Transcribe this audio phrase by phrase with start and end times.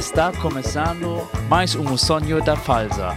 [0.00, 3.14] Está começando mais um sonho da Falsa.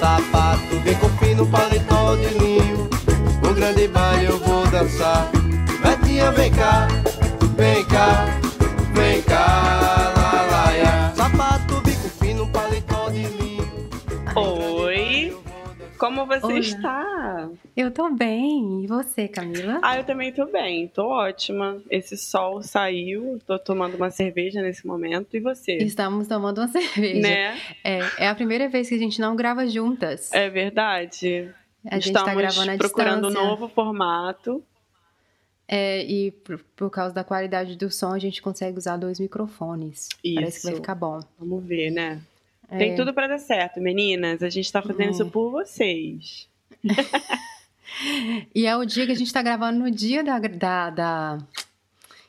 [0.00, 2.90] Sapato bem com fino, paletó de linho.
[3.48, 5.30] Um grande baile eu vou dançar.
[5.80, 6.88] Betinha, vem cá,
[7.56, 8.26] vem cá,
[16.18, 16.58] como você Olá.
[16.58, 17.50] está?
[17.76, 18.82] Eu tô bem.
[18.84, 19.78] E você, Camila?
[19.82, 21.80] Ah, eu também tô bem, tô ótima.
[21.90, 25.36] Esse sol saiu, tô tomando uma cerveja nesse momento.
[25.36, 25.76] E você?
[25.76, 27.20] Estamos tomando uma cerveja.
[27.20, 27.58] Né?
[27.84, 30.32] É, é a primeira vez que a gente não grava juntas.
[30.32, 31.52] É verdade.
[31.86, 33.48] a gente Estamos tá gravando à procurando um distância.
[33.48, 34.62] novo formato.
[35.70, 40.08] É, e por, por causa da qualidade do som, a gente consegue usar dois microfones.
[40.34, 40.80] Parece que vai Isso.
[40.80, 41.20] ficar bom.
[41.38, 42.22] Vamos ver, né?
[42.70, 44.42] É, Tem tudo pra dar certo, meninas.
[44.42, 45.10] A gente tá fazendo É.
[45.10, 46.48] isso por vocês.
[48.54, 50.38] E é o dia que a gente tá gravando no dia da.
[50.38, 51.38] da, da-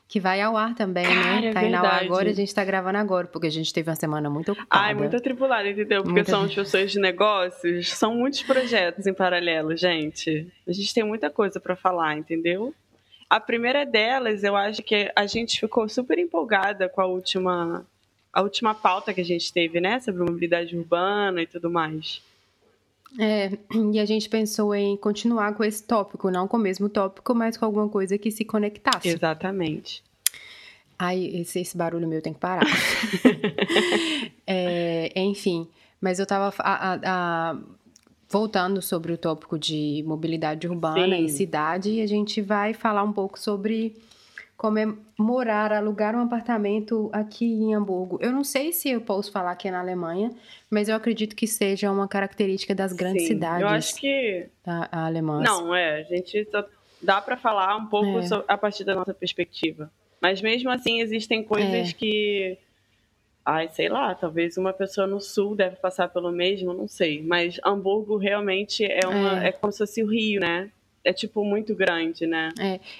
[0.07, 1.47] Que vai ao ar também, Cara, né?
[1.49, 2.05] é Tá indo ao ar verdade.
[2.05, 4.83] agora e a gente tá gravando agora, porque a gente teve uma semana muito ocupada.
[4.86, 6.02] Ai, muito atribulada, entendeu?
[6.02, 10.47] Porque Muita somos pessoas de negócios, são muitos projetos em paralelo, gente.
[10.67, 12.73] A gente tem muita coisa pra falar, entendeu?
[13.30, 17.86] A primeira delas, eu acho que a gente ficou super empolgada com a última
[18.33, 22.22] a última pauta que a gente teve, né, sobre mobilidade urbana e tudo mais.
[23.19, 23.52] É,
[23.91, 27.58] e a gente pensou em continuar com esse tópico, não com o mesmo tópico, mas
[27.58, 29.08] com alguma coisa que se conectasse.
[29.09, 30.03] Exatamente.
[30.97, 32.66] Ai, esse, esse barulho meu tem que parar.
[34.45, 35.67] É, enfim,
[36.02, 36.99] mas eu tava a- a-
[37.52, 37.58] a-
[38.27, 41.25] voltando sobre o tópico de mobilidade urbana Sim.
[41.25, 43.95] e cidade, e a gente vai falar um pouco sobre
[44.58, 44.88] como é
[45.23, 48.17] morar, alugar um apartamento aqui em Hamburgo.
[48.22, 50.31] Eu não sei se eu posso falar que é na Alemanha,
[50.72, 53.28] mas eu acredito que seja uma característica das grandes Sim.
[53.34, 55.44] cidades Eu acho que a- alemãs.
[55.44, 56.64] não, é, a gente só
[57.02, 58.28] dá pra falar um pouco É.
[58.28, 59.92] so- a partir da nossa perspectiva.
[60.22, 61.94] Mas mesmo assim existem coisas É.
[61.94, 62.58] que
[63.45, 67.60] ai, sei lá, talvez uma pessoa no sul deve passar pelo mesmo, não sei, mas
[67.66, 69.49] Hamburgo realmente é uma É.
[69.49, 70.70] é, como se fosse o Rio, né?
[71.04, 72.49] É tipo muito grande, né?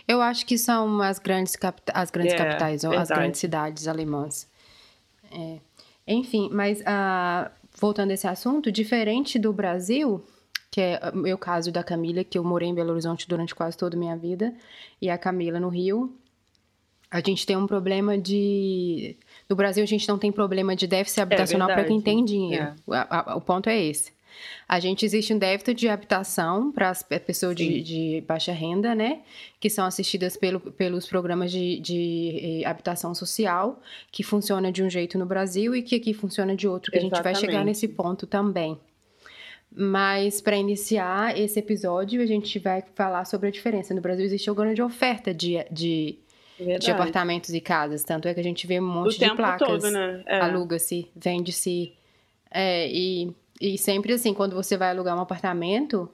[0.08, 3.88] Eu acho que são as grandes, capta- as grandes É, capitais, ou as grandes cidades
[3.88, 4.48] alemãs.
[5.32, 5.58] É.
[6.08, 10.24] Enfim, mas ah, voltando a esse assunto, diferente do Brasil,
[10.72, 13.78] que é o meu caso da Camila, que eu morei em Belo Horizonte durante quase
[13.78, 14.54] toda a minha vida,
[15.02, 16.16] e a Camila no Rio,
[17.12, 19.18] a gente tem um problema de.
[19.50, 22.74] No Brasil, a gente não tem problema de déficit habitacional para quem É tem dinheiro.
[22.90, 24.12] A- a- o ponto é esse.
[24.68, 29.20] A gente existe um déficit de habitação para as pessoas de, de baixa renda, né?
[29.60, 33.82] Que são assistidas pelo, pelos programas de, de eh, habitação social,
[34.12, 37.02] que funciona de um jeito no Brasil e que aqui funciona de outro, que a
[37.02, 37.66] gente vai chegar Exatamente.
[37.66, 38.78] nesse ponto também.
[39.72, 43.94] Mas para iniciar esse episódio, a gente vai falar sobre a diferença.
[43.94, 46.18] No Brasil existe uma grande oferta de, de,
[46.80, 49.36] de apartamentos e casas, tanto é que a gente vê um o monte de tempo
[49.36, 50.24] placas todo, né?
[50.26, 50.40] É.
[50.40, 51.94] aluga-se, vende-se.
[52.52, 56.09] É, e, e sempre assim, quando você vai alugar um apartamento,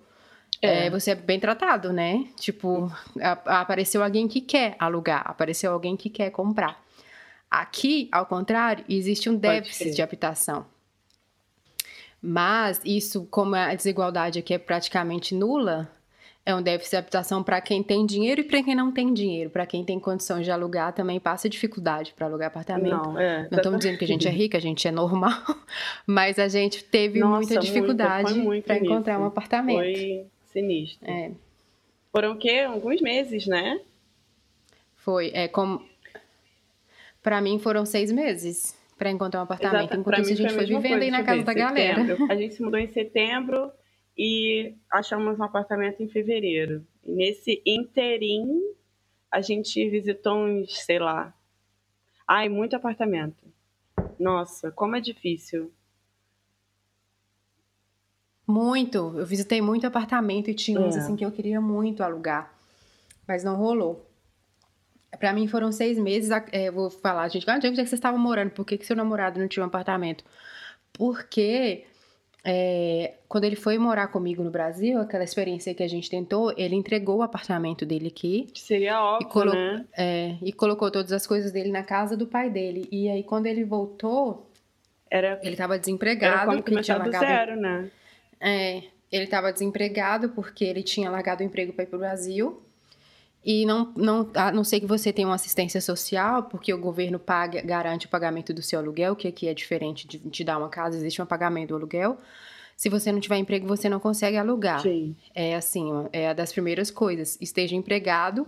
[0.61, 0.85] É.
[0.85, 2.28] é, você é bem tratado, né?
[2.38, 2.91] Tipo,
[3.22, 6.84] a- apareceu alguém que quer alugar, apareceu alguém que quer comprar.
[7.51, 10.66] Aqui, ao contrário, existe um déficit de habitação.
[12.22, 15.89] Mas isso, como a desigualdade aqui é praticamente nula,
[16.45, 19.50] é um déficit de habitação para quem tem dinheiro e para quem não tem dinheiro.
[19.50, 22.91] Para quem tem condições de alugar, também passa dificuldade para alugar apartamento.
[22.91, 23.47] Não, é.
[23.50, 25.31] Não estamos dizendo que a gente é rica, a gente é normal,
[26.05, 29.79] mas a gente teve Nossa, muita dificuldade para encontrar um apartamento.
[29.79, 31.09] Foi sinistro.
[31.09, 31.31] É,
[32.11, 32.63] Foram o quê?
[32.67, 33.79] Alguns meses, né?
[35.05, 35.85] foi, é como
[37.22, 40.00] para mim foram seis meses para encontrar um apartamento, Exato.
[40.00, 42.01] enquanto isso a gente foi vivendo aí na casa da galera.
[42.29, 43.69] A gente se mudou em setembro
[44.18, 46.86] e achamos um apartamento em fevereiro.
[47.03, 48.62] E nesse interim,
[49.31, 51.34] a gente visitou uns, sei lá.
[52.28, 53.44] Ai, muito apartamento.
[54.20, 55.72] Nossa, como é difícil.
[58.48, 61.00] Muito, eu visitei muito apartamento e tinha uns É.
[61.00, 62.53] assim que eu queria muito alugar,
[63.28, 64.06] mas não rolou.
[65.20, 66.29] Pra mim foram seis meses.
[66.52, 68.52] é, eu vou falar, gente, onde é que você estava morando?
[68.52, 70.23] Por que, que seu namorado não tinha um apartamento?
[70.94, 71.85] Porque
[72.46, 76.76] é, quando ele foi morar comigo no Brasil, aquela experiência que a gente tentou, ele
[76.76, 79.84] entregou o apartamento dele aqui Que seria óbvio, colo- né?
[79.97, 82.88] é, e colocou todas as coisas dele na casa do pai dele.
[82.92, 84.47] E aí, quando ele voltou,
[85.09, 87.90] Era, ele estava era desempregado, como porque tinha largado zero, né?
[88.40, 92.62] é, ele estava desempregado porque ele tinha largado o emprego para ir para o Brasil.
[93.46, 97.20] E não, não, a não sei que você tenha uma assistência social, porque o governo
[97.20, 100.68] paga, garante o pagamento do seu aluguel, que aqui é diferente de te dar uma
[100.68, 102.18] casa, existe um pagamento do aluguel.
[102.76, 104.82] Se você não tiver emprego, você não consegue alugar.
[104.82, 105.16] Sim.
[105.36, 107.38] É assim, é a das primeiras coisas.
[107.40, 108.47] Esteja empregado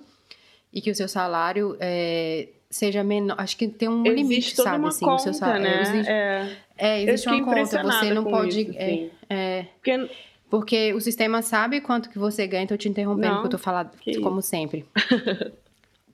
[0.74, 3.36] e que o seu salário é, seja menor.
[3.40, 4.80] Acho que tem um Existe limite, sabe?
[4.80, 5.62] uma assim, conta, o seu salário.
[5.64, 5.82] né?
[5.82, 6.58] existe, É.
[6.78, 7.84] é, existe uma conta.
[7.84, 8.62] Você não pode.
[8.62, 10.10] isso, é, é, Porque
[10.50, 13.64] porque o sistema sabe quanto que você ganha, tô te interrompendo, Não, porque eu tô
[13.64, 13.92] falando
[14.22, 14.86] como sempre.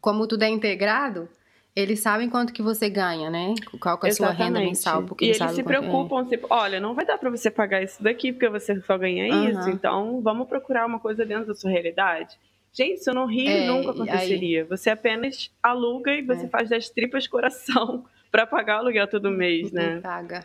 [0.02, 1.30] como tudo é integrado,
[1.76, 3.54] eles sabem quanto que você ganha, né?
[3.80, 5.64] Qual que é a sua renda mensal, porque e eles se é.
[5.64, 9.28] preocupam, tipo, olha, não vai dar pra você pagar isso daqui porque você só ganha
[9.50, 9.70] isso, Aham.
[9.72, 12.38] então vamos procurar uma coisa dentro da sua realidade.
[12.72, 14.66] Gente, isso no Rio É, nunca e aí- aconteceria.
[14.66, 16.50] Você apenas aluga e você É.
[16.50, 20.00] faz das tripas coração pra pagar o aluguel todo mês, E né?
[20.02, 20.44] paga.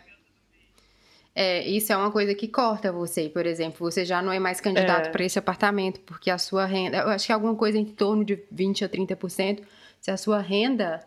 [1.41, 3.89] É, isso é uma coisa que corta você, por exemplo.
[3.89, 5.09] Você já não é mais candidato É.
[5.09, 6.97] para esse apartamento, porque a sua renda.
[6.97, 9.61] Eu acho que é alguma coisa em torno de 20% a 30%.
[10.01, 11.01] Se a sua renda.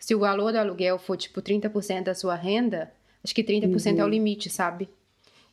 [0.00, 2.92] Se o valor do aluguel for tipo 30% da sua renda,
[3.24, 4.06] acho que 30% é Uhum.
[4.08, 4.88] o limite, sabe?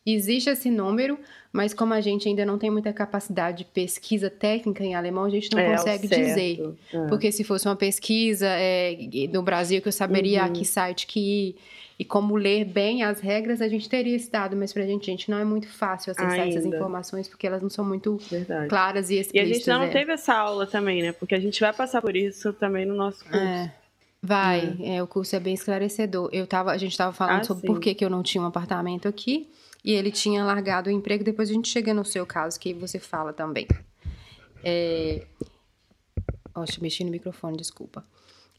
[0.05, 1.17] Existe esse número,
[1.51, 5.29] mas como a gente ainda não tem muita capacidade de pesquisa técnica em alemão, a
[5.29, 6.75] gente não É, consegue dizer.
[6.93, 7.07] É.
[7.07, 8.97] Porque se fosse uma pesquisa é,
[9.31, 10.47] no Brasil que eu saberia Uhum.
[10.47, 11.55] a que site que ir
[11.97, 15.29] e como ler bem as regras, a gente teria esse dado, mas pra gente, gente,
[15.29, 16.75] não é muito fácil acessar essas Ainda.
[16.75, 18.67] informações porque elas não são muito Verdade.
[18.67, 19.57] claras e E a explícitas.
[19.57, 19.89] gente não é.
[19.89, 21.11] teve essa aula também, né?
[21.11, 23.37] Porque a gente vai passar por isso também no nosso curso.
[23.39, 23.73] É.
[24.25, 26.29] Vai, é, o curso é bem esclarecedor.
[26.31, 27.67] Eu tava, a gente estava falando Ah, sobre sim.
[27.67, 29.49] por que, que eu não tinha um apartamento aqui
[29.83, 31.23] e ele tinha largado o emprego.
[31.25, 33.67] Depois a gente chega no seu caso, que você fala também.
[34.63, 35.25] É...
[36.55, 38.05] Oxe, mexi no microfone, desculpa.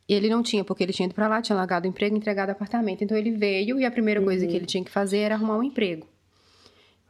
[0.08, 2.52] Ele não tinha, porque ele tinha ido pra lá, tinha largado o emprego, entregado o
[2.52, 3.02] apartamento.
[3.02, 4.50] Então ele veio e a primeira coisa Uhum.
[4.50, 6.06] que ele tinha que fazer era arrumar um emprego.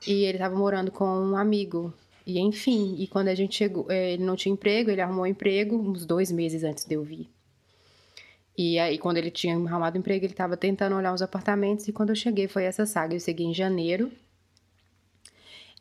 [0.06, 1.92] E ele estava morando com um amigo.
[2.26, 5.26] E enfim, e quando a gente chegou, eh, ele não tinha emprego, ele arrumou um
[5.26, 7.28] emprego uns dois meses antes de eu vir.
[8.56, 11.88] E aí, quando ele tinha arrumado emprego, ele estava tentando olhar os apartamentos.
[11.88, 13.14] E quando eu cheguei, foi essa saga.
[13.14, 14.12] Eu cheguei em janeiro.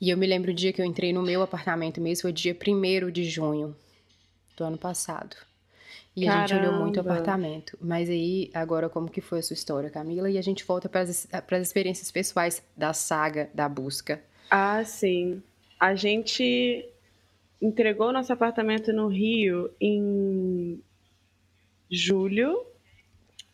[0.01, 2.57] E eu me lembro o dia que eu entrei no meu apartamento mesmo, foi dia
[2.57, 3.75] 1 de junho
[4.57, 5.35] do ano passado.
[6.15, 7.21] E a gente olhou muito o Caramba.
[7.21, 7.77] apartamento.
[7.81, 10.29] Mas aí, agora, como que foi a sua história, Camila?
[10.29, 11.27] E a gente volta para as
[11.61, 14.21] experiências pessoais da saga, da busca.
[14.49, 15.41] Ah, sim.
[15.79, 16.87] A gente
[17.59, 20.79] entregou nosso apartamento no Rio em
[21.89, 22.63] julho.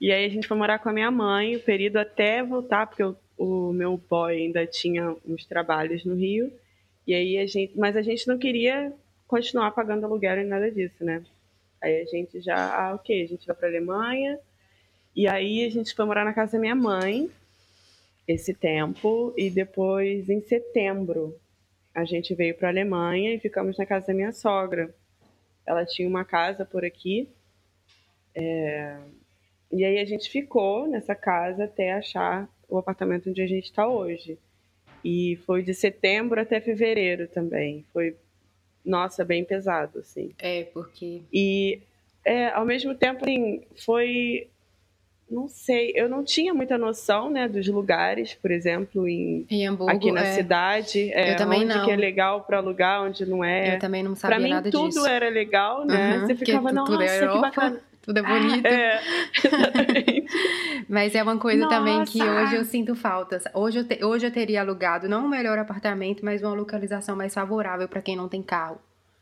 [0.01, 3.03] E aí a gente foi morar com a minha mãe, o período até voltar, porque
[3.03, 6.51] o, o meu boy ainda tinha uns trabalhos no Rio.
[7.07, 8.93] E aí a gente, mas a gente não queria
[9.27, 11.23] continuar pagando aluguel nem nada disso, né?
[11.81, 14.39] Aí a gente já, ah, ok, a gente vai para Alemanha.
[15.15, 17.29] E aí a gente foi morar na casa da minha mãe
[18.27, 21.35] esse tempo e depois em setembro
[21.93, 24.93] a gente veio para Alemanha e ficamos na casa da minha sogra.
[25.65, 27.27] Ela tinha uma casa por aqui.
[28.35, 28.97] É,
[29.71, 33.87] E aí a gente ficou nessa casa até achar o apartamento onde a gente está
[33.87, 34.37] hoje.
[35.03, 37.85] E foi de setembro até fevereiro também.
[37.93, 38.15] Foi,
[38.85, 40.31] nossa, bem pesado, assim.
[40.39, 41.21] É, porque.
[41.33, 41.79] E
[42.25, 44.47] é, ao mesmo tempo, assim, foi.
[45.29, 49.91] Não sei, eu não tinha muita noção, né, dos lugares, por exemplo, em, Em Hamburgo.
[49.91, 51.11] aqui na é, cidade.
[51.13, 51.85] É, Eu também onde não.
[51.85, 53.75] que é legal para alugar, onde não é.
[53.75, 55.05] Eu também não sabia Pra mim, nada tudo disso.
[55.05, 56.15] era legal, né?
[56.17, 57.79] Uhum, Você ficava, tu- nossa, é que bacana.
[58.01, 58.65] Tudo é bonito.
[58.65, 59.01] É,
[59.43, 60.85] exatamente.
[60.87, 62.41] Mas é uma coisa também que Nossa!
[62.43, 63.39] hoje eu sinto falta.
[63.53, 67.33] Hoje eu, te- hoje eu teria alugado não um melhor apartamento, mas uma localização mais
[67.33, 68.79] favorável para quem não tem carro.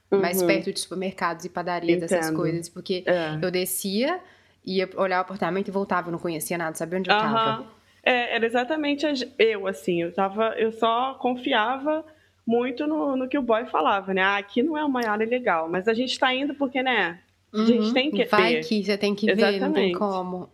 [0.09, 0.47] Mais Uhum.
[0.47, 2.37] perto de supermercados e padarias, essas Entendo.
[2.37, 2.69] coisas.
[2.69, 3.37] Porque É.
[3.41, 4.19] eu descia,
[4.65, 6.07] ia olhar o apartamento e voltava.
[6.07, 7.37] Eu não conhecia nada, sabia onde eu tava.
[7.49, 7.65] Aham.
[8.03, 9.05] É, era exatamente
[9.37, 12.05] eu, assim, eu tava, eu só confiava
[12.45, 14.21] muito no, no que o boy falava, né?
[14.21, 17.19] Ah, aqui não é uma área legal, mas a gente tá indo porque, né?
[17.53, 17.93] A gente Uhum.
[17.93, 18.67] tem que Vai ver.
[18.67, 19.97] que você tem que ver, não tem Exatamente.
[19.97, 20.49] como.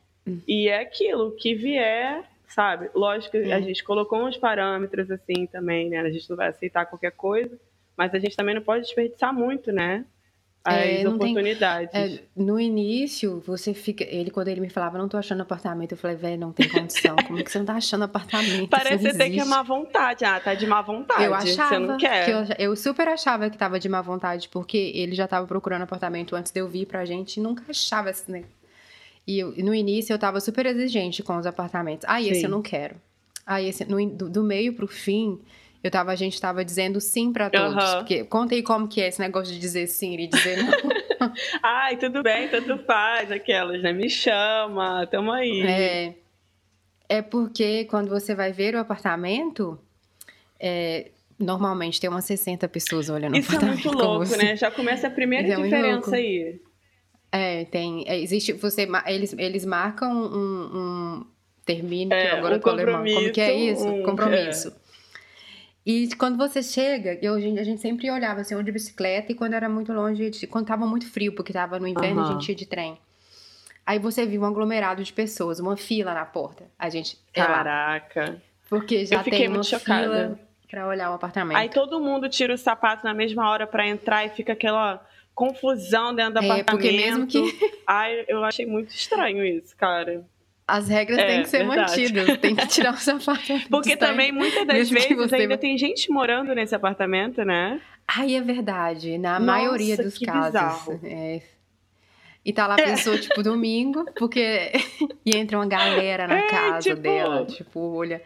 [0.48, 2.90] E é aquilo, que vier, sabe?
[2.96, 3.62] Lógico que a É.
[3.62, 6.00] gente colocou uns parâmetros assim também, né?
[6.00, 7.60] A gente não vai aceitar qualquer coisa,
[7.98, 10.06] mas a gente também não pode desperdiçar muito, né?
[10.66, 11.94] As É, não tem- oportunidades.
[11.94, 14.04] É, no início, você fica.
[14.06, 17.18] Ele, quando ele me falava, não tô achando apartamento, eu falei, velho, não tem condição.
[17.28, 18.70] Como que você não tá achando apartamento?
[18.70, 20.24] Parece até que é existe." má vontade.
[20.24, 21.24] Ah, tá de má vontade.
[21.24, 22.26] Eu achava Você não quer.
[22.26, 25.82] que eu, eu super achava que tava de má vontade, porque ele já tava procurando
[25.82, 28.44] apartamento antes de eu vir pra gente e nunca achava esse né?
[29.28, 32.06] E eu- no início eu tava super exigente com os apartamentos.
[32.08, 32.46] Ah, esse Sim.
[32.46, 32.96] eu não quero.
[33.46, 35.40] Ah, esse no, do, do meio pro fim,
[35.84, 37.76] eu tava, a gente tava dizendo sim pra todos.
[37.76, 37.98] Aham.
[38.00, 40.74] Porque conta aí como que é esse negócio de dizer sim e dizer não.
[41.62, 43.92] Ai, tudo bem, tanto faz, aquelas, né?
[43.94, 45.62] Me chama, tamo aí.
[45.62, 46.14] É,
[47.10, 49.80] é porque quando você vai ver o apartamento,
[50.60, 53.84] é, normalmente tem umas 60 pessoas olhando Isso o é apartamento.
[53.86, 54.38] muito com louco, você.
[54.38, 54.56] né?
[54.56, 56.16] Já começa a primeira Isso é muito diferença louco.
[56.16, 56.62] aí.
[57.32, 58.04] É, tem.
[58.08, 58.54] é, existe.
[58.54, 61.26] Você, eles, eles marcam um, um
[61.66, 63.04] termino, que É, agora um alemão.
[63.06, 63.86] Como que é isso?
[63.88, 64.74] um- compromisso.
[65.86, 69.54] E quando você chega, eu, a gente sempre olhava assim, onde de bicicleta, e quando
[69.54, 72.30] era muito longe, quando tava muito frio, porque tava no inverno, uhum.
[72.30, 72.98] a gente ia de trem.
[73.86, 76.64] Aí você viu um aglomerado de pessoas, uma fila na porta.
[76.80, 77.18] A gente.
[77.34, 78.42] Caraca.
[78.70, 80.40] Porque já tem uma fila
[80.72, 81.58] para olhar o apartamento.
[81.58, 86.16] Aí todo mundo tira o sapato na mesma hora para entrar e fica aquela confusão
[86.16, 86.72] dentro do é, apartamento.
[86.72, 87.76] Porque mesmo que.
[87.86, 90.26] Ai, eu achei muito estranho isso, cara.
[90.68, 91.92] As regras é, têm que ser verdade.
[91.92, 93.42] mantidas, tem que tirar o sapato.
[93.70, 95.36] Porque também, muitas das vezes, você...
[95.36, 97.82] ainda tem gente morando nesse apartamento, né?
[98.08, 99.18] Ai, é verdade.
[99.18, 101.04] Na Nossa, maioria dos casos.
[101.04, 101.42] É.
[102.46, 102.86] E tá lá a é.
[102.86, 103.20] pessoa, é.
[103.20, 104.72] tipo, domingo, porque.
[105.26, 107.02] e entra uma galera na é, casa tipo...
[107.02, 108.22] dela, tipo, olha.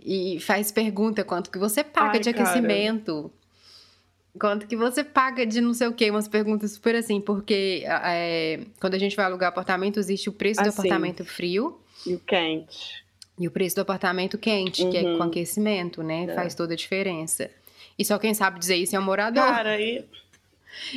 [0.00, 3.30] E faz pergunta quanto que você paga Ai, de aquecimento.
[3.30, 3.43] Cara.
[4.38, 6.10] Quanto que você paga de não sei o quê?
[6.10, 10.60] Umas perguntas super assim, porque é, quando a gente vai alugar apartamento, existe o preço
[10.60, 11.78] assim, do apartamento frio.
[12.04, 13.04] E o quente.
[13.38, 14.90] E o preço do apartamento quente, uhum.
[14.90, 15.22] que é com uhum.
[15.22, 16.24] aquecimento, né?
[16.24, 16.34] É.
[16.34, 17.48] Faz toda a diferença.
[17.96, 19.44] E só quem sabe dizer isso é o morador.
[19.44, 20.04] Cara, e...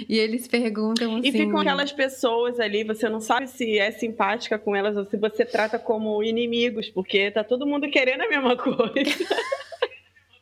[0.09, 1.27] E eles perguntam assim...
[1.27, 5.15] E ficam aquelas pessoas ali, você não sabe se é simpática com elas ou se
[5.17, 9.27] você trata como inimigos, porque tá todo mundo querendo a mesma coisa.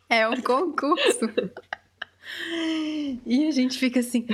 [0.10, 1.30] É um concurso.
[3.26, 4.26] E a gente fica assim.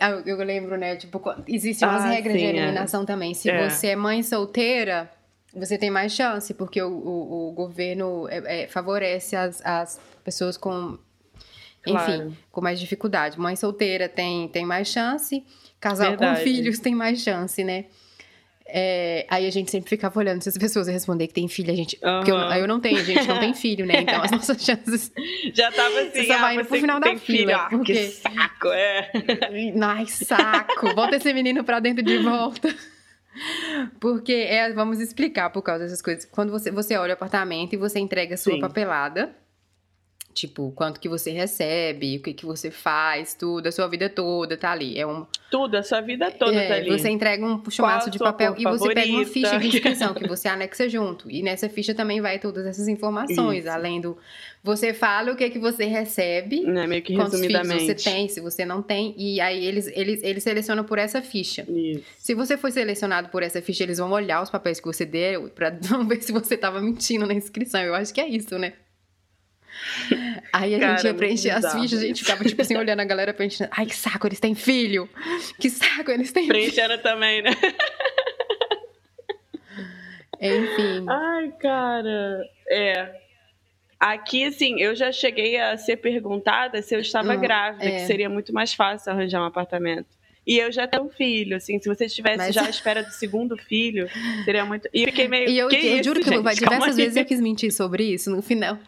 [0.00, 0.96] Ah, eu lembro, né?
[0.96, 2.48] Tipo, existem umas ah, regras sim, de é.
[2.50, 3.06] eliminação é.
[3.06, 3.34] também.
[3.34, 3.68] Se é.
[3.68, 5.10] você é mãe solteira,
[5.54, 10.56] você tem mais chance, porque o, o, o governo é, é, favorece as, as pessoas
[10.56, 10.98] com.
[11.86, 12.36] Enfim, claro.
[12.50, 13.38] com mais dificuldade.
[13.38, 15.44] Mãe solteira tem, tem mais chance,
[15.78, 16.40] casal Verdade.
[16.40, 17.84] com filhos tem mais chance, né?
[18.68, 21.76] É, aí a gente sempre ficava olhando se as pessoas responder que tem filho, a
[21.76, 21.96] gente.
[22.02, 22.16] Uhum.
[22.16, 24.00] Porque eu, eu não tenho, a gente não tem filho, né?
[24.00, 25.12] Então as nossas chances.
[25.54, 27.56] Já tava assim, você só vai ah, pro final da fila.
[27.56, 27.94] Ah, porque...
[27.94, 29.10] Que saco, é.
[29.80, 30.94] Ai, saco.
[30.94, 32.74] Bota esse menino pra dentro de volta.
[34.00, 36.24] Porque é, vamos explicar por causa dessas coisas.
[36.24, 38.60] Quando você, você olha o apartamento e você entrega a sua Sim.
[38.60, 39.34] papelada
[40.36, 44.54] Tipo, quanto que você recebe, o que que você faz, tudo, a sua vida toda
[44.54, 44.98] tá ali.
[44.98, 45.26] É um...
[45.50, 46.90] Tudo, a sua vida toda é, tá ali.
[46.90, 50.46] Você entrega um chumaço de papel e você pega uma ficha de inscrição que você
[50.46, 51.30] anexa junto.
[51.30, 53.70] E nessa ficha também vai todas essas informações, Isso.
[53.70, 54.14] além do...
[54.62, 58.38] Você fala o que que você recebe, né, meio que quantos filhos você tem, se
[58.42, 61.64] você não tem, e aí eles, eles, eles selecionam por essa ficha.
[61.66, 62.04] Isso.
[62.18, 65.48] Se você foi selecionado por essa ficha, eles vão olhar os papéis que você deu
[65.48, 65.70] pra
[66.06, 67.80] ver se você tava mentindo na inscrição.
[67.80, 68.74] Eu acho que é isso, né?
[70.52, 73.04] Aí a Cara, gente ia preencher as fichas, a gente ficava, tipo assim, olhando a
[73.04, 73.70] galera preenchendo.
[73.72, 75.08] Ai, que saco, eles têm filho!
[75.60, 77.50] Que saco, eles têm Preenchendo também, né?
[80.40, 81.06] Enfim.
[81.08, 82.42] Ai, cara.
[82.68, 83.26] É.
[83.98, 87.90] Aqui, assim, eu já cheguei a ser perguntada se eu estava hum, grávida, é.
[87.92, 90.08] que seria muito mais fácil arranjar um apartamento.
[90.46, 92.54] E eu já tenho um filho, assim, se você estivesse Mas...
[92.54, 94.08] já à espera do segundo filho,
[94.44, 94.88] seria muito.
[94.94, 95.48] E eu fiquei meio.
[95.48, 96.54] E eu, que eu isso, juro que gente?
[96.54, 98.78] diversas vezes eu quis mentir sobre isso no final.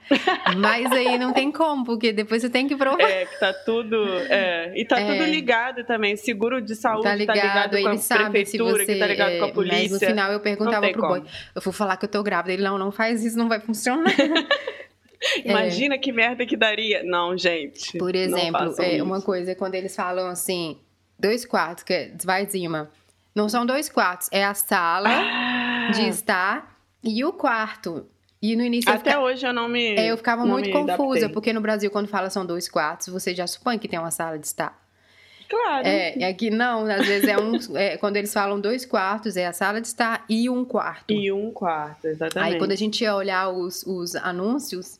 [0.57, 3.00] Mas aí não tem como, porque depois você tem que provar.
[3.00, 3.97] É, que tá tudo.
[4.29, 5.12] É, e tá é.
[5.12, 6.17] tudo ligado também.
[6.17, 9.38] Seguro de saúde tá ligado, tá ligado com a prefeitura, você, que tá ligado é,
[9.41, 9.79] com a polícia.
[9.81, 11.23] Mas no final eu perguntava pro boy,
[11.57, 12.53] eu fui falar que eu tô grávida.
[12.53, 14.15] Ele, não, não faz isso, não vai funcionar.
[15.45, 15.99] Imagina é.
[15.99, 17.03] que merda que daria.
[17.03, 17.99] Não, gente.
[17.99, 20.79] Por exemplo, é, uma coisa quando eles falam assim,
[21.19, 22.87] dois quartos, que é Zweizimmer.
[23.35, 25.91] Não são dois quartos, é a sala ah.
[25.93, 28.07] de estar e o quarto.
[28.41, 28.91] E no início.
[28.91, 29.23] Até fica...
[29.23, 29.97] hoje eu não me.
[29.97, 31.29] É, eu ficava muito confusa, adaptei.
[31.29, 34.39] porque no Brasil, quando fala são dois quartos, você já supõe que tem uma sala
[34.39, 34.79] de estar.
[35.49, 35.87] Claro.
[35.87, 37.53] É, aqui não, às vezes é um.
[37.77, 41.13] É, quando eles falam dois quartos, é a sala de estar e um quarto.
[41.13, 42.53] E um quarto, exatamente.
[42.55, 44.98] Aí quando a gente ia olhar os, os anúncios,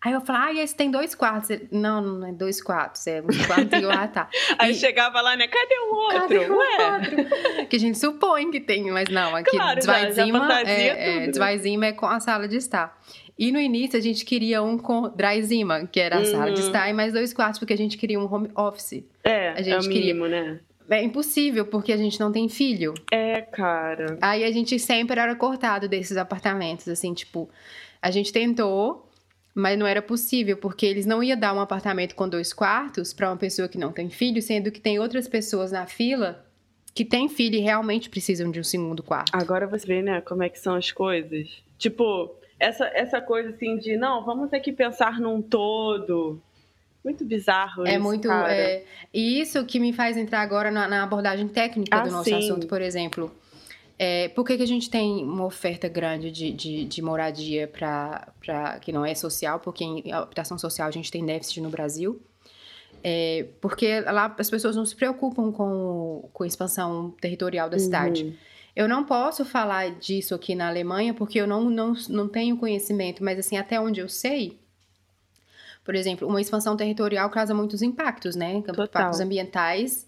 [0.00, 1.50] Aí eu falava, ah, esse tem dois quartos.
[1.50, 4.28] Ele, não, não é dois quartos, é um quarto e ah, tá.
[4.58, 5.48] Aí e, chegava lá, né?
[5.48, 6.20] Cadê o outro?
[6.20, 7.66] Cadê o outro?
[7.66, 12.06] que a gente supõe que tem, mas não, aqui claro, Zweizima, é, é, é com
[12.06, 12.96] a sala de estar.
[13.38, 16.24] E no início a gente queria um com Dryzima, que era a uhum.
[16.24, 16.66] sala de uhum.
[16.66, 19.04] estar, e mais dois quartos, porque a gente queria um home office.
[19.22, 20.44] É, a gente é o mínimo, queria.
[20.44, 20.60] né?
[20.90, 22.94] É impossível, porque a gente não tem filho.
[23.12, 24.16] É, cara.
[24.20, 27.48] Aí a gente sempre era cortado desses apartamentos, assim, tipo,
[28.00, 29.07] a gente tentou,
[29.58, 33.28] mas não era possível, porque eles não iam dar um apartamento com dois quartos para
[33.28, 36.44] uma pessoa que não tem filho, sendo que tem outras pessoas na fila
[36.94, 39.30] que têm filho e realmente precisam de um segundo quarto.
[39.34, 41.62] Agora você vê, né, como é que são as coisas.
[41.76, 46.40] Tipo, essa, essa coisa assim de, não, vamos ter que pensar num todo.
[47.04, 48.52] Muito bizarro é isso, muito cara.
[48.52, 52.30] É, e isso que me faz entrar agora na, na abordagem técnica ah, do nosso
[52.30, 52.36] sim.
[52.36, 53.32] assunto, por exemplo.
[53.98, 58.78] É, por que, que a gente tem uma oferta grande de, de, de moradia para
[58.80, 59.58] que não é social?
[59.58, 62.20] Porque em habitação social a gente tem déficit no Brasil.
[63.02, 67.82] É, porque lá as pessoas não se preocupam com, com a expansão territorial da uhum.
[67.82, 68.38] cidade.
[68.74, 73.24] Eu não posso falar disso aqui na Alemanha porque eu não, não, não tenho conhecimento,
[73.24, 74.60] mas assim, até onde eu sei,
[75.84, 78.52] por exemplo, uma expansão territorial causa muitos impactos, né?
[78.54, 80.07] Impactos ambientais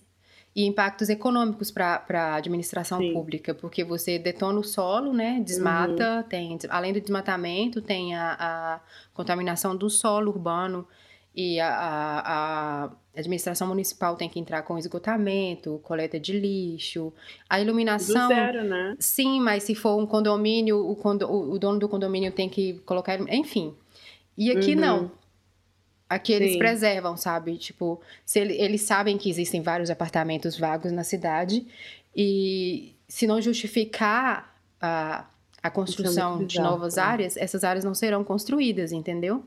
[0.54, 3.12] e impactos econômicos para a administração Sim.
[3.12, 5.40] pública, porque você detona o solo, né?
[5.44, 6.22] Desmata, uhum.
[6.24, 8.80] tem além do desmatamento, tem a, a
[9.14, 10.86] contaminação do solo urbano
[11.34, 17.12] e a, a, a, administração municipal tem que entrar com esgotamento, coleta de lixo,
[17.48, 18.28] a iluminação.
[18.28, 18.96] Do zero, né?
[18.98, 23.20] Sim, mas se for um condomínio, o, condo, o dono do condomínio tem que colocar,
[23.32, 23.74] enfim.
[24.36, 24.80] E aqui uhum.
[24.80, 25.19] não.
[26.10, 26.58] Aqui eles Sim.
[26.58, 27.56] preservam, sabe?
[27.56, 31.64] Tipo, se ele, eles sabem que existem vários apartamentos vagos na cidade
[32.16, 35.24] e se não justificar a,
[35.62, 37.02] a é construção é de novas né?
[37.02, 39.44] áreas, essas áreas não serão construídas, entendeu?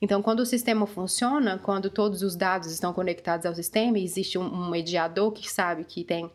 [0.00, 4.44] Então, quando o sistema funciona, quando todos os dados estão conectados ao sistema, existe um,
[4.44, 6.30] um mediador que sabe que tem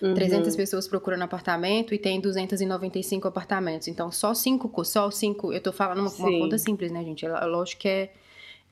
[0.00, 0.14] uhum.
[0.14, 3.88] 300 pessoas procurando apartamento e tem 295 apartamentos.
[3.88, 7.26] Então, só cinco, só cinco, eu tô falando uma, uma conta simples, né, gente?
[7.26, 8.12] É, lógico que é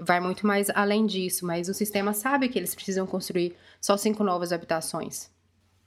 [0.00, 4.24] vai muito mais além disso, mas o sistema sabe que eles precisam construir só cinco
[4.24, 5.30] novas habitações.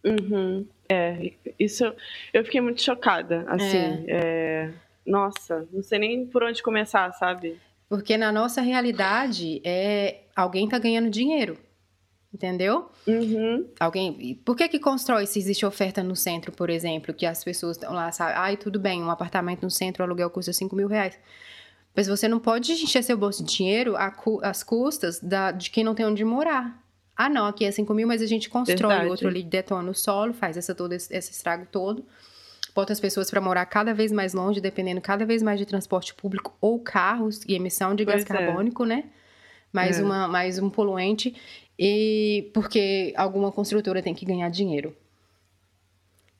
[0.04, 0.68] Uhum.
[0.90, 1.94] É, isso
[2.34, 3.78] eu fiquei muito chocada, assim.
[3.78, 4.06] É.
[4.08, 4.74] É,
[5.06, 7.60] nossa, não sei nem por onde começar, sabe?
[7.88, 11.58] Porque na nossa realidade, é alguém tá ganhando dinheiro.
[12.34, 12.90] Entendeu?
[13.06, 13.70] Uhum.
[13.80, 14.42] Alguém.
[14.44, 17.94] Por que que constrói se existe oferta no centro, por exemplo, que as pessoas estão
[17.94, 18.34] lá, sabe?
[18.36, 21.20] Ai, tudo bem, um apartamento no centro, o aluguel custa 5 mil reais.
[21.96, 23.96] Mas você não pode encher seu bolso de dinheiro
[24.42, 26.82] às custas da, de quem não tem onde morar.
[27.16, 28.90] Ah, não, aqui é 5 mil, mas a gente constrói.
[28.90, 29.08] Verdade.
[29.08, 32.04] O outro ali detona o solo, faz essa todo esse, esse estrago todo.
[32.74, 36.14] Bota as pessoas para morar cada vez mais longe, dependendo cada vez mais de transporte
[36.16, 38.46] público ou carros e emissão de pois gás é.
[38.46, 39.06] carbônico, né?
[39.72, 40.04] Mais, é.
[40.04, 41.36] uma, mais um poluente.
[41.78, 44.96] E porque alguma construtora tem que ganhar dinheiro.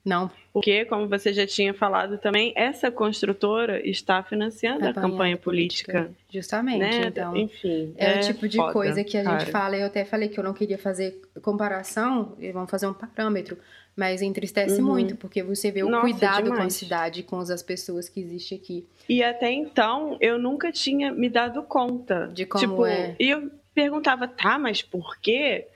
[0.04, 0.30] Não.
[0.52, 5.92] Porque, como você já tinha falado também, essa construtora está financiando campanha a campanha política.
[5.92, 6.16] política.
[6.30, 7.06] Justamente, né?
[7.06, 7.36] então.
[7.36, 7.94] Enfim.
[7.96, 9.38] É, é, o tipo de foda, coisa que a cara.
[9.40, 9.76] gente fala.
[9.76, 13.56] Eu até falei que eu não queria fazer comparação, vamos fazer um parâmetro,
[13.96, 14.88] mas entristece uhum.
[14.88, 16.60] muito, porque você vê o Nossa, cuidado demais.
[16.60, 18.86] com a cidade, com as pessoas que existem aqui.
[19.08, 22.30] E até então, eu nunca tinha me dado conta.
[22.32, 23.16] De como tipo, é.
[23.18, 25.66] E eu perguntava, tá, mas por quê?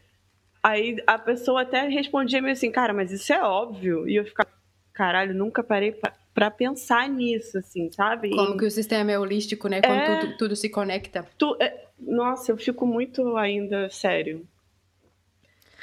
[0.62, 4.08] Aí a pessoa até respondia meio assim, cara, mas isso é óbvio.
[4.08, 4.50] E eu ficava,
[4.92, 8.30] caralho, nunca parei pra, pra pensar nisso, assim, sabe?
[8.30, 8.58] Como e...
[8.58, 9.80] que o sistema é holístico, né?
[9.80, 10.20] Quando é...
[10.20, 11.26] tudo, tudo, se conecta.
[11.36, 11.84] Tu, é...
[11.98, 14.46] Nossa, eu fico muito ainda sério.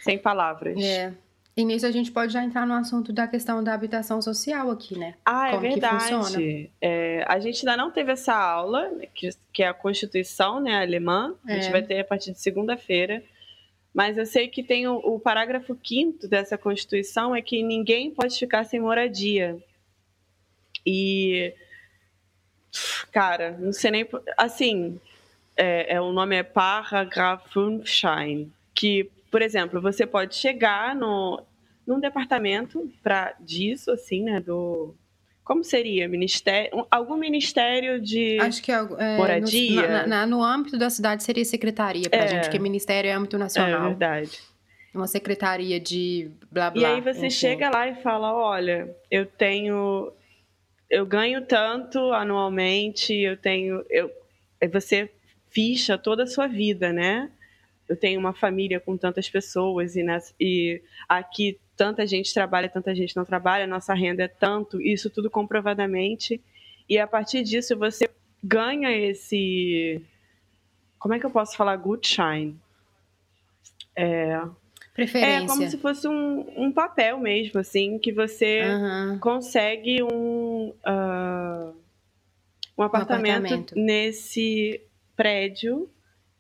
[0.02, 0.82] Sem palavras.
[0.82, 1.14] É.
[1.58, 5.00] E nisso a gente pode já entrar no assunto da questão da habitação social aqui,
[5.00, 5.16] né?
[5.26, 6.72] Ah, é Como é verdade.
[6.82, 11.34] É, a gente ainda não teve essa aula, que, que é a Constituição né, alemã.
[11.48, 11.72] A gente é.
[11.72, 13.24] vai ter a partir de segunda-feira.
[13.96, 18.38] Mas eu sei que tem o, o parágrafo 5 dessa Constituição é que ninguém pode
[18.38, 19.58] ficar sem moradia.
[20.86, 21.54] E.
[23.10, 24.10] Cara, não sei nem.
[24.36, 25.00] Assim,
[25.56, 27.56] é, é, o nome é Paragraph
[27.86, 28.52] Schein.
[28.74, 31.42] Que, por exemplo, você pode chegar no,
[31.88, 34.42] num departamento para disso, assim, né?
[34.42, 34.94] Do,
[35.46, 36.10] como seria?
[36.10, 39.82] Ministério, algum ministério de Acho que é, é moradia?
[39.84, 43.14] No, na, na, no âmbito da cidade seria secretaria para é, gente, que ministério é
[43.14, 43.86] âmbito nacional.
[43.86, 44.40] É verdade.
[44.92, 46.82] Uma secretaria de blá blá.
[46.82, 47.30] E aí você enfim.
[47.30, 50.12] chega lá e fala, olha, eu tenho,
[50.90, 54.10] eu ganho tanto anualmente, eu tenho, eu,
[54.72, 55.12] você
[55.52, 57.30] ficha toda a sua vida, né?
[57.88, 62.94] Eu tenho uma família com tantas pessoas e, nas, e aqui tanta gente trabalha, tanta
[62.96, 66.42] gente não trabalha, nossa renda é tanto, isso tudo comprovadamente.
[66.90, 68.10] E a partir disso você
[68.44, 70.02] ganha esse.
[71.00, 71.76] Como é que eu posso falar?
[71.76, 72.60] Gutschein.
[73.96, 74.42] É,
[74.96, 75.44] Preferência.
[75.44, 79.20] É como se fosse um, um papel mesmo, assim, que você uhum.
[79.20, 81.76] consegue um, uh,
[82.78, 84.82] um, apartamento um apartamento nesse
[85.14, 85.90] prédio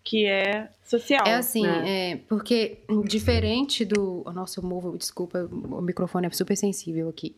[0.05, 1.25] que é social.
[1.25, 2.11] É assim, né?
[2.11, 4.23] é, porque diferente do.
[4.33, 7.35] Nossa, eu movo, desculpa, o microfone é super sensível aqui.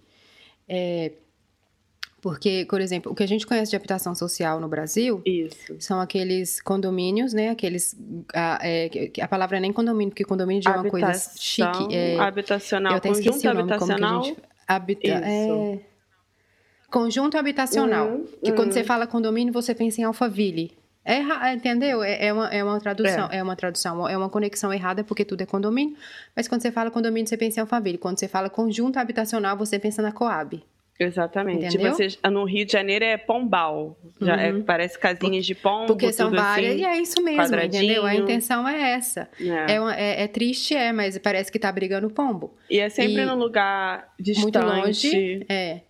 [0.67, 1.13] É,
[2.21, 5.77] porque, por exemplo, o que a gente conhece de habitação social no Brasil Isso.
[5.80, 7.49] são aqueles condomínios, né?
[7.49, 7.95] Aqueles.
[8.34, 8.89] A, é,
[9.21, 11.95] a palavra é nem condomínio, porque condomínio já é uma coisa chique.
[11.95, 12.91] É, habitacional.
[12.91, 14.21] Eu até esqueci o nome, habitacional.
[14.21, 15.80] Como que a gente, habita, é,
[16.91, 18.10] conjunto habitacional.
[18.10, 18.56] Uhum, que uhum.
[18.58, 20.75] quando você fala condomínio, você pensa em Alphaville.
[21.08, 22.04] É, entendeu?
[22.04, 23.38] É, é, uma, é uma tradução, é.
[23.38, 23.43] é.
[23.43, 25.96] uma tradução, é uma conexão errada, porque tudo é condomínio.
[26.36, 27.98] Mas quando você fala condomínio, você pensa em Alphaville.
[27.98, 30.62] Quando você fala conjunto habitacional, você pensa na Coab.
[31.00, 31.67] Exatamente.
[31.67, 31.93] Entendeu?
[31.93, 33.98] Você, no Rio de Janeiro é pombal.
[34.20, 34.60] Já é, uhum.
[34.60, 35.88] é, parece casinhas de pombo.
[35.88, 36.74] Porque são várias.
[36.74, 38.06] Assim, e é isso mesmo, entendeu?
[38.06, 39.30] A intenção é essa.
[39.39, 39.76] É.
[39.76, 42.56] É, uma, é, é, triste, é, mas parece que tá brigando pombo.
[42.70, 44.41] E é sempre e num lugar distante.
[44.41, 45.46] Muito longe.
[45.48, 45.82] É.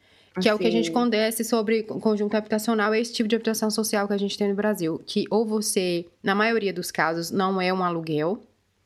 [0.41, 0.93] Que é o que a gente Assim.
[0.93, 4.55] condece sobre conjunto habitacional, é esse tipo de habitação social que a gente tem no
[4.55, 5.01] Brasil.
[5.05, 8.41] Que ou você, na maioria dos casos, não é um aluguel.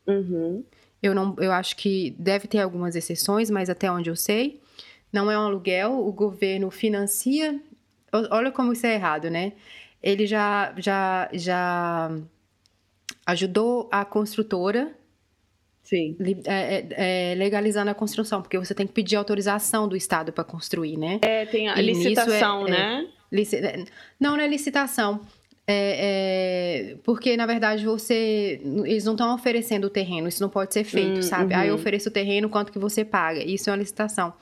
[0.08, 0.64] Uhum.
[1.02, 4.62] Eu, não, eu acho que deve ter algumas exceções, mas até onde eu sei,
[5.12, 5.94] não é um aluguel.
[5.94, 7.60] O governo financia.
[8.30, 9.54] Olha como isso é errado, né?
[10.02, 12.12] Ele já, já, já
[13.26, 14.92] ajudou a construtora
[15.92, 16.16] Sim.
[16.46, 20.44] é, é, é, legalizando a construção, porque você tem que pedir autorização do Estado para
[20.46, 21.20] construir, né?
[21.22, 23.08] É, tem a E nisso licitação, é- é- né?
[23.30, 23.84] Lici- é,
[24.20, 25.20] Não, não é licitação.
[25.68, 28.60] É, é, porque, na verdade, você.
[28.86, 31.54] Eles não estão oferecendo o terreno, isso não pode ser feito, Hum, sabe?
[31.54, 31.60] uhum.
[31.60, 33.44] Ah, eu ofereço o terreno, quanto que você paga?
[33.44, 34.34] Isso é uma licitação.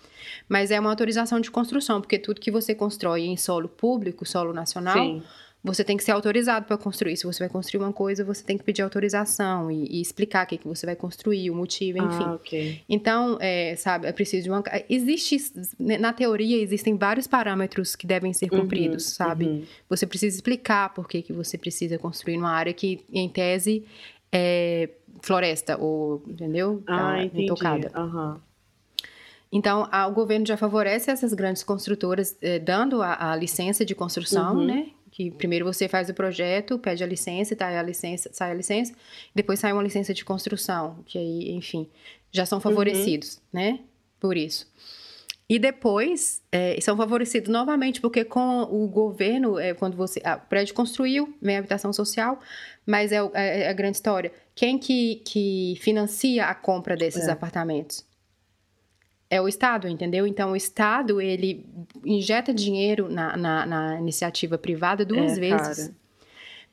[0.48, 4.54] Mas é uma autorização de construção, porque tudo que você constrói em solo público, solo
[4.54, 5.24] nacional, Sim.
[5.64, 7.18] Você tem que ser autorizado para construir.
[7.18, 10.48] Se você vai construir uma coisa, você tem que pedir autorização e, e explicar o
[10.50, 12.24] que, que você vai construir, o motivo, enfim.
[12.24, 12.82] Ah, ok.
[12.88, 14.64] Então, é, sabe, é preciso de uma.
[14.90, 15.38] Existe,
[15.78, 19.46] na teoria, existem vários parâmetros que devem ser cumpridos, sabe?
[19.46, 19.64] uhum.
[19.90, 23.84] Você precisa explicar por que, que você precisa construir numa área que, em tese,
[24.32, 24.90] é
[25.22, 26.82] floresta, ou, entendeu?
[26.86, 27.44] Tá Ah, entendi.
[27.44, 27.92] intocada.
[27.94, 28.40] Aham.
[29.52, 34.58] Então, o governo já favorece essas grandes construtoras, eh, dando a, a licença de construção,
[34.58, 34.66] Uhum.
[34.68, 34.88] né?
[35.12, 38.94] Que primeiro você faz o projeto, pede a licença, tá, a licença, sai a licença,
[39.34, 41.88] depois sai uma licença de construção, que aí, enfim,
[42.32, 43.80] já são favorecidos, né?
[44.20, 44.68] Por isso.
[45.52, 50.22] E depois, eh, são favorecidos novamente, porque com o governo, é, quando você.
[50.24, 52.40] ah, o prédio construiu, vem a habitação social,
[52.86, 54.32] mas é, é- é a grande história.
[54.54, 57.32] Quem que, que financia a compra desses É.
[57.32, 58.06] apartamentos?
[59.30, 60.26] É o Estado, entendeu?
[60.26, 61.66] Então, o Estado, ele
[62.04, 65.88] injeta dinheiro na, na, na iniciativa privada duas É, vezes.
[65.88, 65.96] cara.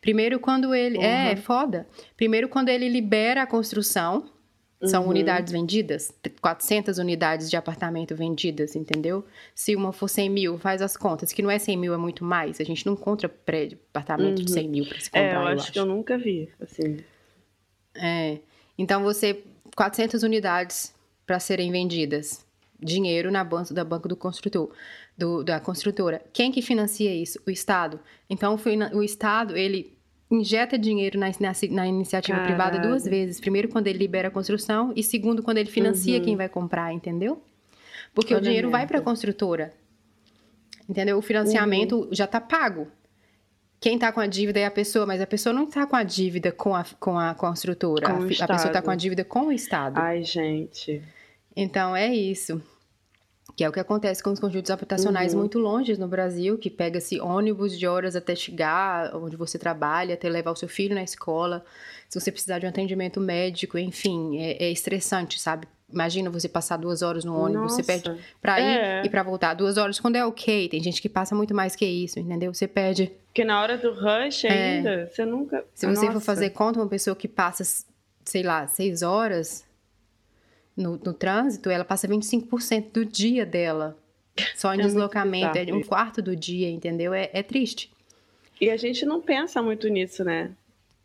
[0.00, 0.98] Primeiro, quando ele.
[0.98, 1.86] É, é foda.
[2.16, 4.30] Primeiro, quando ele libera a construção,
[4.84, 5.08] são Uhum.
[5.10, 9.24] unidades vendidas, 400 unidades de apartamento vendidas, entendeu?
[9.54, 12.24] Se uma for 100 mil, faz as contas, que não é 100 mil, é muito
[12.24, 12.60] mais.
[12.60, 15.46] A gente não encontra prédio, apartamento de 100 mil para se comprar, É, eu eu
[15.48, 15.72] acho, acho.
[15.72, 16.98] que eu nunca vi, assim.
[17.94, 18.38] É.
[18.78, 19.42] Então você
[19.74, 20.94] 400 unidades
[21.26, 22.45] para serem vendidas.
[22.80, 24.70] Dinheiro na banca da banco do construtor,
[25.16, 26.22] do, da construtora.
[26.32, 27.40] Quem que financia isso?
[27.46, 27.98] O Estado.
[28.28, 28.58] Então
[28.92, 29.96] o, Estado ele
[30.30, 32.90] injeta dinheiro na, na, na iniciativa privada Caralho.
[32.90, 33.40] duas vezes.
[33.40, 37.42] Primeiro quando ele libera a construção e segundo quando ele financia quem vai comprar, entendeu?
[38.14, 38.40] Porque o Uhum.
[38.40, 39.72] Olha dinheiro vai para a construtora.
[40.88, 41.18] Entendeu?
[41.18, 42.08] O financiamento Uhum.
[42.12, 42.88] já está pago.
[43.80, 46.02] Quem está com a dívida é a pessoa, mas a pessoa não está com a
[46.02, 48.06] dívida com a, com a construtora.
[48.06, 49.98] Com a, a pessoa está com a dívida com o Estado.
[49.98, 51.02] Ai, gente.
[51.56, 52.60] Então é isso.
[53.56, 55.40] Que é o que acontece com os conjuntos habitacionais Uhum.
[55.40, 60.28] muito longe no Brasil, que pega-se ônibus de horas até chegar onde você trabalha, até
[60.28, 61.64] levar o seu filho na escola.
[62.08, 65.66] Se você precisar de um atendimento médico, enfim, é, é estressante, sabe?
[65.90, 68.02] Imagina você passar duas horas no ônibus, você Nossa.
[68.10, 69.02] perde pra ir É.
[69.06, 69.54] e pra voltar.
[69.54, 72.52] Duas horas quando é ok, tem gente que passa muito mais que isso, entendeu?
[72.52, 73.10] Você perde.
[73.26, 75.58] Porque na hora do rush ainda, você nunca.
[75.58, 75.64] É.
[75.72, 76.26] Se você for Nossa.
[76.26, 77.62] fazer conta, uma pessoa que passa,
[78.24, 79.64] sei lá, seis horas
[80.76, 83.96] no, no trânsito, ela passa 25% do dia dela.
[84.54, 87.14] Só em É deslocamento, é um quarto do dia, entendeu?
[87.14, 87.90] É, é triste.
[88.60, 90.50] E a gente não pensa muito nisso, né?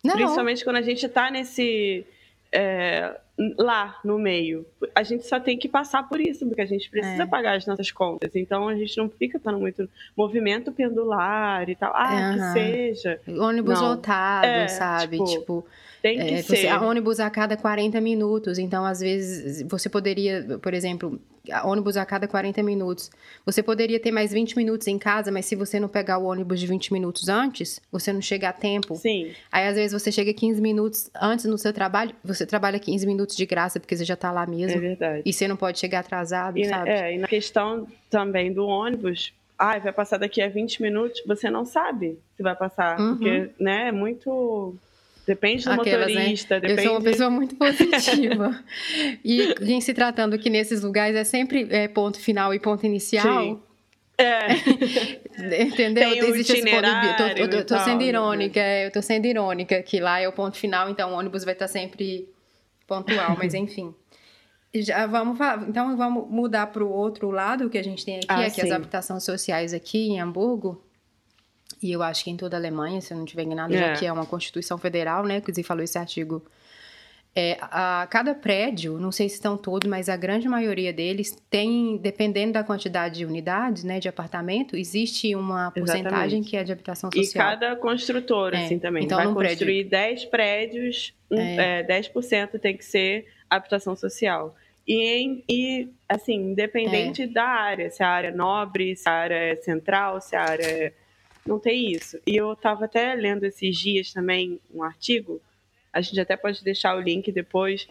[0.03, 2.05] Não, Principalmente quando a gente tá nesse.
[2.51, 3.17] é,
[3.57, 4.65] lá no meio.
[4.95, 7.25] A gente só tem que passar por isso, porque a gente precisa É.
[7.25, 8.35] pagar as nossas contas.
[8.35, 11.91] Então a gente não fica tendo muito movimento pendular e tal.
[11.95, 12.53] Ah, que Aham.
[12.53, 13.19] seja.
[13.27, 13.89] ônibus não.
[13.91, 15.17] lotado, É, sabe?
[15.17, 15.65] tipo, Tipo,
[16.01, 16.55] Tem que É, ser.
[16.55, 21.19] você, ônibus a cada 40 minutos, então às vezes você poderia, por exemplo,
[21.63, 23.09] ônibus a cada 40 minutos.
[23.45, 26.59] Você poderia ter mais 20 minutos em casa, mas se você não pegar o ônibus
[26.59, 28.95] de 20 minutos antes, você não chega a tempo.
[28.95, 29.31] Sim.
[29.51, 33.35] Aí às vezes você chega 15 minutos antes no seu trabalho, você trabalha 15 minutos
[33.35, 34.79] de graça porque você já tá lá É mesmo.
[34.79, 35.23] verdade.
[35.25, 36.89] E você não pode chegar atrasado, E, na- sabe?
[36.89, 41.49] é, e na questão também do ônibus, ah, vai passar daqui a 20 minutos, você
[41.49, 42.99] não sabe se vai passar.
[42.99, 43.09] Uhum.
[43.17, 44.75] Porque, né, é muito.
[45.33, 46.13] Depende do Aquelas, né?
[46.21, 46.81] motorista, Eu depende.
[46.83, 48.59] sou uma pessoa muito positiva.
[49.23, 53.41] e em se tratando que nesses lugares é sempre é, ponto final e ponto inicial.
[53.41, 53.59] Sim.
[54.17, 54.51] É,
[55.63, 56.09] Entendeu?
[56.11, 58.05] Tem Existe esse ponto tô, tô- tô- sendo né?
[58.07, 61.43] irônica, é, eu tô sendo irônica, que lá é o ponto final, então o ônibus
[61.45, 62.27] vai estar sempre
[62.85, 63.95] pontual, mas enfim.
[64.75, 68.43] Já vamos, então vamos mudar para o outro lado que a gente tem aqui, Ah,
[68.43, 70.81] é que as habitações sociais aqui em Hamburgo,
[71.81, 73.93] e eu acho que em toda a Alemanha, se eu não estiver enganado, já É.
[73.95, 76.43] que é uma Constituição Federal, né, que você falou esse artigo
[77.33, 81.95] é, a, cada prédio, não sei se estão todos, mas a grande maioria deles tem,
[81.95, 86.49] dependendo da quantidade de unidades, né, de apartamento, existe uma porcentagem Exatamente.
[86.49, 87.47] que é de habitação e social.
[87.51, 89.05] cada construtora, É, assim, também.
[89.05, 94.53] então vai num prédio- construir 10 prédios, é, 10% tem que ser habitação social.
[94.85, 97.27] E, e assim, independente é.
[97.27, 100.65] da área, se a área é nobre, se a área é central, se a área
[100.65, 100.93] é...
[101.45, 102.19] Não tem isso.
[102.25, 105.41] E eu estava até lendo esses dias também um artigo,
[105.91, 107.87] a gente até pode deixar o link depois,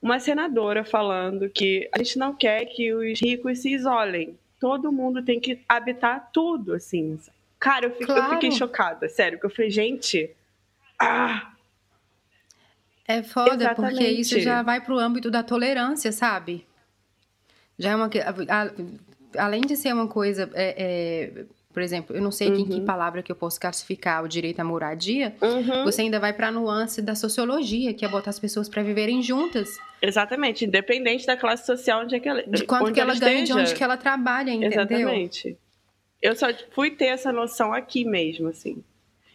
[0.00, 4.38] uma senadora falando que a gente não quer que os ricos se isolem.
[4.58, 7.18] Todo mundo tem que habitar tudo, assim.
[7.58, 8.24] Cara, eu, fico, claro.
[8.24, 10.30] eu fiquei chocada, sério, que eu falei, gente.
[10.98, 11.52] Ah,
[13.06, 13.94] é foda, Exatamente.
[13.94, 16.66] porque isso já vai pro âmbito da tolerância, sabe?
[17.78, 18.08] Já é uma.
[19.36, 20.50] além de ser uma coisa.
[20.54, 22.56] É, é, por exemplo, eu não sei uhum.
[22.56, 22.84] em que uhum.
[22.84, 25.84] palavra que eu posso classificar o direito à moradia, uhum.
[25.84, 29.22] você ainda vai para a nuance da sociologia, que é botar as pessoas para viverem
[29.22, 29.78] juntas.
[30.00, 33.44] Exatamente, independente da classe social onde é que ela De quanto que ela, ela ganha,
[33.44, 34.80] de onde que ela trabalha, entendeu?
[34.80, 35.56] Exatamente.
[36.20, 38.82] Eu só fui ter essa noção aqui mesmo, assim.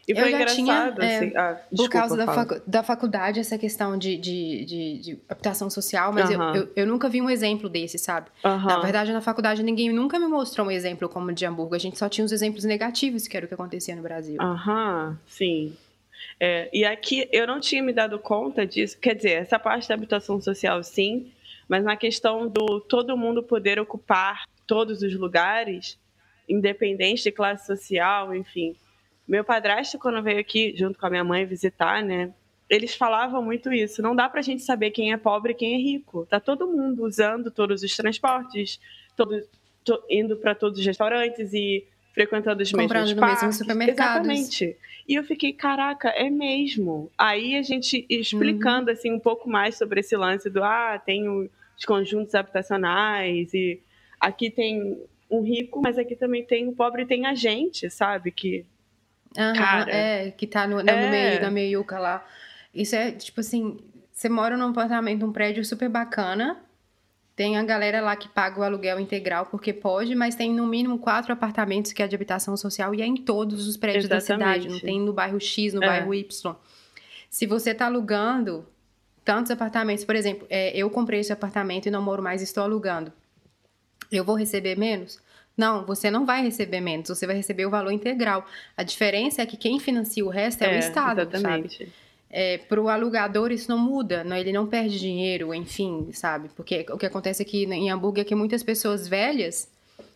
[0.08, 1.34] E foi eu já tinha, é, assim.
[1.36, 5.70] ah, desculpa, por causa da, facu da faculdade, essa questão de, de, de, de habitação
[5.70, 8.30] social, mas eu, eu, eu, nunca vi um exemplo desse, sabe?
[8.42, 11.76] Na verdade, na faculdade, ninguém nunca me mostrou um exemplo como o de Hamburgo.
[11.76, 14.42] A gente só tinha os exemplos negativos, que era o que acontecia no Brasil.
[14.42, 15.76] Aham, sim.
[16.40, 18.98] É, e aqui eu não tinha me dado conta disso.
[18.98, 21.34] Quer dizer, essa parte da habitação social, sim,
[21.68, 26.00] mas na questão do todo mundo poder ocupar todos os lugares,
[26.48, 28.74] independente de classe social, enfim
[29.28, 32.34] meu padrasto, quando veio aqui junto com a minha mãe visitar, né?
[32.70, 34.02] Eles falavam muito isso.
[34.02, 36.26] Não dá pra gente saber quem é pobre e quem é rico.
[36.30, 38.80] Tá todo mundo usando todos os transportes,
[39.16, 39.42] todo,
[39.84, 43.44] to, indo para todos os restaurantes e frequentando os Comprando mesmos parques.
[43.44, 44.28] mesmo supermercados.
[44.28, 44.78] Exatamente.
[45.08, 47.12] E eu fiquei, caraca, é mesmo.
[47.18, 48.94] Aí a gente explicando uhum.
[48.94, 53.80] assim um pouco mais sobre esse lance do ah, tem os conjuntos habitacionais e
[54.20, 54.98] aqui tem
[55.30, 58.32] um rico, mas aqui também tem um pobre e tem a gente, sabe?
[58.32, 58.66] Que
[59.34, 61.10] Cara, é, que tá no, no é.
[61.10, 62.26] meio da meiuca lá.
[62.74, 63.78] Isso é, tipo assim,
[64.12, 66.58] você mora num apartamento, num prédio super bacana,
[67.36, 70.98] tem a galera lá que paga o aluguel integral porque pode, mas tem no mínimo
[70.98, 74.28] quatro apartamentos que é de habitação social e é em todos os prédios Exatamente.
[74.28, 74.70] da cidade.
[74.70, 75.88] Não tem no bairro X, no é.
[75.88, 76.56] bairro Y.
[77.30, 78.66] Se você tá alugando
[79.24, 83.14] tantos apartamentos, por exemplo, é, eu comprei esse apartamento e não moro mais, estou alugando.
[84.12, 85.20] Eu vou receber menos?
[85.58, 88.46] Não, você não vai receber menos, você vai receber o valor integral.
[88.78, 91.78] A diferença é que quem financia o resto é, é o Estado, exatamente.
[91.80, 91.92] sabe?
[92.30, 96.50] É, para o alugador isso não muda, não, ele não perde dinheiro, enfim, sabe?
[96.56, 99.68] Porque o que acontece aqui em Hamburgo é que muitas pessoas velhas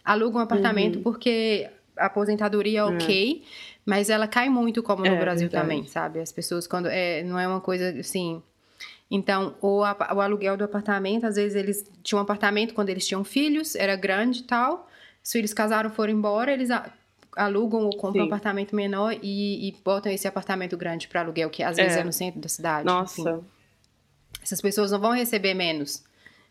[0.04, 1.04] alugam um apartamento uhum.
[1.04, 3.44] porque a aposentadoria é ok,
[3.86, 5.64] mas ela cai muito como no é, Brasil verdade.
[5.64, 6.20] também, sabe?
[6.20, 8.44] As pessoas quando é, não é uma coisa assim.
[9.10, 13.24] Então, o, o aluguel do apartamento, às vezes eles tinham um apartamento quando eles tinham
[13.24, 14.90] filhos, era grande e tal.
[15.24, 16.70] Os filhos casaram, foram embora, eles
[17.36, 18.20] alugam ou compram Sim.
[18.22, 22.02] um apartamento menor e, e, botam esse apartamento grande para aluguel, que às vezes é,
[22.02, 22.86] é no centro da cidade.
[22.86, 23.22] Nossa.
[23.22, 23.46] Enfim.
[24.42, 26.04] Essas pessoas não vão receber menos.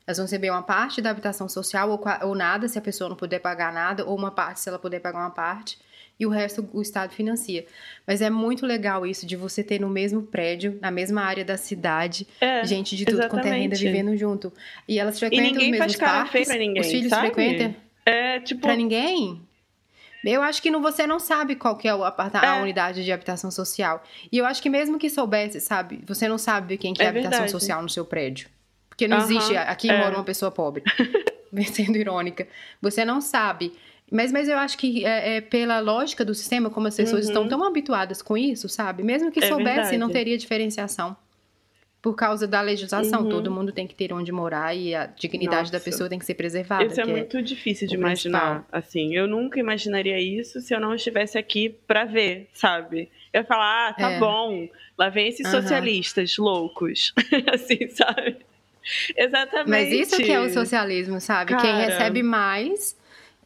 [0.07, 3.17] Elas vão receber uma parte da habitação social ou, ou nada, se a pessoa não
[3.17, 5.79] puder pagar nada, ou uma parte, se ela puder pagar uma parte
[6.21, 7.65] e o resto o Estado financia.
[8.07, 11.57] Mas é muito legal isso de você ter no mesmo prédio, na mesma área da
[11.57, 13.45] cidade, é, gente de tudo exatamente.
[13.45, 14.53] quanto é renda vivendo junto.
[14.87, 16.49] E elas frequentam e os mesmos parques.
[16.49, 17.29] Ninguém, os filhos sabe?
[17.29, 17.75] frequentam.
[18.11, 18.63] É, tipo.
[18.63, 19.41] Pra ninguém?
[20.25, 22.47] Eu acho que não, você não sabe qual que é o aparta é.
[22.47, 24.03] a unidade de habitação social.
[24.31, 26.01] E eu acho que mesmo que soubesse, sabe?
[26.07, 27.51] Você não sabe quem que é, é habitação verdade.
[27.51, 28.49] social no seu prédio.
[28.89, 29.25] Porque não uh -huh.
[29.25, 29.57] existe.
[29.57, 29.99] Aqui é.
[29.99, 30.83] mora uma pessoa pobre.
[31.73, 32.47] Sendo irônica.
[32.83, 33.73] Você não sabe.
[34.11, 37.31] Mas, mas eu acho que é, é pela lógica do sistema, como as pessoas uhum.
[37.31, 39.03] estão tão habituadas com isso, sabe?
[39.03, 39.99] Mesmo que é soubesse, verdade.
[39.99, 41.17] não teria diferenciação
[42.03, 43.23] por causa da legislação.
[43.23, 43.29] Uhum.
[43.29, 45.73] Todo mundo tem que ter onde morar e a dignidade Nossa.
[45.73, 46.85] da pessoa tem que ser preservada.
[46.85, 48.61] Isso é, é muito difícil de imaginar.
[48.61, 48.81] Principal.
[48.81, 53.11] Assim, eu nunca imaginaria isso se eu não estivesse aqui para ver, sabe?
[53.33, 54.19] Eu ia falar, ah, tá é.
[54.19, 55.61] bom, lá vem esses uhum.
[55.61, 57.13] socialistas loucos,
[57.53, 58.39] assim, sabe?
[59.17, 59.69] Exatamente.
[59.69, 61.53] Mas isso que é o socialismo, sabe?
[61.53, 61.63] Cara...
[61.63, 62.99] Quem recebe mais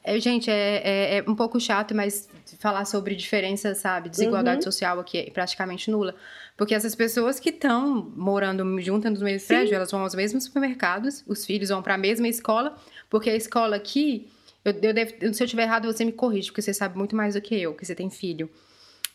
[0.05, 4.11] é, gente, é, é, é, um pouco chato, mas falar sobre diferença, sabe?
[4.11, 4.63] Desigualdade uhum.
[4.63, 6.15] social aqui é praticamente nula.
[6.57, 11.25] Porque essas pessoas que estão morando juntas nos mesmos prédios, elas vão aos mesmos supermercados,
[11.27, 12.77] os filhos vão para a mesma escola,
[13.11, 14.29] porque a escola aqui,
[14.65, 17.35] eu, eu deve, se eu estiver errado, você me corrige, porque você sabe muito mais
[17.35, 18.49] do que eu, que você tem filho.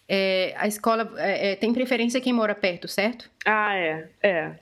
[0.08, 3.30] É, a escola é, é, tem preferência quem mora perto, certo?
[3.45, 4.56] Ah, é, é.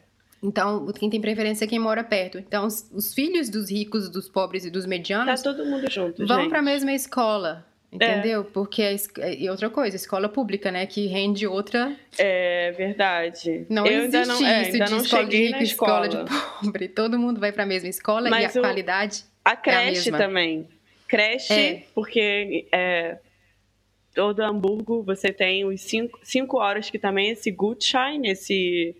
[0.43, 2.37] Então, quem tem preferência é quem mora perto.
[2.37, 5.41] Então, os, os filhos dos ricos, dos pobres e dos medianos.
[5.41, 7.66] Tá todo mundo junto, Vão para a mesma escola.
[7.91, 8.41] Entendeu?
[8.41, 8.43] É.
[8.43, 10.85] Porque é, e outra coisa, escola pública, né?
[10.85, 11.95] Que rende outra.
[12.17, 13.65] É verdade.
[13.69, 16.07] Não eu existe não, é, isso de escola de rico escola.
[16.09, 16.17] de
[16.61, 16.87] pobre.
[16.93, 19.23] Todo mundo vai para a mesma escola Mas e a o, qualidade.
[19.43, 20.67] A é creche a também.
[21.07, 21.83] Creche, é.
[21.95, 23.17] porque é,
[24.13, 28.93] todo Hamburgo você tem os cinco, cinco horas que também esse Gutschein, esse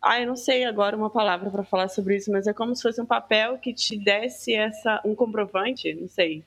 [0.00, 2.82] Ah, eu não sei agora uma palavra para falar sobre isso, mas é como se
[2.82, 6.42] fosse um papel que te desse essa um comprovante, não sei.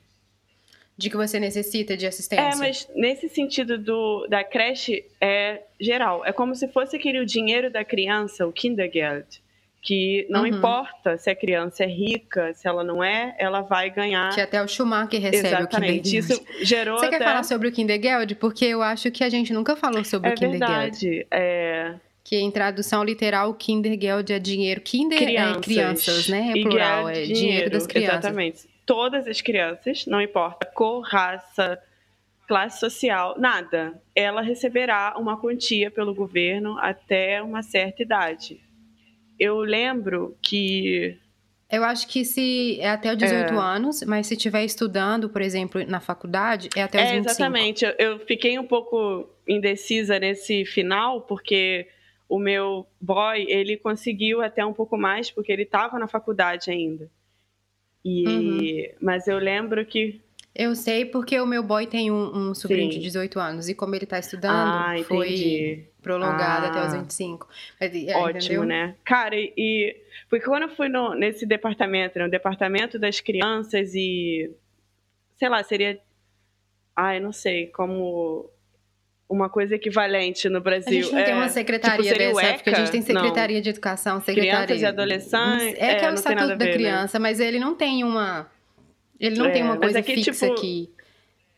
[1.00, 2.44] De que você necessita de assistência.
[2.44, 6.24] É, mas nesse sentido do, da creche é geral.
[6.24, 9.40] É como se fosse aquele o dinheiro da criança, o Kindergeld
[9.82, 10.46] que não uhum.
[10.46, 14.30] importa se a criança é rica, se ela não é, ela vai ganhar.
[14.34, 16.00] Que até o Schumacher recebe Exatamente.
[16.00, 16.16] o Kindergeld.
[16.18, 17.18] Isso gerou Você até...
[17.18, 18.34] quer falar sobre o Kindergeld?
[18.34, 21.08] Porque eu acho que a gente nunca falou sobre é o Kindergeld.
[21.08, 21.26] Verdade.
[21.30, 24.82] É Que em tradução literal, Kindergeld é dinheiro.
[24.82, 25.56] Kinder crianças.
[25.56, 26.52] é crianças, né?
[26.54, 28.18] É plural, é dinheiro, dinheiro das crianças.
[28.18, 28.68] Exatamente.
[28.92, 31.80] Todas as crianças, não importa cor, raça,
[32.48, 34.00] classe social, nada.
[34.16, 38.60] Ela receberá uma quantia pelo governo até uma certa idade
[39.40, 41.16] eu lembro que.
[41.70, 43.56] Eu acho que se é até os 18 é...
[43.56, 47.30] anos, mas se estiver estudando, por exemplo, na faculdade, é até os é, 25.
[47.30, 47.84] Exatamente.
[47.84, 51.88] Eu, eu fiquei um pouco indecisa nesse final, porque
[52.28, 57.08] o meu boy, ele conseguiu até um pouco mais, porque ele estava na faculdade ainda.
[58.04, 58.94] E, uhum.
[59.00, 60.20] Mas eu lembro que
[60.54, 62.98] eu sei porque o meu boy tem um, um sobrinho Sim.
[62.98, 67.48] de 18 anos e como ele está estudando, ah, foi prolongado ah, até os 25.
[67.80, 68.64] Mas, é, ótimo, entendeu?
[68.64, 68.96] né?
[69.04, 69.96] Cara, e, e,
[70.28, 74.50] porque quando eu fui no, nesse departamento, no departamento das crianças e
[75.38, 76.00] sei lá, seria
[76.96, 78.50] ah, eu não sei, como
[79.30, 80.98] uma coisa equivalente no Brasil.
[80.98, 82.54] A gente não é, tem uma secretaria tipo, dessa, ECA?
[82.54, 83.62] porque a gente tem secretaria não.
[83.62, 84.66] de educação, secretaria...
[84.66, 85.66] Crianças e adolescentes...
[85.66, 86.72] É, que é, é o estatuto da ver, né?
[86.72, 87.22] criança, né?
[87.22, 88.50] mas ele não tem uma
[89.20, 90.52] ele não é, tem uma coisa aqui, fixa tipo...
[90.52, 90.90] aqui.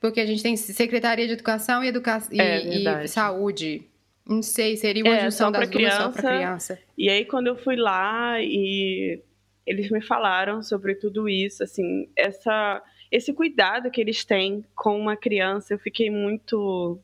[0.00, 2.20] Porque a gente tem Secretaria de Educação e, educa...
[2.32, 3.87] e, e Saúde.
[4.26, 6.78] Não sei, seria uma é, junção das criança, duas só para criança.
[6.98, 9.20] E aí, quando eu fui lá e
[9.64, 12.82] eles me falaram sobre tudo isso, assim, essa,
[13.12, 16.98] esse cuidado que eles têm com uma criança, eu fiquei muito...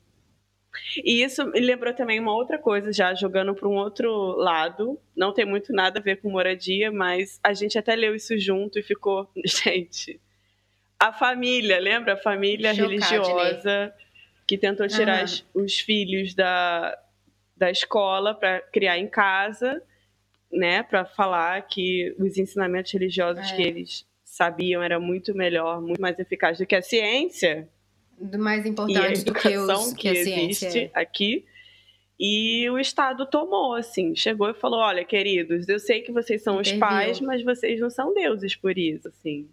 [1.05, 4.99] E isso me lembrou também uma outra coisa, já jogando para um outro lado.
[5.17, 8.79] Não tem muito nada a ver com moradia, mas a gente até leu isso junto
[8.79, 10.21] e ficou, gente,
[10.99, 12.15] a família, lembra?
[12.15, 13.95] A família religiosa
[14.47, 15.63] que tentou tirar uhum.
[15.63, 16.99] os filhos da,
[17.57, 19.83] da escola para criar em casa,
[20.51, 20.83] né?
[20.83, 23.57] Para falar que os ensinamentos religiosos é.
[23.57, 27.69] que eles sabiam era muito melhor, muito mais eficaz do que a ciência.
[28.21, 30.91] Do mais importante do que, os, que, que existe é.
[30.95, 31.45] aqui.
[32.21, 36.61] E o Estado tomou, assim, chegou e falou: olha, queridos, eu sei que vocês são
[36.61, 36.75] Interviu.
[36.75, 39.49] os pais, mas vocês não são deuses por isso, assim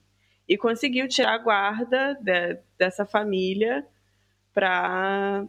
[0.47, 3.86] e conseguiu tirar a guarda de, dessa família
[4.54, 5.45] para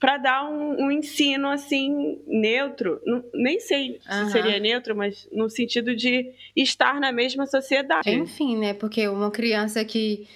[0.00, 3.00] para dar um, um, ensino assim neutro,
[3.34, 4.26] nem sei uhum.
[4.26, 8.08] se seria neutro, mas no sentido de estar na mesma sociedade.
[8.08, 8.74] Enfim, né?
[8.74, 10.28] Porque uma criança que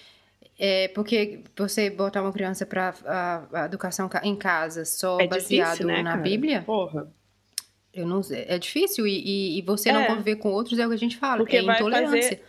[0.65, 5.71] é porque você botar uma criança para a, a, educação em casa só é baseado
[5.71, 6.23] difícil, né, na cara?
[6.23, 6.63] Bíblia?
[6.63, 7.13] Porra.
[7.93, 9.93] Eu não, é difícil e, e, e você é.
[9.93, 12.23] não conviver com outros é o que a gente fala, porque é intolerância.
[12.23, 12.43] Fazer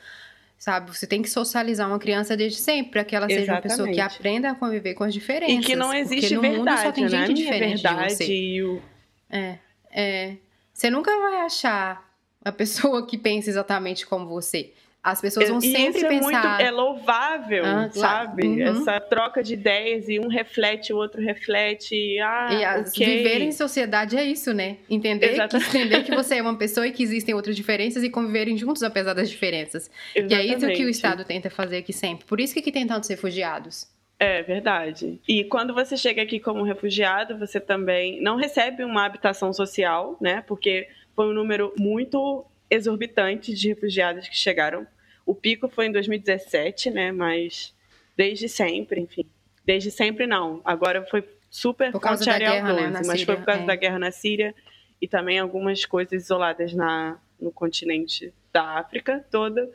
[0.63, 0.95] sabe?
[0.95, 3.65] Você tem que socializar uma criança desde sempre para que ela seja Exatamente.
[3.65, 5.65] uma pessoa que aprenda a conviver com as diferenças.
[5.65, 7.10] E que não existe porque no verdade, mundo só tem né?
[7.10, 8.26] gente diferente verdade de você.
[8.26, 8.82] E o...
[9.30, 9.58] É,
[9.91, 10.38] é.
[10.73, 12.10] Você nunca vai achar
[12.45, 14.71] a pessoa que pensa exatamente como você.
[15.03, 16.61] As pessoas vão e sempre isso pensar.
[16.61, 18.47] É, muito, é louvável, ah, sabe?
[18.47, 18.61] Uhum.
[18.61, 22.17] Essa troca de ideias e um reflete, o outro reflete.
[22.19, 23.17] Ah, e as, okay.
[23.17, 24.77] viver em sociedade é isso, né?
[24.89, 28.57] Entender que, entender que você é uma pessoa e que existem outras diferenças e conviverem
[28.57, 29.91] juntos apesar das diferenças.
[30.15, 30.47] Exatamente.
[30.47, 32.25] E é isso que o Estado tenta fazer aqui sempre.
[32.25, 33.91] Por isso que aqui tem tantos refugiados.
[34.17, 35.19] É verdade.
[35.27, 40.41] E quando você chega aqui como refugiado, você também não recebe uma habitação social, né?
[40.47, 44.87] Porque foi um número muito exorbitante de refugiados que chegaram.
[45.25, 47.12] O pico foi em 2017, né?
[47.12, 47.73] Mas
[48.15, 49.25] desde sempre, enfim.
[49.65, 50.62] Desde sempre não.
[50.63, 53.65] Agora foi super por causa da guerra, 12, né, mas Síria, foi por causa é.
[53.65, 54.55] da guerra na Síria
[54.99, 59.69] e também algumas coisas isoladas na, no continente da África toda.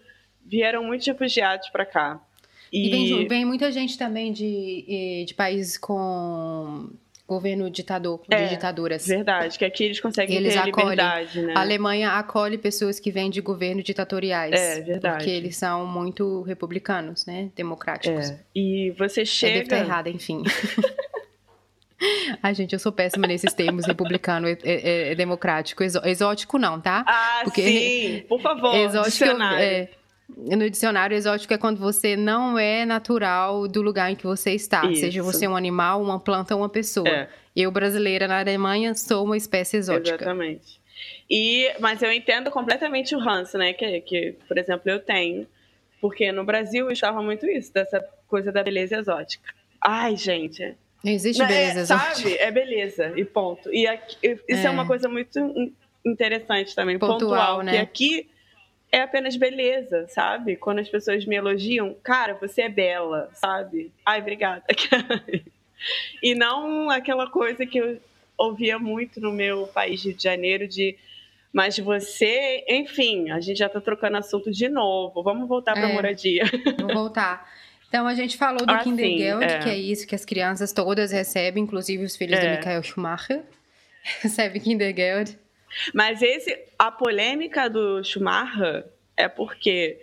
[0.44, 2.20] Vieram muitos refugiados para cá.
[2.72, 6.90] E, e vem, vem, muita gente também de, de países com
[7.28, 9.06] governo ditador, de é, ditaduras.
[9.06, 11.52] Verdade, que aqui eles conseguem eles ter acolhem, liberdade, né?
[11.54, 14.58] A Alemanha acolhe pessoas que vêm de governos ditatoriais.
[14.58, 15.16] É, verdade.
[15.16, 17.50] Porque eles são muito republicanos, né?
[17.54, 18.30] Democráticos.
[18.30, 18.40] É.
[18.54, 19.52] E você chega...
[19.52, 20.42] Eu devo estar errada, enfim.
[22.42, 27.04] Ai, gente, eu sou péssima nesses termos republicano, é, é, democrático, exótico não, tá?
[27.06, 29.24] Ah, Porque sim, por favor, exótico,
[29.58, 29.88] é,
[30.36, 34.84] no dicionário, exótico é quando você não é natural do lugar em que você está.
[34.86, 35.00] Isso.
[35.00, 37.08] Seja você um animal, uma planta ou uma pessoa.
[37.08, 37.28] É.
[37.56, 40.16] Eu, brasileira na Alemanha, sou uma espécie exótica.
[40.16, 40.78] Exatamente.
[41.30, 43.72] E, mas eu entendo completamente o ranço, né?
[43.72, 45.46] Que, que, por exemplo, eu tenho.
[46.00, 49.52] Porque no Brasil eu estava muito isso, dessa coisa da beleza exótica.
[49.80, 50.76] Ai, gente.
[51.02, 52.14] Não existe beleza é, exótica.
[52.14, 52.36] Sabe?
[52.36, 53.72] É beleza, e ponto.
[53.72, 54.64] E aqui, isso é.
[54.66, 55.72] é uma coisa muito
[56.04, 57.72] interessante também, pontual, Pontual, né?
[57.72, 58.28] que aqui
[58.90, 60.56] é apenas beleza, sabe?
[60.56, 63.92] Quando as pessoas me elogiam, cara, você é bela, sabe?
[64.04, 64.64] Ai, obrigada.
[66.22, 68.00] e não aquela coisa que eu
[68.36, 70.96] ouvia muito no meu país de Janeiro de
[71.52, 75.22] mas você, enfim, a gente já tá trocando assunto de novo.
[75.22, 75.92] Vamos voltar para É.
[75.92, 76.44] moradia.
[76.78, 77.48] Vou voltar.
[77.88, 79.58] Então, a gente falou do Ah, Kindergeld, é.
[79.60, 82.56] que é isso que as crianças todas recebem, inclusive os filhos do É.
[82.58, 83.42] Michael Schumacher.
[84.20, 85.38] Recebe Kindergeld.
[85.94, 88.84] Mas esse, a polêmica do Schumacher
[89.16, 89.98] é porque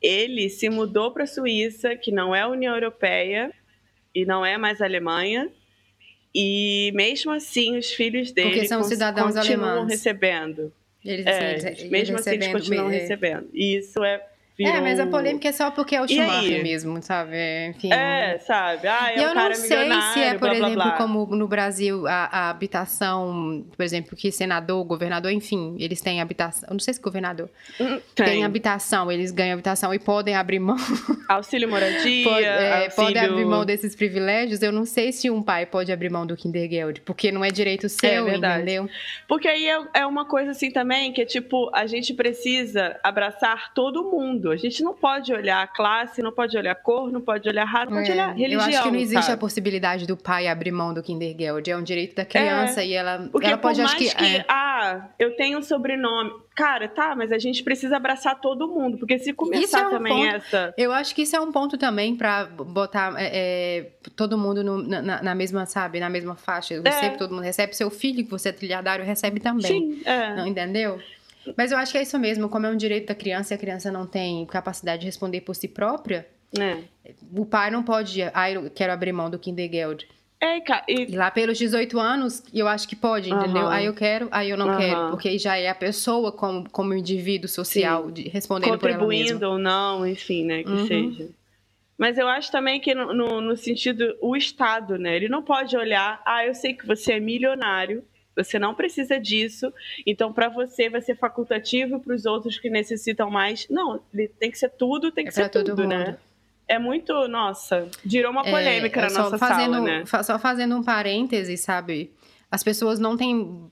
[0.00, 3.52] ele se mudou para a Suíça, que não é a União Europeia
[4.14, 5.50] e não é mais Alemanha.
[6.34, 9.90] E mesmo assim, os filhos dele Porque são cidadãos continuam alemães.
[9.92, 10.72] recebendo.
[11.04, 12.94] Eles, É, eles- eles mesmo assim, eles recebendo- continuam é.
[12.98, 13.48] recebendo.
[13.52, 14.24] E isso é.
[14.66, 16.08] É, mas a polêmica é só porque é o?
[16.08, 17.36] Schumacher mesmo, sabe?
[17.36, 17.92] É, Enfim.
[17.92, 18.86] É, sabe?
[18.88, 20.90] Ah, é um eu não sei se é, por blá, exemplo, blá.
[20.92, 26.68] como no Brasil, a, a habitação, por exemplo, que senador, governador, enfim, eles têm habitação.
[26.68, 27.48] Eu não sei se governador
[27.80, 28.26] Hum, tem.
[28.26, 28.44] Tem.
[28.44, 30.76] habitação, eles ganham habitação e podem abrir mão,
[31.28, 32.94] Auxílio moradia, pode, é, auxílio...
[32.96, 34.62] podem abrir mão desses privilégios.
[34.62, 37.88] Eu não sei se um pai pode abrir mão do Kindergeld, porque não é direito
[37.88, 38.62] seu, verdade.
[38.62, 38.88] entendeu?
[39.28, 43.72] Porque aí é, é uma coisa assim também, que é tipo, a gente precisa abraçar
[43.74, 44.49] todo mundo.
[44.52, 47.98] A gente não pode olhar classe, não pode olhar cor, não pode olhar raça, não
[47.98, 48.60] pode É, olhar religião.
[48.62, 49.40] eu acho que não existe a sabe?
[49.40, 51.70] possibilidade do pai abrir mão do Kindergeld.
[51.70, 54.36] É um direito da criança e ela, Porque ela por pode, mais acho que, que.
[54.36, 54.44] é.
[54.48, 56.30] ah, eu tenho um sobrenome.
[56.56, 58.98] Cara, tá, mas a gente precisa abraçar todo mundo.
[58.98, 60.36] Porque se começar Isso é um também ponto.
[60.36, 60.74] essa.
[60.76, 64.82] Eu acho que isso é um ponto também pra botar é, é, todo mundo no-
[64.86, 66.78] na, na- na mesma, sabe, na mesma faixa.
[66.82, 67.10] Você, É.
[67.10, 69.62] todo mundo recebe, seu filho, que você é trilhardário, recebe também.
[69.62, 70.34] Sim, é.
[70.36, 71.00] Não, entendeu?
[71.56, 73.58] Mas eu acho que é isso mesmo, como é um direito da criança e a
[73.58, 76.26] criança não tem capacidade de responder por si própria,
[76.58, 76.78] É.
[77.36, 80.06] o pai não pode, ah, eu quero abrir mão do Kindergeld.
[80.42, 83.66] É, e lá pelos 18 anos, eu acho que pode, entendeu?
[83.66, 83.74] Aham.
[83.74, 84.78] Aí eu quero, aí eu não Aham.
[84.78, 85.10] quero.
[85.10, 89.16] Porque já é a pessoa como, como indivíduo social, de, respondendo por ela mesma.
[89.18, 90.86] contribuindo ou não, enfim, né, que Uhum.
[90.86, 91.28] seja.
[91.98, 95.76] Mas eu acho também que no, no, no sentido, o Estado, né, ele não pode
[95.76, 98.02] olhar, ah, eu sei que você é milionário,
[98.44, 99.72] você não precisa disso,
[100.06, 103.66] então para você vai ser facultativo para os outros que necessitam mais.
[103.70, 104.00] Não,
[104.38, 106.06] tem que ser tudo, tem que É ser todo tudo, né?
[106.06, 106.16] mundo.
[106.68, 110.04] É muito, nossa, girou uma polêmica É, na nossa fazendo, sala, né?
[110.22, 112.12] Só fazendo um parêntese, sabe?
[112.50, 113.68] As pessoas não têm.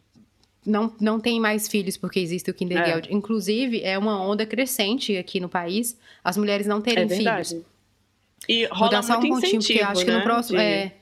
[0.66, 3.08] Não, não têm mais filhos porque existe o Kindergeld.
[3.14, 7.56] Inclusive, é uma onda crescente aqui no país as mulheres não terem É filhos.
[8.48, 10.58] E Vou rola dar só um pontinho, porque eu acho que no né, próximo.
[10.58, 10.92] de- é,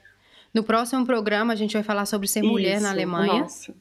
[0.56, 3.40] no próximo programa a gente vai falar sobre ser mulher na Isso, Alemanha.
[3.42, 3.74] Nossa.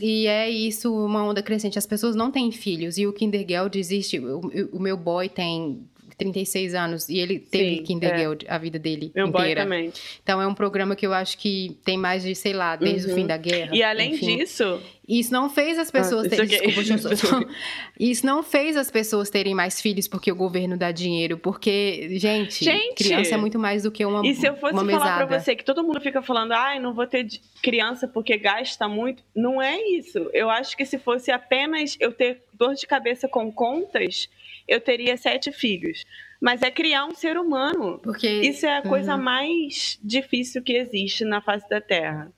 [0.00, 1.76] E é isso, uma onda crescente.
[1.78, 2.96] As pessoas não têm filhos.
[2.98, 4.18] E o Kindergeld existe.
[4.20, 4.40] O,
[4.72, 5.82] o meu boy tem
[6.16, 9.62] 36 anos e ele teve Sim, Kindergeld a vida dele Meu boy inteira.
[9.64, 9.92] também.
[10.22, 13.10] Então é um programa que eu acho que tem mais de, sei lá, desde o
[13.10, 13.16] Uhum.
[13.16, 13.74] fim da guerra.
[13.74, 14.36] E além enfim.
[14.38, 14.80] disso,
[15.18, 16.46] Isso não fez as pessoas Ah, terem.
[16.46, 17.48] Desculpa,
[18.00, 21.36] Isso não fez as pessoas terem mais filhos porque o governo dá dinheiro.
[21.36, 22.94] Porque, gente, Gente!
[23.04, 25.26] criança é muito mais do que uma, E se eu fosse falar mesada.
[25.26, 27.26] pra você que todo mundo fica falando, ai, não vou ter
[27.62, 30.30] criança porque gasta muito, não é isso.
[30.32, 34.28] Eu acho que se fosse apenas eu ter dor de cabeça com contas,
[34.66, 36.04] eu teria sete filhos.
[36.40, 38.00] Mas é criar um ser humano.
[38.02, 39.22] Porque Isso é a coisa Uhum.
[39.22, 42.32] mais difícil que existe na face da Terra.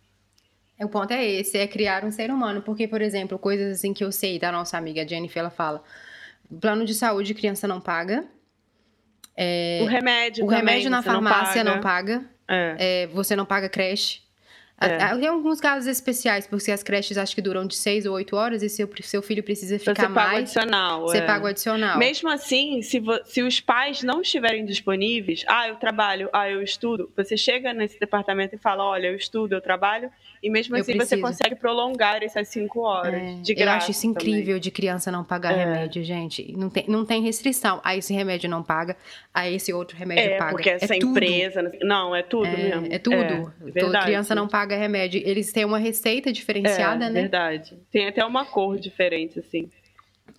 [0.84, 2.62] O ponto é esse, é criar um ser humano.
[2.62, 5.82] Porque, por exemplo, coisas assim que eu sei da nossa amiga Jennifer, ela fala:
[6.60, 8.24] plano de saúde criança não paga.
[9.82, 11.74] o remédio O também, remédio na você não farmácia paga.
[11.74, 12.24] não paga.
[12.48, 12.76] É.
[12.78, 14.23] É, você não paga creche.
[14.80, 14.98] É.
[15.16, 18.62] Tem alguns casos especiais, porque as creches acho que duram de 6 ou 8 horas
[18.62, 20.38] e seu, seu filho precisa Você ficar paga o mais.
[20.40, 21.00] adicional.
[21.02, 21.22] Você é.
[21.22, 21.96] paga o adicional.
[21.98, 26.60] Mesmo assim, se, vo- se os pais não estiverem disponíveis, ah, eu trabalho, ah, eu
[26.60, 30.10] estudo, você chega nesse departamento e fala, olha, eu estudo, eu trabalho,
[30.42, 33.76] e mesmo Eu assim você consegue prolongar essas cinco horas É, de eu graça.
[33.78, 35.64] acho isso incrível de criança não pagar É.
[35.64, 36.52] remédio, gente.
[36.54, 37.80] Não tem, não tem restrição.
[37.82, 38.96] Aí esse remédio não paga,
[39.32, 40.36] aí esse outro remédio também.
[40.36, 40.50] É, paga.
[40.52, 41.10] porque essa é tudo.
[41.12, 41.72] empresa...
[41.82, 42.86] Não, é tudo É, mesmo.
[42.92, 43.14] é tudo.
[43.16, 44.04] É, Toda verdade.
[44.04, 45.20] criança não paga remédio.
[45.24, 47.20] Eles têm uma receita diferenciada, é, né?
[47.22, 47.76] verdade.
[47.90, 49.70] Tem até uma cor diferente, assim.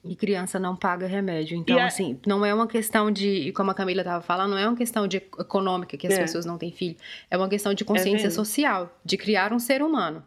[0.04, 1.58] E criança não paga remédio.
[1.58, 4.68] Então, a- assim, não é uma questão de, como a Camila estava falando, não é
[4.68, 6.22] uma questão de econômica que as É.
[6.22, 6.96] pessoas não têm filho.
[7.30, 8.32] É uma questão de consciência mesmo.
[8.46, 10.24] social, de criar um ser humano.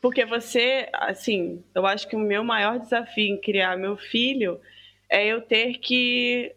[0.00, 4.60] Porque você, assim, eu acho que o meu maior desafio em criar meu filho
[5.08, 6.52] é eu ter que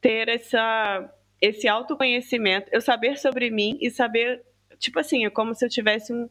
[0.00, 1.08] ter essa,
[1.40, 4.42] esse autoconhecimento, eu saber sobre mim e saber,
[4.84, 6.28] tipo assim, é como se eu tivesse um.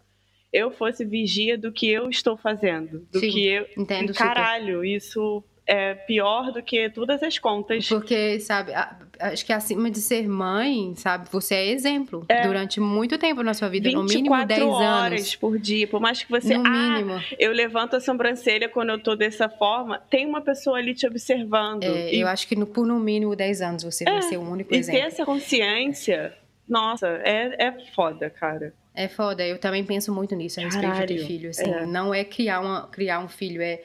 [0.52, 3.08] Eu fosse vigia do que eu estou fazendo.
[3.12, 3.66] Do Sim, que eu.
[3.76, 4.28] entendo e super.
[4.28, 7.88] caralho, isso é pior do que todas as contas.
[7.88, 8.72] Porque, sabe,
[9.20, 13.68] acho que acima de ser mãe, sabe, você é exemplo durante muito tempo na sua
[13.70, 15.36] vida, no mínimo 24 10 horas anos.
[15.38, 16.56] por dia, por mais que você.
[16.56, 17.20] No ah, mínimo.
[17.40, 21.84] eu levanto a sobrancelha quando eu tô dessa forma, tem uma pessoa ali te observando.
[21.84, 24.42] É, e eu acho que no- por no mínimo 10 anos você vai ser o
[24.42, 25.02] único e ter exemplo.
[25.08, 26.38] essa consciência,
[26.68, 28.74] nossa, é, é foda, cara.
[28.96, 31.50] É foda, eu também penso muito nisso a respeito de ter Caralho, filho.
[31.50, 31.86] Assim, é.
[31.86, 33.82] Não é criar, uma, criar um filho, é,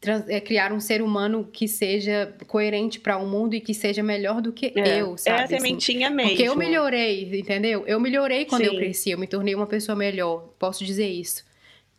[0.00, 4.02] trans- é criar um ser humano que seja coerente para o mundo e que seja
[4.02, 5.38] melhor do que É, eu, é sabe?
[5.38, 5.58] a assim.
[5.58, 6.30] sementinha mesmo.
[6.30, 7.84] Porque eu melhorei, entendeu?
[7.86, 8.78] Eu melhorei quando eu Sim.
[8.78, 11.46] cresci, eu me tornei uma pessoa melhor, posso dizer isso.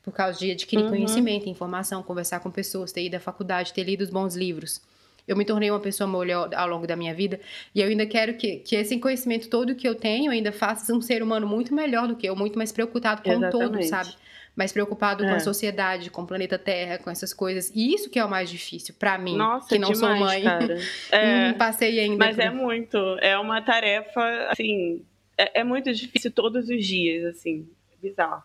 [0.03, 0.89] Por causa de adquirir Uhum.
[0.89, 4.81] conhecimento, informação, conversar com pessoas, ter ido à faculdade, ter lido os bons livros.
[5.29, 7.39] Eu me tornei uma pessoa melhor ao longo da minha vida
[7.73, 10.99] e eu ainda quero que, que esse conhecimento todo que eu tenho ainda faça um
[11.01, 14.09] ser humano muito melhor do que eu, muito mais preocupado com o todo, sabe?
[14.55, 15.35] Mais preocupado com É.
[15.35, 17.71] a sociedade, com o planeta Terra, com essas coisas.
[17.73, 20.43] E isso que é o mais difícil pra mim, Nossa, que não sou demais, mãe.
[20.43, 20.75] cara.
[20.75, 20.81] Não
[21.49, 22.17] É, passei ainda.
[22.25, 22.97] mas por- é muito.
[23.21, 25.05] É uma tarefa, assim.
[25.37, 27.69] É, é muito difícil todos os dias, assim.
[28.01, 28.43] Bizarro.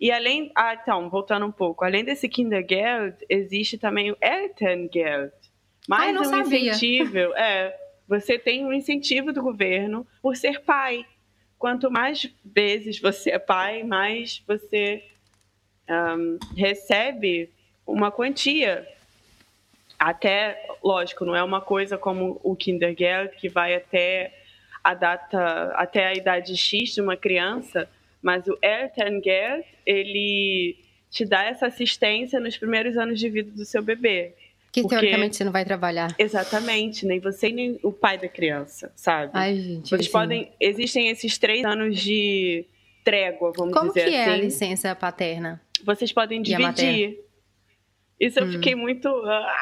[0.00, 0.50] E além.
[0.56, 1.84] Ah, então, voltando um pouco.
[1.84, 5.32] Além desse Kindergeld, existe também o Elterngeld.
[5.88, 6.70] Mais Ah, eu não um sabia.
[6.70, 7.18] incentivo.
[7.36, 7.76] É.
[8.08, 11.06] Você tem um incentivo do governo por ser pai.
[11.58, 15.02] Quanto mais vezes você é pai, mais você
[15.88, 17.50] ahm, recebe
[17.86, 18.86] uma quantia.
[19.98, 24.34] Até, lógico, não é uma coisa como o Kindergeld, que vai até
[24.82, 27.88] a data, até a idade X de uma criança,
[28.20, 30.76] mas o Elterngeld, ele
[31.10, 34.34] te dá essa assistência nos primeiros anos de vida do seu bebê.
[34.74, 36.14] Que porque- teoricamente você não vai trabalhar.
[36.18, 39.30] Exatamente, nem você nem o pai da criança, sabe?
[39.32, 39.88] Ai, gente.
[39.88, 40.52] Vocês assim, podem.
[40.60, 42.66] Existem esses três anos de
[43.04, 44.40] trégua, vamos Como que dizer é a assim.
[44.40, 45.60] licença paterna?
[45.84, 47.20] Vocês podem dividir.
[48.18, 48.52] Isso eu Hum.
[48.52, 49.06] fiquei muito.
[49.08, 49.54] ah,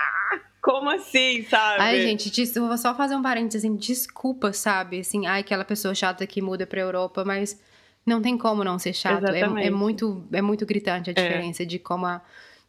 [0.62, 1.80] como assim, sabe?
[1.82, 5.00] Ai, gente, des- vou só fazer um parênteses, assim, desculpa, sabe?
[5.00, 7.60] Assim, ai, aquela pessoa chata que muda pra Europa, mas
[8.06, 9.26] não tem como não ser chato.
[9.26, 12.22] É, é muito, é muito gritante a diferença de como, a,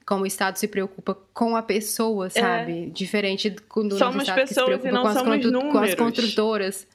[0.06, 2.90] como o Estado se preocupa com a pessoa, sabe?
[2.92, 3.98] Diferente do É.
[3.98, 6.88] Somos Estado que se pessoas e preocupa não com as, com as construtoras.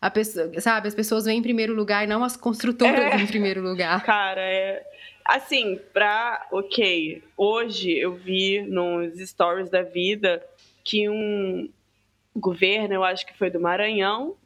[0.00, 3.16] A pessoa, sabe, as pessoas vêm em primeiro lugar e não as construtoras É.
[3.16, 4.02] em primeiro lugar.
[4.06, 4.82] Cara, é.
[5.26, 6.46] Assim, pra.
[6.50, 10.42] Ok, hoje eu vi nos stories da vida
[10.82, 11.68] que um
[12.34, 14.36] governo, eu acho que foi do Maranhão,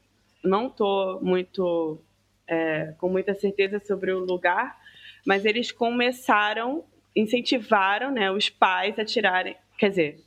[0.42, 1.98] não tô muito.
[2.46, 4.76] é, com muita certeza sobre o lugar,
[5.24, 6.84] mas eles começaram,
[7.14, 9.56] incentivaram né, os pais a tirarem.
[9.78, 10.20] Quer dizer,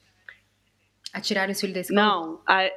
[1.14, 2.02] Atiraram o filho da escola?
[2.02, 2.70] não, a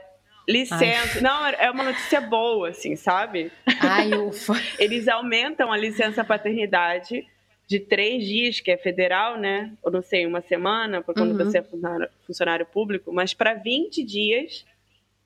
[0.48, 1.20] licença.
[1.20, 3.52] Não, é uma notícia boa, assim, sabe?
[3.80, 4.54] Ai, ufa.
[4.78, 7.26] Eles aumentam a licença paternidade
[7.66, 9.72] de três dias, que é federal, né?
[9.82, 11.38] Ou não sei, uma semana, por quando Uhum.
[11.38, 14.64] você é funcionário, funcionário público, mas para 20 dias.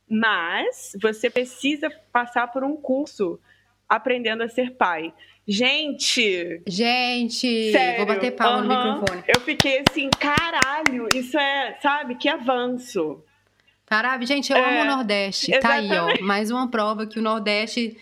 [0.09, 3.41] Mas você precisa passar por um curso
[3.89, 5.12] aprendendo a ser pai.
[5.47, 7.99] Gente, Gente, sério.
[7.99, 8.95] vou bater palma no aham.
[9.01, 9.24] microfone.
[9.28, 13.22] Eu fiquei assim, caralho, isso é, sabe, que avanço.
[13.86, 15.51] Caralho, gente, eu É, amo o Nordeste.
[15.61, 16.22] Tá aí, exatamente.
[16.22, 16.26] ó.
[16.26, 17.97] Mais uma prova que o Nordeste.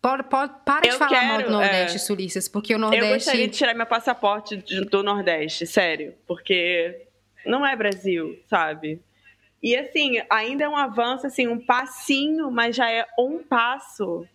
[0.00, 2.00] Pode, pode, para de falar mal quero, do Nordeste, é.
[2.00, 3.36] sulistas, porque o Eu gostaria Nordeste.
[3.46, 7.06] de tirar meu passaporte do Nordeste, sério, porque
[7.46, 9.00] não é Brasil, sabe?
[9.62, 14.26] E assim, ainda é um avanço, assim, um passinho, mas já é um passo.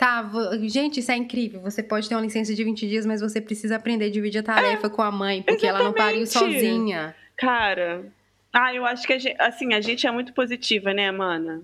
[0.00, 0.26] Tá,
[0.62, 1.60] gente, isso é incrível.
[1.60, 4.42] Você pode ter uma licença de 20 dias, mas você precisa aprender a dividir a
[4.42, 6.54] tarefa com a mãe, porque ela não pariu É, exatamente.
[6.54, 7.14] sozinha.
[7.36, 8.06] Cara,
[8.50, 11.60] ah, eu acho que a gente, assim, a gente é muito positiva, né, mana?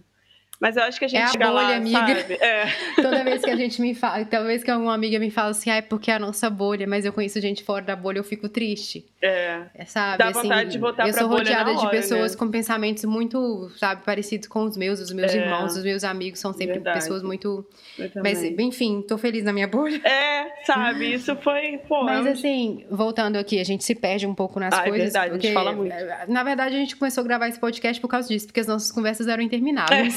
[0.61, 1.99] Mas eu acho que a gente É a chega lá, bolha, amiga.
[1.99, 2.35] sabe?
[2.35, 2.65] É.
[2.97, 5.71] Toda vez que a gente me fala, toda vez que alguma amiga me fala assim,
[5.71, 8.25] ah, é porque é a nossa bolha, mas eu conheço gente fora da bolha, eu
[8.25, 9.05] fico triste.
[9.21, 9.61] É.
[9.75, 10.19] É, sabe?
[10.19, 12.39] Dá assim, vontade de voltar eu sou bolha rodeada de hora, pessoas né?
[12.39, 15.39] com pensamentos muito, sabe, parecidos com os meus, os meus É.
[15.45, 17.01] irmãos, os meus amigos são sempre Verdade.
[17.01, 17.67] pessoas muito.
[18.23, 20.01] Mas, enfim, tô feliz na minha bolha.
[20.07, 21.15] É, sabe?
[21.15, 24.73] Isso foi, pô, Mas é assim, voltando aqui, a gente se perde um pouco nas
[24.75, 25.05] Ah, é coisas.
[25.13, 25.95] verdade, a gente porque, fala muito.
[26.29, 28.91] Na verdade, a gente começou a gravar esse podcast por causa disso, porque as nossas
[28.93, 30.17] conversas eram intermináveis.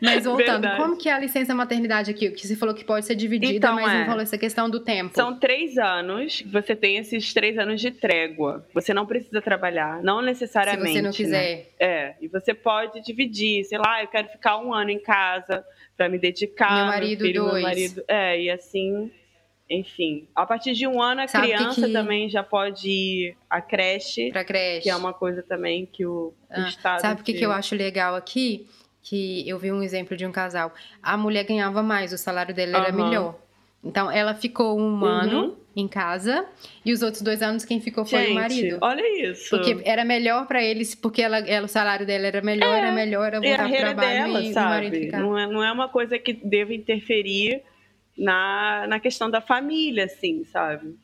[0.00, 0.76] Mas voltando, Verdade.
[0.82, 2.30] como que é a licença maternidade aqui?
[2.30, 3.98] Que você falou que pode ser dividida, Então, mas é.
[4.00, 5.14] não falou essa questão do tempo.
[5.14, 8.66] São três anos, você tem esses três anos de trégua.
[8.74, 10.92] Você não precisa trabalhar, não se necessariamente.
[10.92, 11.16] você não né?
[11.16, 11.70] quiser.
[11.78, 15.64] É, e você pode dividir, sei lá, eu quero ficar um ano em casa
[15.96, 16.74] pra me dedicar.
[16.76, 17.54] Meu marido, filho, dois.
[17.54, 19.10] Meu marido, é, e assim,
[19.68, 20.26] enfim.
[20.34, 24.30] A partir de um ano, a Sabe criança que- também já pode ir à creche,
[24.30, 24.82] Pra creche.
[24.82, 27.00] que é uma coisa também que o, o Ah, Estado...
[27.00, 28.66] Sabe o que, que eu acho legal aqui?
[29.02, 30.72] Que eu vi um exemplo de um casal.
[31.02, 32.96] A mulher ganhava mais, o salário dela era Aham.
[32.96, 33.38] melhor.
[33.84, 36.46] Então, ela ficou um ano em casa
[36.84, 38.78] e os outros dois anos quem ficou foi Gente, o marido.
[38.80, 39.50] olha isso.
[39.50, 42.92] Porque era melhor pra eles, porque ela, ela- o salário dela era melhor, É, era
[42.92, 45.04] melhor ela e a voltar pro trabalho dela, e o marido sabe?
[45.06, 45.20] ficar.
[45.20, 47.62] Não é, não é uma coisa que deva interferir
[48.16, 50.94] na, na questão da família, assim, sabe?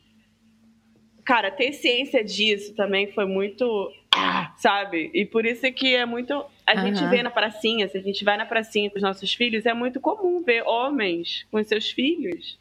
[1.24, 3.90] Cara, ter ciência disso também foi muito.
[4.14, 5.10] Ah, Sabe?
[5.14, 6.44] E por isso é que é muito.
[6.66, 7.10] A gente Aham.
[7.10, 10.00] vê na pracinha, se a gente vai na pracinha com os nossos filhos, é muito
[10.00, 12.58] comum ver homens com seus filhos.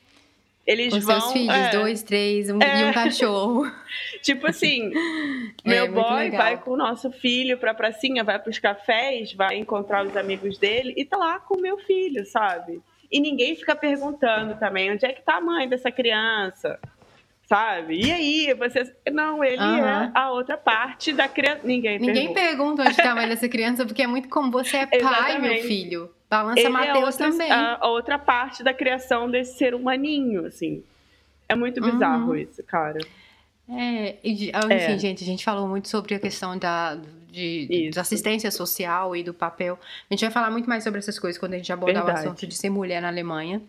[0.65, 1.21] Eles Com vão.
[1.21, 2.81] seus filhos, é, dois, três, um, É.
[2.81, 3.71] e um cachorro.
[4.21, 4.91] Tipo assim,
[5.63, 9.57] É, meu muito boy vai com o nosso filho pra pracinha, vai pros cafés, vai
[9.57, 12.81] encontrar os amigos dele e tá lá com o meu filho, sabe?
[13.09, 16.77] E ninguém fica perguntando também onde é que tá a mãe dessa criança,
[17.47, 17.99] sabe?
[18.05, 18.93] E aí, você.
[19.11, 20.05] Não, ele Aham.
[20.05, 21.61] é a outra parte da criança.
[21.63, 22.39] Ninguém, Ninguém pergunta.
[22.41, 25.41] pergunta onde tá a mãe dessa criança, porque é muito como você é pai, Exatamente.
[25.41, 26.09] meu filho.
[26.29, 27.51] Balança Ele é Mateus outra, também.
[27.51, 30.83] A, outra parte da criação desse ser humaninho, assim.
[31.49, 32.35] É muito bizarro Uhum.
[32.35, 32.99] isso, cara.
[33.69, 34.85] É, e ah, É.
[34.85, 36.95] enfim, gente, a gente falou muito sobre a questão da,
[37.31, 37.99] de, Isso.
[37.99, 39.77] assistência social e do papel.
[40.09, 42.27] A gente vai falar muito mais sobre essas coisas quando a gente abordar Verdade.
[42.27, 43.61] o assunto de ser mulher na Alemanha.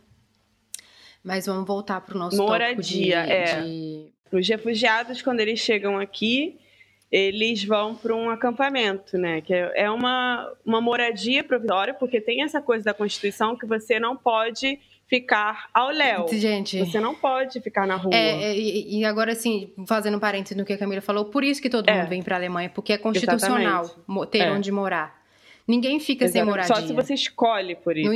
[1.29, 3.61] Mas vamos voltar para o nosso Moradia, tópico de, é.
[3.63, 6.57] de- Os refugiados, quando eles chegam aqui,
[7.13, 9.43] eles vão para um acampamento, né?
[9.43, 14.01] Que é é uma, uma moradia provisória, porque tem essa coisa da Constituição que você
[14.01, 16.27] não pode ficar ao léu.
[16.33, 18.15] Gente, Você não pode ficar na rua.
[18.15, 21.61] É, é, e agora, assim, fazendo um parênteses no que a Camila falou, por isso
[21.63, 21.95] que todo É.
[21.99, 24.31] mundo vem para a Alemanha, porque é constitucional Exatamente.
[24.31, 24.51] ter É.
[24.53, 25.17] onde morar.
[25.67, 26.51] Ninguém fica sem Exatamente.
[26.69, 26.75] moradia.
[26.77, 28.07] Só se você escolhe por isso.
[28.07, 28.15] Não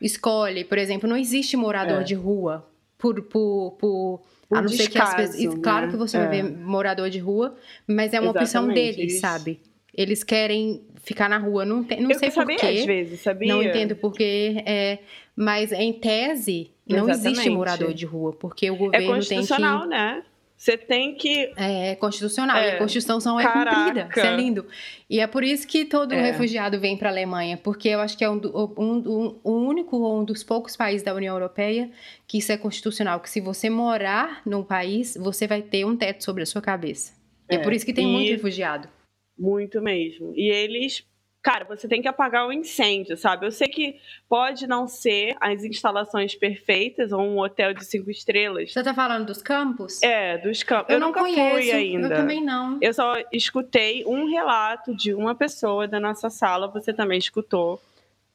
[0.00, 2.04] escolhe, por exemplo, não existe morador É.
[2.04, 2.66] de rua
[2.98, 4.20] por, por, por,
[4.50, 5.54] a não ser que as pessoas.
[5.62, 5.92] Claro né?
[5.92, 6.42] que você vai É.
[6.42, 7.54] ver morador de rua,
[7.86, 9.60] mas é uma opção Exatamente, deles, eles- sabe?
[9.96, 12.84] Eles querem ficar na rua, não, tem, não Eu sei saber às porquê.
[12.86, 13.48] vezes, sabia?
[13.54, 14.98] Não entendo porquê, é,
[15.36, 17.50] mas em tese não existe Exatamente.
[17.56, 20.22] morador de rua, porque o É governo tem que constitucional, né?
[20.56, 21.52] Você tem que.
[21.56, 22.74] é constitucional, e É.
[22.76, 23.76] a Constituição é Caraca.
[23.76, 24.08] cumprida.
[24.10, 24.66] Isso é lindo.
[25.10, 26.22] E é por isso que todo É.
[26.30, 29.96] refugiado vem para a Alemanha, porque eu acho que é um, um, um, o único
[29.98, 31.90] ou um dos poucos países da União Europeia
[32.26, 36.22] que isso é constitucional, que se você morar num país, você vai ter um teto
[36.24, 37.12] sobre a sua cabeça.
[37.50, 37.62] E é, É.
[37.62, 38.88] por isso que tem E- muito refugiado.
[39.36, 40.32] Muito mesmo.
[40.36, 41.04] E eles.
[41.44, 43.44] Cara, você tem que apagar o incêndio, sabe?
[43.44, 48.72] Eu sei que pode não ser as instalações perfeitas ou um hotel de cinco estrelas.
[48.72, 50.02] Você tá falando dos campos?
[50.02, 50.94] É, dos campos.
[50.94, 52.08] Eu, não nunca conheço, fui ainda.
[52.08, 52.78] Eu também não.
[52.80, 57.78] Eu só escutei um relato de uma pessoa da nossa sala, você também escutou.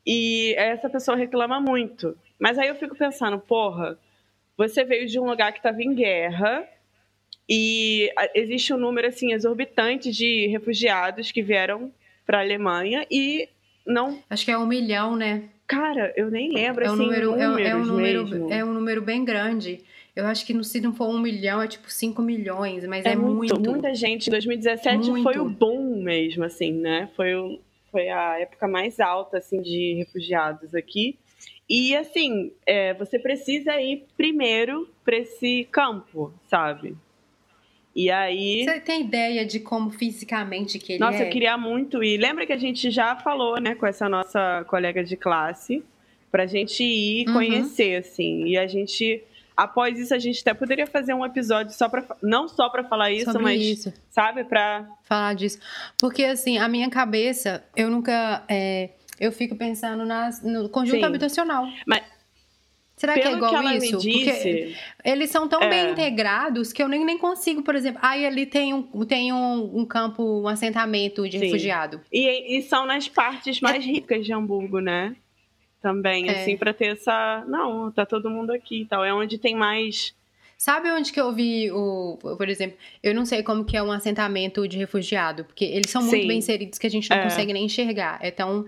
[0.05, 2.15] E essa pessoa reclama muito.
[2.37, 3.97] Mas aí eu fico pensando, porra,
[4.55, 6.63] você veio de um lugar que estava em guerra
[7.49, 11.91] e existe um número assim exorbitante de refugiados que vieram
[12.29, 13.49] para a Alemanha e
[13.83, 15.49] não, Acho que é um milhão, né?
[15.65, 18.53] cara, eu nem lembro É um assim, número, é, um- é um número, mesmo.
[18.53, 19.79] é um número bem grande.
[20.15, 23.13] Eu acho que no- se não for um milhão, é tipo 5 milhões, mas é,
[23.13, 23.71] É muito, muito.
[23.71, 24.27] muita gente.
[24.27, 25.23] Em 2017 Muito.
[25.23, 27.09] foi o boom mesmo, assim, né?
[27.15, 27.59] Foi, o,
[27.91, 31.17] foi a época mais alta, assim, de refugiados aqui.
[31.67, 36.95] E, assim, é, você precisa ir primeiro para esse campo, sabe?
[38.01, 38.63] E aí...
[38.63, 41.27] Você tem ideia de como fisicamente que ele Nossa, é?
[41.27, 42.17] eu queria muito ir.
[42.17, 45.83] Lembra que a gente já falou, né, com essa nossa colega de classe,
[46.31, 47.33] pra gente ir Uhum.
[47.33, 48.45] conhecer, assim.
[48.45, 49.21] E a gente,
[49.57, 52.05] após isso, a gente até poderia fazer um episódio só pra.
[52.23, 54.87] Não só pra falar isso, Sobre mas, isso, sabe, pra.
[55.03, 55.59] falar disso.
[55.99, 58.43] Porque, assim, a minha cabeça, eu nunca...
[58.47, 61.05] é, eu fico pensando nas, no conjunto Sim.
[61.05, 61.67] habitacional.
[61.85, 62.01] Mas
[62.99, 63.95] Será que é Pelo igual que ela isso?
[63.95, 64.31] me disse.
[64.33, 64.75] Porque
[65.05, 65.69] eles são tão É.
[65.69, 67.97] bem integrados que eu nem, nem consigo, por exemplo...
[68.03, 71.45] Aí ali tem um, tem um, um campo, um assentamento de Sim.
[71.45, 72.01] refugiado.
[72.11, 75.15] E, e são nas partes mais ricas de Hamburgo, né?
[75.81, 76.41] Também, É.
[76.41, 77.41] assim, pra ter essa.
[77.47, 79.05] Não, tá todo mundo aqui e tal.
[79.05, 80.13] É onde tem mais.
[80.57, 83.93] Sabe onde que eu vi o, por exemplo, eu não sei como que é um
[83.93, 86.27] assentamento de refugiado, porque eles são muito Sim.
[86.27, 87.23] bem inseridos que a gente não É.
[87.23, 88.19] consegue nem enxergar.
[88.21, 88.65] É tão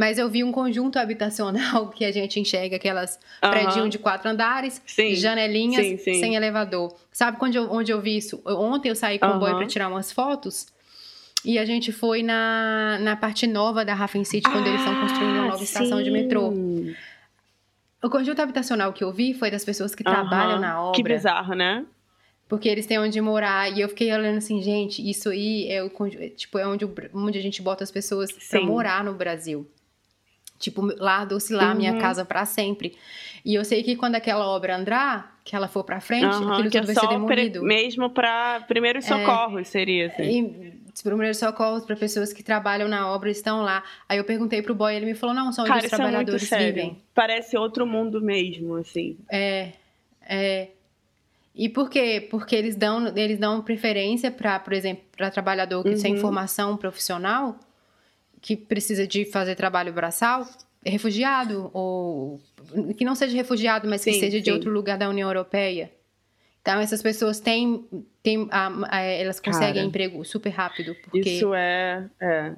[0.00, 4.80] mas eu vi um conjunto habitacional que a gente enxerga aquelas prédio de quatro andares,
[4.86, 5.14] Sim.
[5.14, 6.14] janelinhas, Sim, sim.
[6.14, 6.96] sem elevador.
[7.12, 8.40] Sabe onde eu, onde eu vi isso?
[8.46, 10.68] Ontem eu saí com o boy pra tirar umas fotos.
[11.44, 15.34] E a gente foi na, na parte nova da Raffen City, quando eles estão construindo
[15.34, 16.54] uma Ah, nova estação de metrô.
[18.02, 20.14] O conjunto habitacional que eu vi foi das pessoas que Aham.
[20.16, 20.96] trabalham na obra.
[20.96, 21.84] Que bizarro, né?
[22.48, 23.70] Porque eles têm onde morar.
[23.70, 27.38] E eu fiquei olhando assim, gente, isso aí é o é, tipo, é onde, onde
[27.38, 28.66] a gente bota as pessoas pra Sim.
[28.66, 29.70] morar no Brasil.
[30.60, 31.98] Tipo, lá doce lá, minha Uhum.
[31.98, 32.94] casa pra sempre.
[33.44, 36.70] E eu sei que quando aquela obra andar, que ela for pra frente, Aham, aquilo
[36.70, 37.62] que é tudo vai ser demolido.
[37.64, 40.22] mesmo para primeiros socorros, seria assim.
[40.22, 43.82] E os primeiros socorros para pessoas que trabalham na obra estão lá.
[44.06, 46.46] Aí eu perguntei pro boy, ele me falou: não, são onde Cara, os é trabalhadores
[46.46, 46.66] sério.
[46.74, 47.02] vivem.
[47.14, 49.16] Parece outro mundo mesmo, assim.
[49.30, 49.72] É,
[50.20, 50.68] é.
[51.54, 52.28] E por quê?
[52.30, 56.20] Porque eles dão, eles dão preferência para, por exemplo, para trabalhador que sem Uhum.
[56.20, 57.58] formação profissional,
[58.40, 60.46] que precisa de fazer trabalho braçal,
[60.84, 62.40] refugiado, ou
[62.96, 64.52] que não seja refugiado, mas que Sim, seja de sim.
[64.52, 65.90] outro lugar da União Europeia.
[66.62, 67.84] Então, essas pessoas têm,
[68.22, 72.04] têm a- a- elas conseguem Cara, emprego super rápido, porque Isso é.
[72.20, 72.52] é.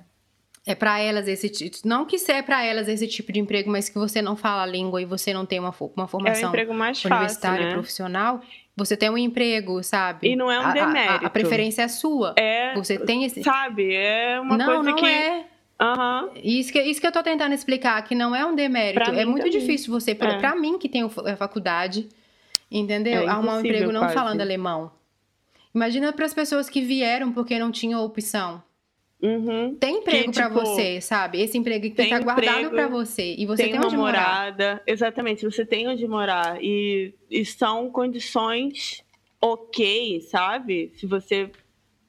[0.67, 3.89] é para elas esse tipo, não que seja para elas esse tipo de emprego, mas
[3.89, 6.75] que você não fala a língua e você não tem uma, uma É formação emprego
[6.75, 7.17] mais fácil.
[7.17, 7.73] universitária Né?
[7.73, 8.41] profissional,
[8.77, 10.29] você tem um emprego, sabe?
[10.31, 11.31] E não é um A- a- A, demérito.
[11.31, 12.35] preferência é sua.
[12.37, 12.75] É.
[12.75, 13.43] Você tem esse.
[13.43, 13.95] Sabe?
[13.95, 15.07] É uma não, coisa não que.
[15.07, 15.47] é.
[15.83, 16.31] Aham.
[16.43, 19.03] Isso que, isso que eu tô tentando explicar, que não é um demérito.
[19.05, 19.59] Pra é muito também.
[19.59, 20.39] difícil você, pra, É.
[20.39, 22.09] pra mim que tenho fa- faculdade,
[22.71, 23.23] entendeu?
[23.23, 24.15] É Arrumar um emprego não quase.
[24.15, 24.93] falando alemão.
[25.75, 28.63] Imagina para as pessoas que vieram porque não tinham opção.
[29.21, 29.75] Uhum.
[29.77, 31.41] Tem emprego tipo, você, sabe?
[31.41, 34.21] Esse emprego que tem tá guardado pra você e você tem, tem, onde morar.
[34.29, 34.83] morada.
[34.87, 36.59] Exatamente, você tem onde morar.
[36.63, 39.03] E, e são condições
[39.41, 40.93] ok, sabe?
[40.97, 41.51] Se você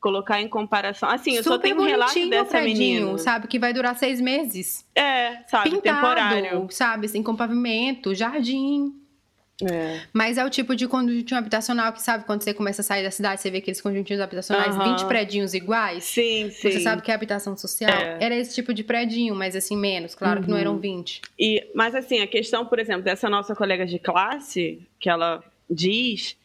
[0.04, 1.10] colocar em comparação.
[1.10, 3.18] Assim, eu só Super tenho um relato dessa predinho, menina.
[3.18, 3.48] sabe?
[3.48, 4.86] Que vai durar seis meses.
[4.94, 5.70] É, sabe?
[5.72, 6.68] Pintado, Temporário.
[6.70, 7.06] sabe?
[7.06, 8.94] Assim, com pavimento, jardim.
[9.64, 10.02] É.
[10.12, 13.12] Mas é o tipo de conjuntinho habitacional que, sabe, quando você começa a sair da
[13.12, 14.98] cidade, você vê aqueles conjuntinhos habitacionais, Aham.
[14.98, 16.04] 20 predinhos iguais.
[16.04, 16.72] Sim, sim.
[16.72, 17.90] Você sabe que é habitação social?
[17.92, 18.18] É.
[18.20, 20.16] Era esse tipo de predinho, mas assim, menos.
[20.16, 20.62] Claro que não Uhum.
[20.62, 21.22] eram 20.
[21.40, 26.36] E, mas assim, a questão, por exemplo, dessa nossa colega de classe, que ela diz,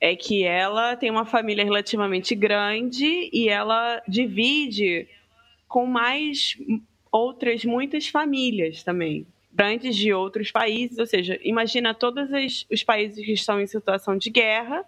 [0.00, 5.08] é que ela tem uma família relativamente grande e ela divide
[5.66, 6.56] com mais
[7.10, 12.28] outras muitas famílias também, grandes de outros países, ou seja, imagina todos
[12.70, 14.84] os, países que estão em situação de guerra,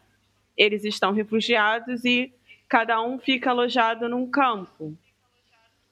[0.56, 2.32] eles estão refugiados e
[2.68, 4.96] cada um fica alojado num campo.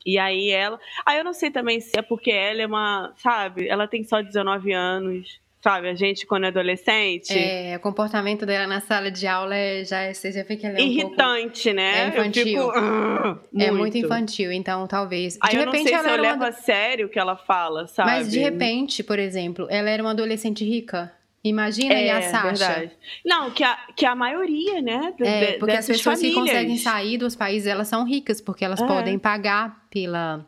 [0.05, 0.79] E aí ela.
[1.05, 3.13] Aí eu não sei também se é porque ela é uma.
[3.17, 3.67] Sabe?
[3.67, 5.41] Ela tem só 19 anos.
[5.63, 5.89] Sabe?
[5.89, 7.33] A gente, quando é adolescente.
[7.37, 10.65] É, o comportamento dela na sala de aula é, já, é- você já vê que
[10.67, 10.99] ela é um pouco...
[11.09, 12.05] irritante, né?
[12.05, 12.45] É infantil.
[12.45, 15.37] Fico, "Ah", É muito infantil, então talvez.
[15.41, 17.09] Aí de eu repente não sei ela se eu era uma levo a sério o
[17.09, 18.11] que ela fala, sabe?
[18.11, 21.13] Mas de repente, por exemplo, ela era uma adolescente rica.
[21.43, 22.43] Imagina é, e a Sasha.
[22.67, 22.91] verdade.
[23.25, 25.15] Não, que a, que a maioria, né?
[25.17, 26.55] de- É, de- porque as pessoas que famílias.
[26.57, 28.87] conseguem sair dos países, elas são ricas, porque elas É.
[28.87, 30.45] podem pagar pela.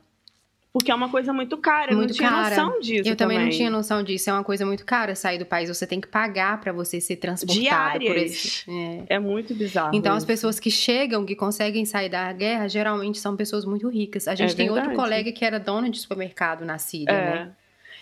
[0.72, 1.92] Porque é uma coisa muito cara.
[1.92, 2.56] Eu muito não tinha cara.
[2.62, 3.08] noção disso.
[3.08, 4.28] Eu também, não tinha noção disso.
[4.28, 5.68] É uma coisa muito cara sair do país.
[5.68, 8.32] Você tem que pagar pra você ser transportado por Diárias.
[8.32, 8.70] esse.
[8.70, 9.14] É.
[9.16, 9.90] É muito bizarro.
[9.94, 10.26] Então, as isso.
[10.26, 14.28] pessoas que chegam, que conseguem sair da guerra, geralmente são pessoas muito ricas.
[14.28, 14.96] A gente É tem outro verdade.
[15.02, 17.30] colega que era dono de supermercado na Síria, É.
[17.34, 17.50] né?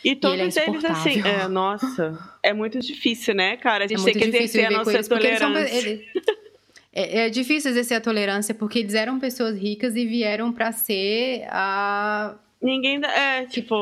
[0.04, 3.84] E todos ele é eles, assim, é, nossa, é muito difícil, né, cara?
[3.84, 5.52] A É gente muito tem que exercer a nossa eles, porque eles são.
[5.52, 6.00] tolerância.
[7.03, 11.44] é, é difícil exercer a tolerância porque eles eram pessoas ricas e vieram pra ser
[11.51, 12.34] a.
[12.61, 13.76] Ninguém, é, tipo,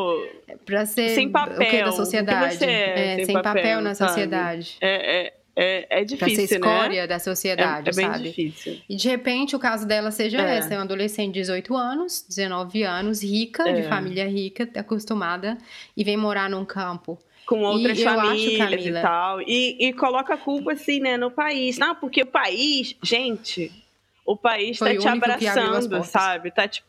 [0.67, 2.57] Pra ser Sem o papel, que da o que sociedade.
[2.57, 4.11] você é, sem papel, papel, na sabe?
[4.11, 4.77] sociedade.
[4.81, 7.07] é, é, é, é Pra difícil, ser escória né?
[7.07, 8.25] da É, sociedade, é bem sabe?
[8.25, 8.79] difícil.
[8.89, 10.57] E de repente o caso dela seja É.
[10.57, 13.83] essa: é uma adolescente de 18 anos, 19 anos, rica, de É.
[13.85, 15.57] família rica, acostumada,
[15.97, 17.19] e vem morar num campo.
[17.47, 19.41] Com outras acho, famílias Camila- e tal.
[19.43, 21.79] E, e coloca a culpa, assim, né, no país.
[21.79, 23.71] Não, porque o país, gente,
[24.25, 26.51] o país tá o te abraçando, sabe?
[26.51, 26.83] Tá te,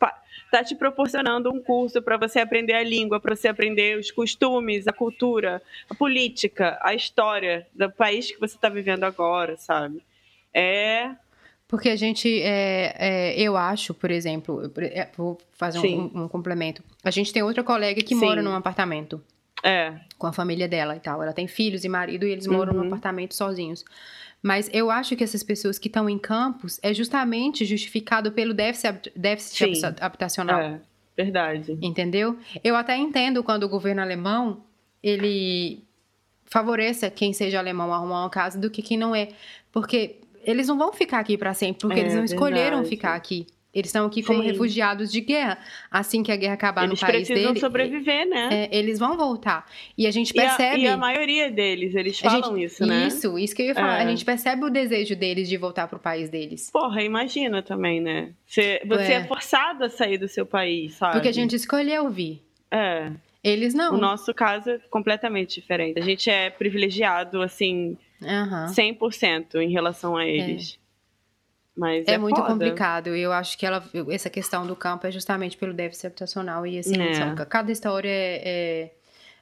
[0.49, 4.87] tá te proporcionando um curso para você aprender a língua, para você aprender os costumes,
[4.87, 10.01] a cultura, a política, a história do país que você tá vivendo agora, sabe?
[10.53, 11.11] É.
[11.67, 16.81] Porque a gente, é, é, eu acho, por exemplo, é, vou fazer um, um complemento.
[17.03, 18.23] A gente tem outra colega que Sim.
[18.23, 19.21] mora num apartamento
[19.63, 19.93] É.
[20.17, 21.21] com a família dela e tal.
[21.23, 22.87] Ela tem filhos e marido e eles moram Uhum.
[22.87, 23.83] apartamento sozinhos.
[24.43, 29.11] Mas eu acho que essas pessoas que estão em campos é justamente justificado pelo déficit,
[29.15, 29.81] déficit Sim.
[29.99, 30.59] habitacional.
[30.59, 30.79] É.
[31.17, 31.77] Verdade.
[31.81, 32.37] Entendeu?
[32.63, 34.63] Eu até entendo quando o governo alemão
[35.01, 35.83] ele
[36.45, 39.29] favoreça quem seja alemão arrumar uma casa do que quem não é,
[39.71, 42.89] porque eles não vão ficar aqui para sempre, porque É, eles não escolheram verdade.
[42.89, 43.47] ficar aqui.
[43.75, 44.47] Eles estão aqui como Sim.
[44.47, 45.57] refugiados de guerra.
[45.91, 48.49] Assim que a guerra acabar Eles no país precisam dele, sobreviver, né?
[48.51, 49.69] é, eles vão voltar.
[49.97, 53.07] E a gente E a- percebe E a, maioria deles, eles falam gente- isso, né?
[53.07, 53.99] Isso, isso que eu ia falar.
[53.99, 54.03] É.
[54.03, 56.69] A gente percebe o desejo deles de voltar pro país deles.
[56.71, 58.31] Porra, imagina também, né?
[58.47, 59.15] Você, você é.
[59.17, 59.23] É.
[59.25, 61.11] forçado a sair do seu país, sabe?
[61.13, 62.41] Porque a gente escolheu vir.
[62.71, 63.11] É.
[63.43, 63.93] Eles não.
[63.93, 65.99] O nosso caso é completamente diferente.
[65.99, 68.67] A gente é privilegiado, assim, Aham.
[68.67, 70.79] 100% em relação a eles.
[71.77, 72.47] Mas é, É, muito foda.
[72.53, 73.07] complicado.
[73.15, 76.65] Eu acho que ela, essa questão do campo é justamente pelo déficit habitacional.
[76.65, 77.45] E assim, É.
[77.49, 78.91] cada história é, é-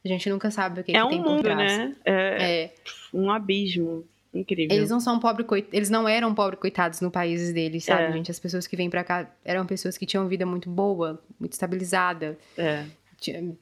[0.03, 1.77] A gente nunca sabe o que, É que um tem por mundo, trás.
[1.77, 1.95] né?
[2.03, 2.73] É, É,
[3.13, 4.03] um abismo
[4.34, 4.75] incrível.
[4.75, 5.65] eles não são pobres coit...
[5.71, 8.11] eles não eram pobres coitados no países deles, sabe, É.
[8.11, 8.29] gente?
[8.29, 12.38] As pessoas que vêm pra cá eram pessoas que tinham vida muito boa, muito estabilizada,
[12.57, 12.84] É.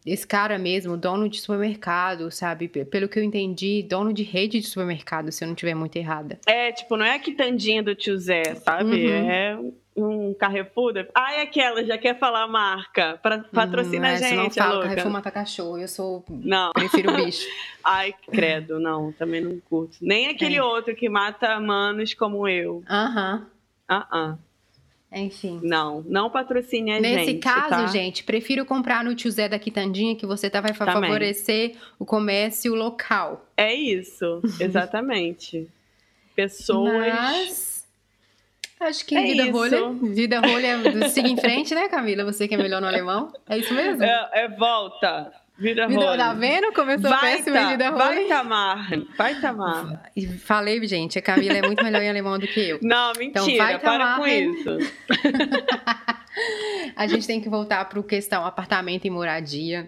[0.06, 2.68] esse cara mesmo, dono de supermercado, sabe?
[2.68, 6.40] Pelo que eu entendi, dono de rede de supermercado, se eu não estiver muito errada.
[6.46, 9.08] É, tipo, não é a quitandinha do tio Zé, sabe?
[9.08, 9.30] Uhum.
[9.30, 9.60] É
[9.96, 10.94] um Carrefour.
[11.14, 13.20] Ai, aquela, já quer falar a marca.
[13.22, 14.90] Pra, patrocina hum, a gente, não fala louca.
[14.90, 16.24] Carrefour mata cachorro, eu sou...
[16.30, 16.72] Não.
[16.72, 17.46] Prefiro bicho.
[17.84, 19.98] Ai, credo, não, também não curto.
[20.02, 20.64] Nem aquele é.
[20.64, 22.84] outro que mata manos como eu.
[22.90, 23.48] Aham.
[23.90, 24.02] Uh -huh.
[24.02, 24.38] Uh -uh.
[25.14, 25.60] Enfim.
[25.62, 27.26] Não, não patrocine a Nesse gente.
[27.28, 27.86] Nesse caso, tá?
[27.88, 31.02] gente, prefiro comprar no tio Zé da Quitandinha, que você tá, vai Também.
[31.02, 33.46] favorecer o comércio local.
[33.58, 35.68] É isso, exatamente.
[36.36, 37.14] Pessoas.
[37.14, 37.72] Mas...
[38.80, 39.52] Acho que é vida isso.
[39.52, 39.90] rolha.
[39.92, 42.24] Vida rolha, siga em frente, né, Camila?
[42.24, 43.32] Você que é melhor no alemão.
[43.48, 44.04] É isso mesmo?
[44.04, 45.32] É, é volta.
[45.62, 46.18] Vida, vida.
[46.18, 46.74] Tá vendo?
[46.74, 48.04] Começou vai péssimo tá, vida rolha.
[48.04, 48.90] Vai, Tamar.
[49.16, 50.12] Vai, Tamar.
[50.40, 52.80] Falei, gente, a Camila é muito melhor em alemão do que eu.
[52.82, 53.44] Não, mentira.
[53.44, 54.78] Então, vai, para com isso.
[56.98, 59.88] a gente tem que voltar para o questão apartamento e moradia.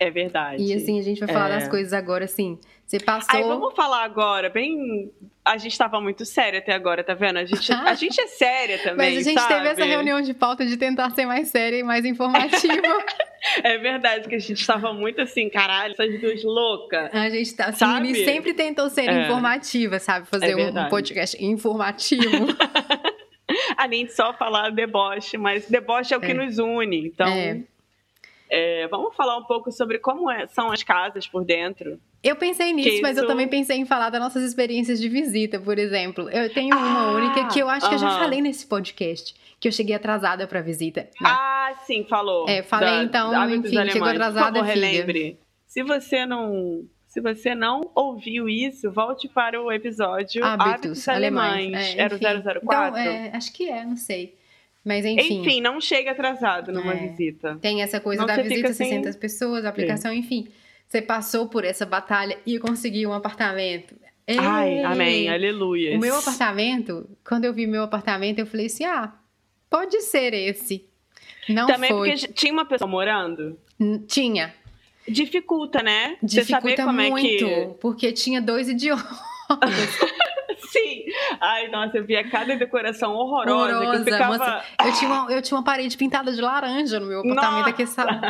[0.00, 0.62] É verdade.
[0.62, 1.58] E assim, a gente vai falar é.
[1.58, 2.58] das coisas agora, assim.
[2.86, 3.36] Você passou.
[3.36, 5.12] Aí vamos falar agora, bem.
[5.44, 7.38] A gente estava muito séria até agora, tá vendo?
[7.38, 9.14] A gente, a gente é séria também.
[9.14, 9.54] Mas a gente sabe?
[9.54, 13.04] teve essa reunião de pauta de tentar ser mais séria e mais informativa.
[13.62, 17.12] é verdade, que a gente estava muito assim, caralho, essas duas loucas.
[17.12, 17.66] A gente tá.
[17.66, 18.24] Assim, sabe?
[18.24, 19.24] sempre tentou ser é.
[19.24, 20.26] informativa, sabe?
[20.26, 22.46] Fazer é um, um podcast informativo.
[23.76, 26.34] a gente só falar deboche, mas deboche é o que é.
[26.34, 27.08] nos une.
[27.08, 27.26] Então.
[28.50, 28.86] É.
[28.88, 31.98] Vamos falar um pouco sobre como é, são as casas por dentro.
[32.22, 33.02] Eu pensei nisso, isso...
[33.02, 36.28] mas eu também pensei em falar das nossas experiências de visita, por exemplo.
[36.30, 37.90] Eu tenho uma ah, única que eu acho uh -huh.
[37.90, 41.08] que eu já falei nesse podcast, que eu cheguei atrasada para visita.
[41.20, 41.30] Não.
[41.30, 42.48] Ah, sim, falou.
[42.48, 43.92] É, falei da, então, enfim, alemães.
[43.92, 45.38] chegou atrasada, por favor, relembre.
[45.66, 51.52] Se você não se você não ouviu isso, volte para o episódio Hábitos, Hábitos Alemães.
[51.52, 51.96] alemães.
[51.96, 52.62] É, Era o 004?
[52.62, 54.36] Então, é, acho que é, não sei.
[54.84, 55.40] Mas enfim.
[55.40, 57.58] Enfim, não chega atrasado numa é, visita.
[57.60, 59.20] Tem essa coisa não da visita, 60 sem...
[59.20, 60.48] pessoas, aplicação, enfim.
[60.88, 63.94] Você passou por essa batalha e conseguiu um apartamento.
[64.26, 64.38] Ei!
[64.38, 65.96] Ai, amém, aleluia.
[65.96, 69.12] O meu apartamento, quando eu vi meu apartamento, eu falei assim: ah,
[69.68, 70.86] pode ser esse.
[71.48, 72.10] Não Também foi.
[72.10, 73.58] porque tinha uma pessoa morando?
[74.06, 74.54] Tinha.
[75.06, 76.18] Dificulta, né?
[76.22, 77.74] Dificulta Você saber como muito, é que...
[77.80, 79.06] porque tinha dois idiomas.
[80.70, 81.04] Sim.
[81.40, 83.76] Ai, nossa, eu via cada decoração horrorosa.
[83.76, 84.38] horrorosa que eu, ficava...
[84.38, 87.86] moça, eu, tinha uma, eu tinha uma parede pintada de laranja no meu apartamento aqui,
[87.86, 88.20] sabe?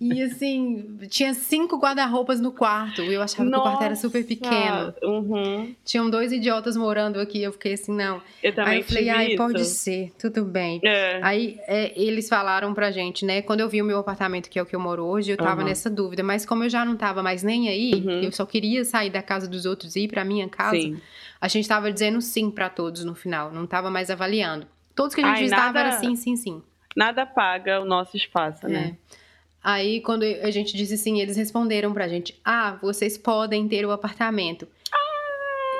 [0.00, 3.02] E assim, tinha cinco guarda-roupas no quarto.
[3.02, 3.62] E eu achava Nossa.
[3.62, 4.94] que o quarto era super pequeno.
[5.02, 5.74] Uhum.
[5.84, 7.42] Tinham dois idiotas morando aqui.
[7.42, 8.20] Eu fiquei assim, não.
[8.42, 9.36] Eu também Aí eu falei, ai, isso.
[9.36, 10.80] pode ser, tudo bem.
[10.84, 11.20] É.
[11.22, 13.42] Aí é, eles falaram pra gente, né?
[13.42, 15.62] Quando eu vi o meu apartamento, que é o que eu moro hoje, eu tava
[15.62, 15.68] uhum.
[15.68, 16.22] nessa dúvida.
[16.22, 18.20] Mas como eu já não tava mais nem aí, uhum.
[18.22, 20.76] eu só queria sair da casa dos outros e ir pra minha casa.
[20.76, 21.00] Sim.
[21.46, 23.52] A gente tava dizendo sim para todos no final.
[23.52, 24.66] Não tava mais avaliando.
[24.96, 25.80] Todos que a gente ai, visitava nada...
[25.80, 26.60] era sim, sim, sim.
[26.96, 28.96] Nada paga o nosso espaço, né?
[29.12, 29.16] É.
[29.62, 33.92] Aí, quando a gente disse sim, eles responderam pra gente: Ah, vocês podem ter o
[33.92, 34.66] apartamento.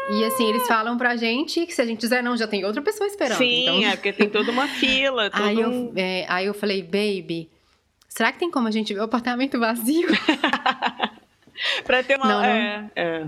[0.09, 2.81] E assim, eles falam pra gente que se a gente dizer não, já tem outra
[2.81, 3.39] pessoa esperando.
[3.39, 3.91] Sim, então...
[3.91, 5.29] é porque tem toda uma fila.
[5.31, 7.51] Todo aí, eu, é, aí eu falei, baby,
[8.09, 10.07] será que tem como a gente ver o apartamento vazio?
[11.85, 12.29] pra ter uma.
[12.29, 13.27] Não, é, é.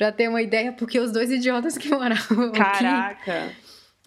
[0.00, 3.44] Pra ter uma ideia, porque os dois idiotas que moravam Caraca.
[3.44, 3.56] aqui.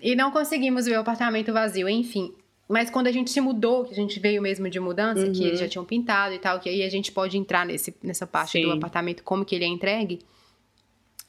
[0.01, 1.87] E não conseguimos ver o apartamento vazio.
[1.87, 2.33] Enfim,
[2.67, 5.31] mas quando a gente se mudou, que a gente veio mesmo de mudança, uhum.
[5.31, 8.25] que eles já tinham pintado e tal, que aí a gente pode entrar nesse, nessa
[8.25, 8.63] parte Sim.
[8.63, 10.21] do apartamento, como que ele é entregue.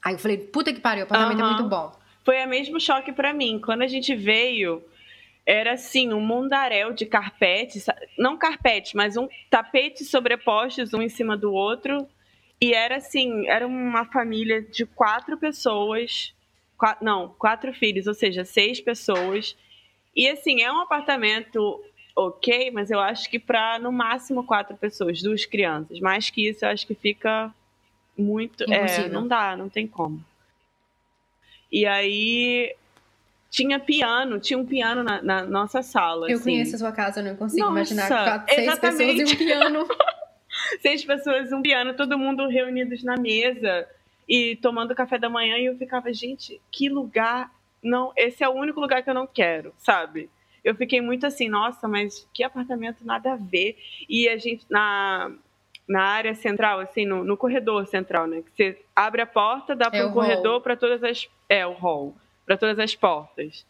[0.03, 1.45] Aí eu falei, puta que pariu, o apartamento uhum.
[1.45, 1.91] é muito bom.
[2.23, 3.61] Foi o mesmo choque para mim.
[3.63, 4.83] Quando a gente veio,
[5.45, 7.85] era assim, um mundaréu de carpetes,
[8.17, 12.07] não carpete, mas um tapete sobrepostos um em cima do outro.
[12.61, 16.33] E era assim, era uma família de quatro pessoas,
[16.77, 19.55] quatro, não, quatro filhos, ou seja, seis pessoas
[20.15, 21.83] e assim, é um apartamento
[22.15, 25.99] ok, mas eu acho que para no máximo quatro pessoas, duas crianças.
[25.99, 27.53] Mais que isso, eu acho que fica
[28.17, 28.63] muito.
[28.71, 30.23] É, não dá, não tem como.
[31.69, 32.73] E aí
[33.49, 36.29] tinha piano, tinha um piano na, na nossa sala.
[36.29, 36.43] Eu assim.
[36.51, 39.17] conheço a sua casa, eu não consigo nossa, imaginar quatro, seis exatamente.
[39.17, 39.87] pessoas e um piano.
[40.81, 43.87] seis pessoas um piano, todo mundo reunidos na mesa
[44.27, 45.57] e tomando café da manhã.
[45.57, 47.51] E eu ficava, gente, que lugar
[47.85, 50.27] não, esse é o único lugar que eu não quero, sabe?
[50.63, 53.77] Eu fiquei muito assim, nossa, mas que apartamento nada a ver.
[54.09, 55.31] E a gente, na,
[55.87, 58.41] na área central, assim, no, no corredor central, né?
[58.41, 61.29] Que você abre a porta, dá é para um corredor para todas as.
[61.47, 63.63] É, o hall, para todas as portas.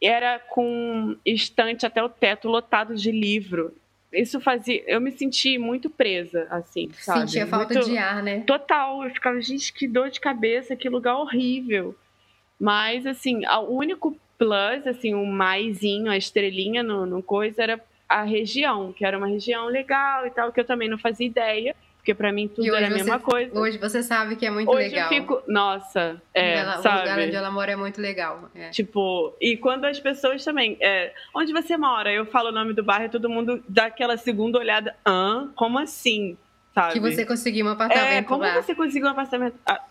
[0.00, 3.74] Era com estante até o teto lotado de livro.
[4.12, 4.82] Isso fazia.
[4.86, 7.20] Eu me senti muito presa, assim, sabe?
[7.20, 7.88] Sentia falta muito...
[7.88, 8.40] de ar, né?
[8.40, 9.04] Total.
[9.04, 11.94] Eu ficava, gente, que dor de cabeça, que lugar horrível.
[12.58, 18.22] Mas, assim, o único plus, assim, o maisinho, a estrelinha no, no coisa era a
[18.22, 21.76] região, que era uma região legal e tal, que eu também não fazia ideia,
[22.08, 23.58] porque para mim tudo era a mesma você, coisa.
[23.58, 25.08] Hoje você sabe que é muito hoje legal.
[25.08, 26.96] Hoje eu fico, nossa, é, ela, sabe?
[26.96, 28.50] O lugar onde ela mora é muito legal.
[28.54, 28.70] É.
[28.70, 32.10] Tipo, e quando as pessoas também, é, onde você mora?
[32.10, 35.50] Eu falo o nome do bairro e todo mundo dá aquela segunda olhada, hã?
[35.54, 36.38] Como assim?
[36.74, 36.94] Sabe?
[36.94, 38.54] Que você conseguiu um apartamento É, como lá.
[38.54, 39.56] você conseguiu um apartamento?
[39.66, 39.84] Ah,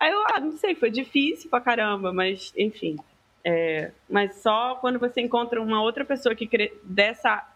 [0.00, 2.96] aí eu, ah, não sei, foi difícil pra caramba, mas enfim.
[3.44, 6.72] É, mas só quando você encontra uma outra pessoa que cre...
[6.82, 7.46] dessa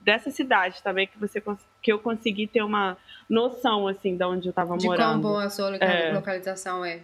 [0.00, 1.40] dessa cidade também que você
[1.80, 2.98] que eu consegui ter uma
[3.32, 4.90] noção assim de onde eu estava morando.
[4.92, 6.12] De quão boa a sua É.
[6.12, 7.00] localização é.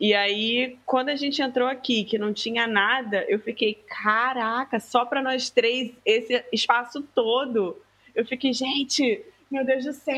[0.00, 5.04] E aí, quando a gente entrou aqui, que não tinha nada, eu fiquei, caraca, só
[5.04, 7.76] para nós três, esse espaço todo.
[8.12, 10.14] Eu fiquei, gente, meu Deus do céu.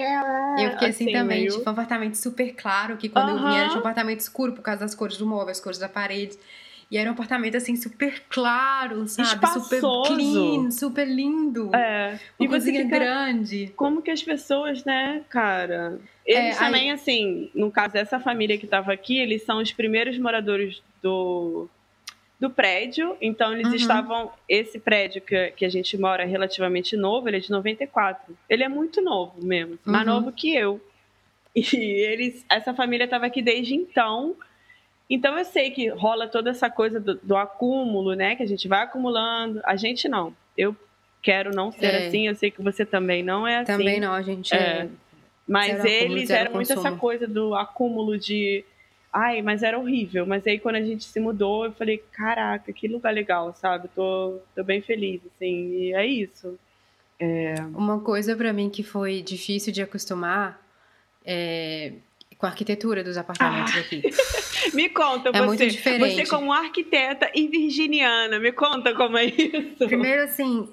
[0.57, 0.67] é.
[0.67, 3.75] Eu fiquei assim, também, meio- tipo, um apartamento super claro, que quando eu vim era
[3.75, 6.39] um apartamento escuro por causa das cores do móvel, as cores da parede.
[6.91, 9.29] E era um apartamento assim, super claro, sabe?
[9.29, 10.15] Super Espaçoso.
[10.15, 11.75] clean, super lindo.
[11.75, 12.19] É.
[12.39, 13.73] Uma E cozinha fica, grande.
[13.77, 15.99] como que as pessoas, né, cara?
[16.25, 20.19] Eles É, também, assim, no caso dessa família que estava aqui, eles são os primeiros
[20.19, 21.69] moradores do,
[22.41, 23.17] do prédio.
[23.21, 23.75] Então, eles Uhum.
[23.75, 24.33] estavam.
[24.49, 28.37] Esse prédio que, que a gente mora é relativamente novo, ele é de 94.
[28.49, 30.15] Ele é muito novo mesmo, mais Uhum.
[30.15, 30.81] novo que eu.
[31.55, 34.35] E eles, essa família estava aqui desde então.
[35.09, 38.35] Então eu sei que rola toda essa coisa do, do acúmulo, né?
[38.37, 39.61] Que a gente vai acumulando.
[39.65, 40.35] A gente não.
[40.57, 40.75] Eu
[41.23, 42.07] quero não ser É.
[42.07, 42.27] assim.
[42.27, 43.73] Eu sei que você também não é assim.
[43.73, 44.59] Também não, a gente É.
[44.59, 44.89] é.
[45.47, 48.65] Mas Zero eles eram muito essa coisa do acúmulo de.
[49.13, 50.27] Ai, mas era horrível.
[50.27, 53.89] Mas aí quando a gente se mudou, eu falei, caraca, que lugar legal, sabe?
[53.95, 55.71] Tô, tô bem feliz, assim.
[55.75, 56.59] E é isso.
[57.75, 60.61] Uma coisa pra mim que foi difícil de acostumar
[61.25, 61.93] é
[62.45, 63.79] com a arquitetura dos apartamentos Ah.
[63.81, 64.03] aqui.
[64.77, 66.15] Me conta, É você, muito diferente.
[66.15, 69.87] você como arquiteta e virginiana, me conta como é isso.
[69.87, 70.69] Primeiro, assim,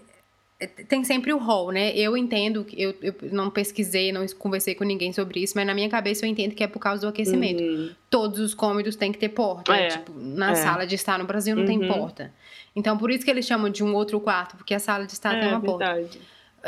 [0.59, 1.91] é, tem sempre o hall, né?
[1.95, 5.89] Eu entendo, eu, eu não pesquisei, não conversei com ninguém sobre isso, mas na minha
[5.89, 7.61] cabeça eu entendo que é por causa do aquecimento.
[7.63, 7.91] Uhum.
[8.09, 9.73] Todos os cômodos têm que ter porta.
[9.75, 10.55] É, Tipo, na é.
[10.55, 11.87] sala de estar no Brasil não tem Uhum.
[11.87, 12.33] porta.
[12.75, 15.31] Então, por isso que eles chamam de um outro quarto, porque a sala de estar
[15.39, 15.93] tem é uma porta.
[15.93, 16.19] verdade.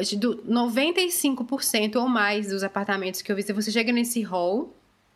[0.09, 4.75] Que Do 95% ou mais dos apartamentos que eu vi, se você chega nesse hall,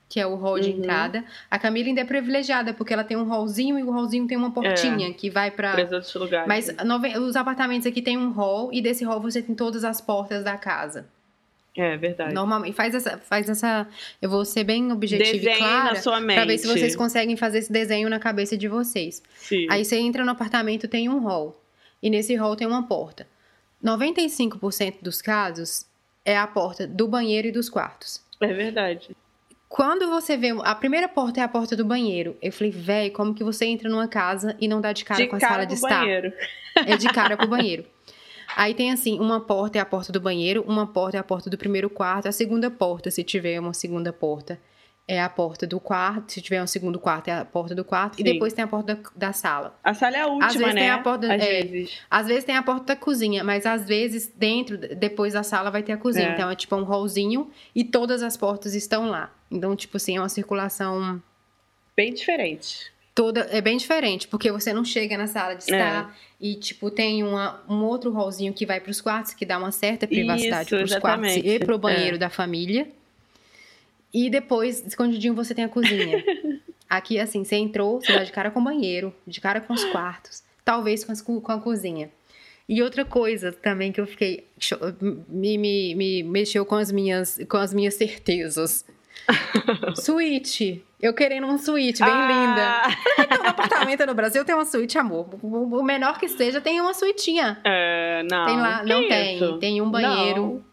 [0.09, 0.77] que é o hall de Uhum.
[0.79, 4.37] entrada, a Camila ainda é privilegiada, porque ela tem um hallzinho e o hallzinho tem
[4.37, 5.73] uma portinha que vai pra.
[5.73, 6.47] Para os outros lugares.
[6.47, 9.99] Mas nove- os apartamentos aqui tem um hall e desse hall você tem todas as
[9.99, 11.05] portas da casa.
[11.75, 12.33] É verdade.
[12.33, 13.87] Normalmente faz essa, faz essa.
[14.19, 16.35] Eu vou ser bem objetiva e Desenhe clara na sua mente.
[16.37, 19.21] pra ver se vocês conseguem fazer esse desenho na cabeça de vocês.
[19.35, 19.67] Sim.
[19.69, 21.61] Aí você entra no apartamento, tem um hall.
[22.01, 23.27] E nesse hall tem uma porta.
[23.83, 25.85] 95% dos casos
[26.25, 28.21] é a porta do banheiro e dos quartos.
[28.41, 29.09] É verdade.
[29.69, 30.49] Quando você vê.
[30.63, 32.37] A primeira porta é a porta do banheiro.
[32.41, 35.27] Eu falei, véi, como que você entra numa casa e não dá de cara de
[35.27, 35.99] com a cara sala de estar?
[35.99, 36.33] banheiro.
[36.75, 37.85] É de cara pro banheiro.
[38.55, 41.49] Aí tem assim, uma porta é a porta do banheiro, uma porta é a porta
[41.49, 44.59] do primeiro quarto, a segunda porta, se tiver uma segunda porta,
[45.07, 48.15] é a porta do quarto, se tiver um segundo quarto, é a porta do quarto,
[48.17, 48.21] Sim.
[48.21, 49.73] e depois tem a porta da, da sala.
[49.81, 50.81] A sala é a última, vezes né?
[50.81, 51.63] tem a porta- Às é.
[51.63, 51.99] vezes.
[52.11, 55.81] Às vezes tem a porta da cozinha, mas às vezes dentro, depois da sala, vai
[55.81, 56.27] ter a cozinha.
[56.27, 56.33] É.
[56.33, 59.31] Então é tipo um hallzinho e todas as portas estão lá.
[59.49, 61.23] Então, tipo assim, é uma circulação
[61.95, 62.91] Bem diferente.
[63.15, 63.47] toda.
[63.49, 65.77] É bem diferente, porque você não chega na sala de É.
[65.77, 69.71] estar e, tipo, tem uma, um outro hallzinho que vai pros quartos, que dá uma
[69.71, 72.19] certa privacidade Isso, pros quartos e pro banheiro É.
[72.19, 72.89] da família.
[74.25, 76.23] E depois, escondidinho, você tem a cozinha.
[76.89, 79.83] Aqui, assim, você entrou, você dá de cara com o banheiro, de cara com os
[79.85, 82.09] quartos, talvez com, as co- com a cozinha.
[82.67, 84.47] E outra coisa também que eu fiquei.
[85.29, 88.85] Me, me, me mexeu com as minhas, com as minhas certezas.
[89.95, 90.83] suíte.
[90.99, 92.81] Eu querendo um suíte bem linda.
[92.83, 92.87] Ah,
[93.23, 95.27] Então, no apartamento no Brasil tem uma suíte, amor.
[95.43, 97.59] O menor que seja, tem uma suitinha.
[97.63, 98.45] É, não.
[98.45, 99.09] Tem lá, não isso?
[99.09, 99.59] tem.
[99.59, 100.41] Tem um banheiro.
[100.41, 100.63] Não.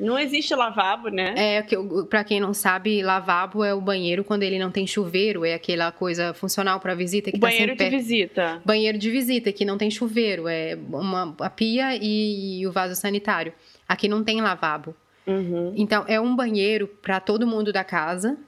[0.00, 1.34] Não existe lavabo, né?
[1.36, 1.76] É, que,
[2.08, 5.90] pra quem não sabe, lavabo é o banheiro quando ele não tem chuveiro, é aquela
[5.90, 7.90] coisa funcional pra visita que o tá banheiro de perto.
[7.90, 8.62] visita.
[8.64, 13.52] Banheiro de visita, que não tem chuveiro, é uma, a pia e, o vaso sanitário.
[13.88, 14.94] Aqui não tem lavabo.
[15.26, 15.74] Uhum.
[15.76, 18.38] Então, é um banheiro pra todo mundo da casa,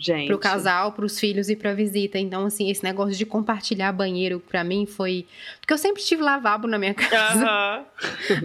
[0.00, 0.28] Gente.
[0.28, 2.18] pro casal, pros filhos e pra visita.
[2.18, 5.26] Então, assim, esse negócio de compartilhar banheiro pra mim foi.
[5.60, 7.44] Porque eu sempre tive lavabo na minha casa.
[7.44, 7.84] Aham.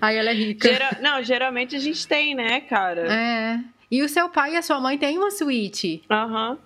[0.02, 0.68] Aí ela é rica.
[0.68, 3.02] Gera- Não, geralmente a gente tem, né, cara?
[3.14, 3.60] É.
[3.92, 6.02] E o seu pai e a sua mãe têm uma suíte.
[6.10, 6.58] Aham.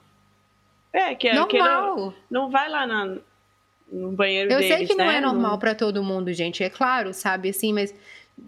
[0.94, 2.14] É, que é que não, Normal.
[2.32, 3.18] não vai lá na,
[3.92, 5.18] no banheiro Eu deles, sei que não né?
[5.18, 6.64] é normal pra todo mundo, gente.
[6.64, 7.50] É claro, sabe?
[7.50, 7.94] Assim, mas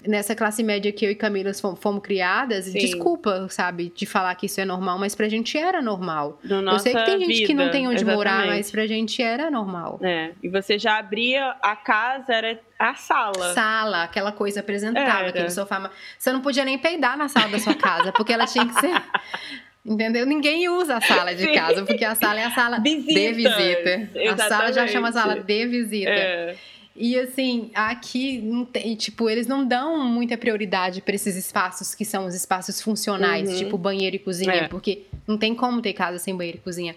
[0.06, 2.78] nessa classe média que eu e Camila fomos, fomos criadas, Sim.
[2.78, 6.40] desculpa, sabe, de falar que isso é normal, mas pra gente era normal.
[6.44, 8.58] Na eu sei que tem gente que não vida, tem onde morar, exatamente.
[8.58, 10.00] mas pra gente era normal.
[10.02, 13.54] É, e você já abria a casa, era a sala.
[13.54, 15.30] Sala, aquela coisa apresentável, Era.
[15.30, 15.90] aquele sofá.
[16.18, 18.90] Você não podia nem peidar na sala da sua casa, porque ela tinha que ser.
[19.86, 20.26] Entendeu?
[20.26, 21.54] Ninguém usa a sala de Sim.
[21.54, 24.10] casa, porque a sala é a sala de Visitas, visita.
[24.34, 25.36] A sala já chama exatamente.
[25.38, 26.10] sala de visita.
[26.12, 26.56] É.
[26.96, 32.04] E assim, aqui não tem, tipo, eles não dão muita prioridade para esses espaços que
[32.04, 33.56] são os espaços funcionais, Uhum.
[33.58, 34.68] tipo banheiro e cozinha, É.
[34.68, 36.96] porque não tem como ter casa sem banheiro e cozinha.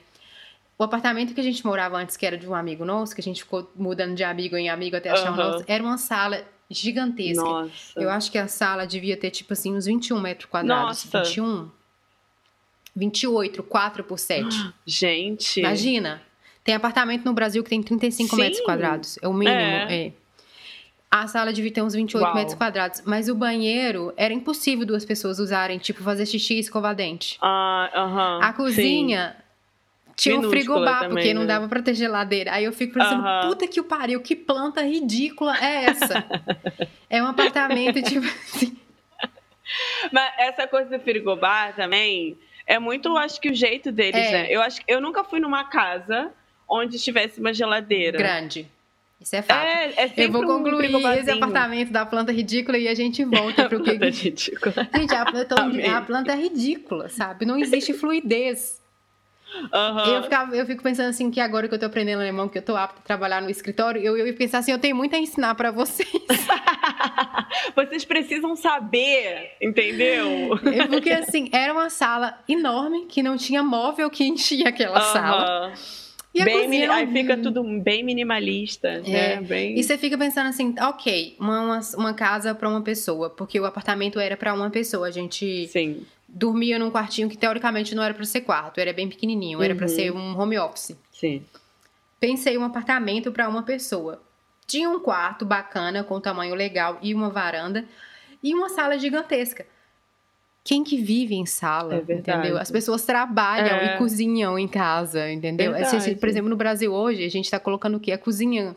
[0.77, 3.25] O apartamento que a gente morava antes, que era de um amigo nosso, que a
[3.25, 5.51] gente ficou mudando de amigo em amigo até achar um Aham.
[5.53, 7.43] nosso, era uma sala gigantesca.
[7.45, 8.01] Nossa.
[8.01, 11.05] Eu acho que a sala devia ter, tipo assim, uns 21 metros quadrados.
[11.05, 11.23] Nossa.
[11.23, 11.71] 21?
[12.97, 14.49] 28, 4 por 7.
[14.85, 15.61] Gente.
[15.61, 16.21] Imagina.
[16.65, 18.41] Tem apartamento no Brasil que tem 35 Sim.
[18.43, 19.19] metros quadrados.
[19.21, 19.57] É o mínimo.
[19.57, 20.07] É.
[20.07, 20.13] É.
[21.11, 22.35] A sala devia ter uns 28 Uau.
[22.35, 23.03] metros quadrados.
[23.05, 27.37] Mas o banheiro era impossível duas pessoas usarem, tipo, fazer xixi e escovar dente.
[27.43, 28.39] Ah, aham.
[28.43, 29.37] A cozinha
[30.17, 31.49] tinha um frigobar, também, porque não né?
[31.49, 32.53] dava pra ter geladeira.
[32.53, 33.49] Aí eu fico pensando, Aham.
[33.49, 36.25] puta que o pariu, que planta ridícula é essa?
[37.11, 38.77] é um apartamento, tipo assim.
[40.11, 44.33] Mas essa coisa do frigobar também é muito, acho que o jeito deles, É.
[44.33, 44.47] né?
[44.51, 46.31] Eu acho eu nunca fui numa casa
[46.73, 48.17] onde tivesse uma geladeira.
[48.17, 48.67] grande.
[49.21, 49.65] Isso é fato.
[49.65, 51.37] É, é eu vou um concluir esse frigobarzinho.
[51.37, 53.97] apartamento da planta ridícula e a gente volta pro que.
[53.97, 54.89] Planta ridícula.
[54.97, 57.47] Gente, a a planta é ridícula, sabe?
[57.47, 58.83] Não existe fluidez.
[59.73, 60.07] Aham.
[60.07, 62.63] Eu, ficava, eu fico pensando assim que agora que eu tô aprendendo alemão, que eu
[62.63, 65.19] tô apta a trabalhar no escritório, eu, eu ia pensar assim, eu tenho muito a
[65.19, 66.09] ensinar pra vocês.
[67.77, 70.59] Vocês precisam saber, entendeu?
[70.65, 75.73] É Porque assim, era uma sala enorme que não tinha móvel que enchia aquela sala.
[76.35, 79.01] E Bem cozinha mini- era Aí fica tudo bem minimalista, É.
[79.03, 79.41] né?
[79.43, 79.79] Bem...
[79.79, 84.19] E você fica pensando assim, ok, uma, uma, casa pra uma pessoa, porque o apartamento
[84.19, 85.09] era pra uma pessoa.
[85.09, 86.07] A gente Sim.
[86.27, 89.87] dormia num quartinho que teoricamente não era pra ser quarto, era bem pequenininho, era pra
[89.87, 89.95] Uhum.
[89.95, 90.97] ser um home office.
[91.13, 91.45] Sim.
[92.19, 94.23] Pensei um apartamento pra uma pessoa.
[94.67, 97.85] Tinha um quarto bacana, com tamanho legal e uma varanda
[98.43, 99.67] e uma sala gigantesca.
[100.65, 102.57] Quem que vive em sala, É entendeu?
[102.57, 103.95] As pessoas trabalham É.
[103.95, 105.75] e cozinham em casa, entendeu?
[105.75, 108.13] Assim, por exemplo, no Brasil hoje, a gente tá colocando o quê?
[108.13, 108.77] A cozinha,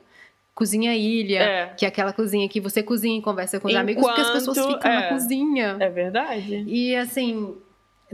[0.55, 1.65] cozinha ilha, É.
[1.77, 4.57] que é aquela cozinha que você cozinha e conversa com os amigos, porque as pessoas
[4.57, 5.09] Enquanto- ficam na é.
[5.09, 5.77] cozinha.
[5.79, 6.63] É verdade.
[6.67, 7.55] E assim,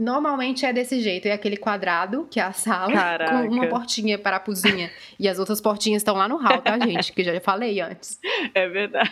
[0.02, 1.26] normalmente é desse jeito.
[1.26, 3.30] É aquele quadrado, que é a sala, Caraca.
[3.42, 4.90] com uma portinha para a cozinha.
[5.18, 7.12] e as outras portinhas estão lá no hall, tá, gente?
[7.12, 8.18] Que eu já falei antes.
[8.54, 9.10] É verdade.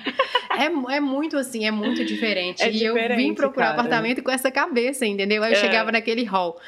[0.59, 2.63] É, é muito assim, é muito diferente.
[2.63, 3.79] É e eu vim diferente, procurar cara.
[3.81, 5.43] apartamento com essa cabeça, entendeu?
[5.43, 5.61] Aí eu É.
[5.61, 6.61] chegava naquele hall.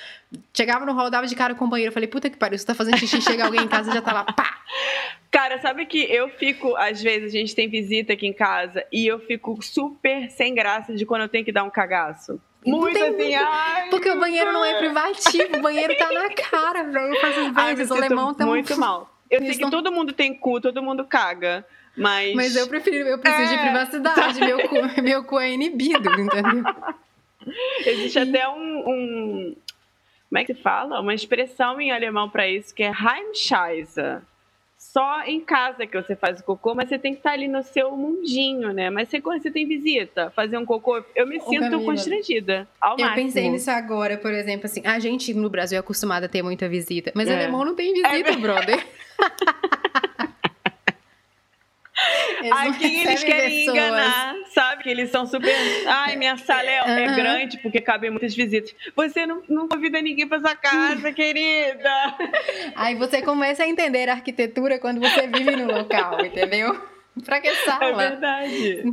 [0.54, 1.90] Chegava no hall, dava de cara com o banheiro.
[1.90, 4.00] Eu falei, puta que pariu, você tá fazendo xixi, chega alguém em casa e já
[4.00, 4.58] tá lá, pá!
[5.30, 9.06] Cara, sabe que eu fico, às vezes, a gente tem visita aqui em casa e
[9.06, 12.40] eu fico super sem graça de quando eu tenho que dar um cagaço.
[12.64, 13.88] Muito tem assim, muito- ai.
[13.90, 17.20] Porque o banheiro não é privativo, o banheiro tá na cara, velho.
[17.20, 19.10] Faz as vezes, o alemão tá muito mal.
[19.30, 22.34] Eu sei que não- todo mundo tem cu, todo mundo caga, mas.
[22.34, 23.58] Mas eu prefiro, eu preciso de É.
[23.62, 24.40] privacidade.
[24.40, 26.62] Meu cu, meu cu é inibido, entendeu?
[27.86, 29.56] Existe até um, um-
[30.28, 31.00] Como é que se fala?
[31.00, 34.22] Uma expressão em alemão pra isso que é Heimscheiße.
[34.92, 37.62] Só em casa que você faz o cocô, mas você tem que estar ali no
[37.62, 38.90] seu mundinho, né?
[38.90, 42.68] Mas você, quando você tem visita, fazer um cocô, eu me Ô, sinto Camila, constrangida.
[42.78, 43.26] Ao Eu máximo.
[43.26, 46.68] pensei nisso agora, por exemplo, assim, a gente no Brasil é acostumada a ter muita
[46.68, 47.34] visita, mas É.
[47.34, 48.86] alemão não tem visita, É brother.
[52.38, 53.76] Eles não Aqui eles querem pessoas.
[53.76, 54.82] enganar, sabe?
[54.82, 55.54] Que eles são super.
[55.86, 57.14] Ai, minha sala é, é Aham.
[57.16, 58.74] grande porque cabem muitas visitas.
[58.96, 62.16] Você não, não convida ninguém pra sua casa, querida.
[62.74, 66.80] Aí você começa a entender a arquitetura quando você vive no local, entendeu?
[67.24, 67.92] Pra que É sala?
[67.96, 68.84] verdade.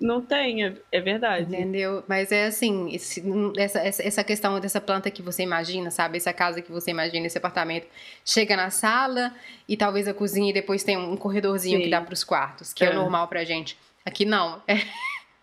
[0.00, 1.46] Não tem, é, é verdade.
[1.46, 2.02] Entendeu?
[2.08, 3.22] Mas é assim, esse-
[3.56, 6.16] essa, essa, essa questão dessa planta que você imagina, sabe?
[6.18, 7.86] Essa casa que você imagina, esse apartamento.
[8.24, 9.32] Chega na sala
[9.68, 11.84] e talvez a cozinha e depois tem um corredorzinho Sim.
[11.84, 12.90] que dá pros quartos, que é, É.
[12.90, 13.76] o normal pra gente.
[14.04, 14.62] Aqui não.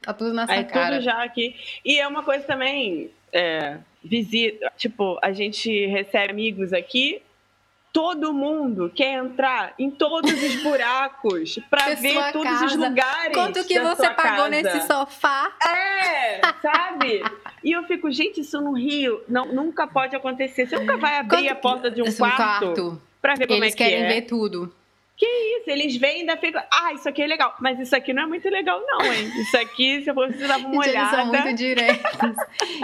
[0.03, 0.95] É, tá tudo na sua cara.
[0.95, 1.55] tudo já aqui.
[1.85, 7.21] E é uma coisa também, é, visita, tipo, a gente recebe amigos aqui,
[7.93, 12.75] todo mundo quer entrar em todos os buracos pra Da ver todos os casa.
[12.89, 13.33] lugares.
[13.33, 14.49] Quanto que você pagou casa.
[14.49, 15.51] nesse sofá?
[15.65, 17.23] É, sabe?
[17.63, 20.65] E eu fico, gente, isso no Rio não, nunca pode acontecer.
[20.67, 23.75] Você nunca vai abrir Quanto- a porta de um Esse quarto, pra ver como Eles
[23.75, 24.07] é que querem é.
[24.07, 24.73] ver tudo.
[25.23, 27.55] Isso, eles vêm ainda ficam, ah, isso aqui é legal.
[27.59, 29.31] Mas isso aqui não é muito legal, não, hein?
[29.37, 31.17] Isso aqui, se eu fosse dar uma Gente, eles olhada.
[31.17, 32.35] são muito diretos.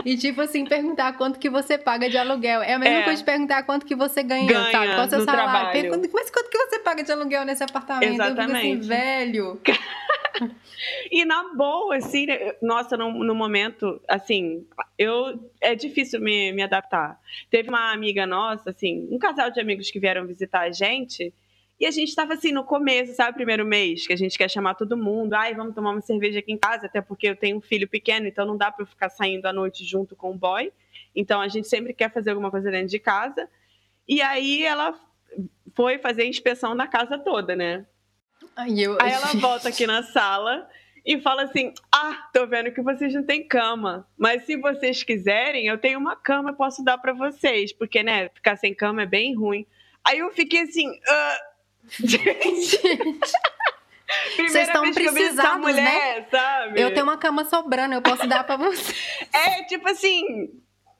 [0.05, 2.61] e tipo assim, perguntar quanto que você paga de aluguel.
[2.61, 3.03] É a mesma É.
[3.03, 4.87] coisa de perguntar quanto que você ganha, Ganha sabe?
[4.87, 5.51] Qual é o seu salário?
[5.51, 5.71] trabalho.
[5.71, 8.03] Pergunta, mas quanto que você paga de aluguel nesse apartamento?
[8.03, 8.87] Eu assim, Exatamente.
[8.87, 9.61] velho.
[11.11, 14.65] e na boa, assim, né, nossa, no, no, momento, assim,
[14.97, 17.19] eu é difícil me, me adaptar.
[17.49, 21.33] Teve uma amiga nossa, assim, um casal de amigos que vieram visitar a gente.
[21.79, 24.73] E a gente estava assim no começo, sabe, primeiro mês, que a gente quer chamar
[24.73, 27.61] todo mundo, ai, vamos tomar uma cerveja aqui em casa, até porque eu tenho um
[27.61, 30.71] filho pequeno, então não dá para eu ficar saindo à noite junto com o boy.
[31.15, 33.47] Então a gente sempre quer fazer alguma coisa dentro de casa.
[34.07, 34.99] E aí ela
[35.75, 37.85] foi fazer inspeção na casa toda, né?
[38.55, 38.97] Ai, eu...
[38.99, 40.67] Aí ela volta aqui na sala
[41.05, 45.67] e fala assim: Ah, tô vendo que vocês não têm cama, mas se vocês quiserem,
[45.67, 49.05] eu tenho uma cama, eu posso dar para vocês, porque, né, ficar sem cama é
[49.05, 49.65] bem ruim.
[50.03, 51.37] Aí eu fiquei assim: ah,
[51.89, 52.79] Gente.
[54.37, 56.27] Vocês estão precisados, mulher, né?
[56.31, 56.81] Sabe?
[56.81, 58.93] Eu tenho uma cama sobrando, eu posso dar para você.
[59.33, 60.49] É, tipo assim,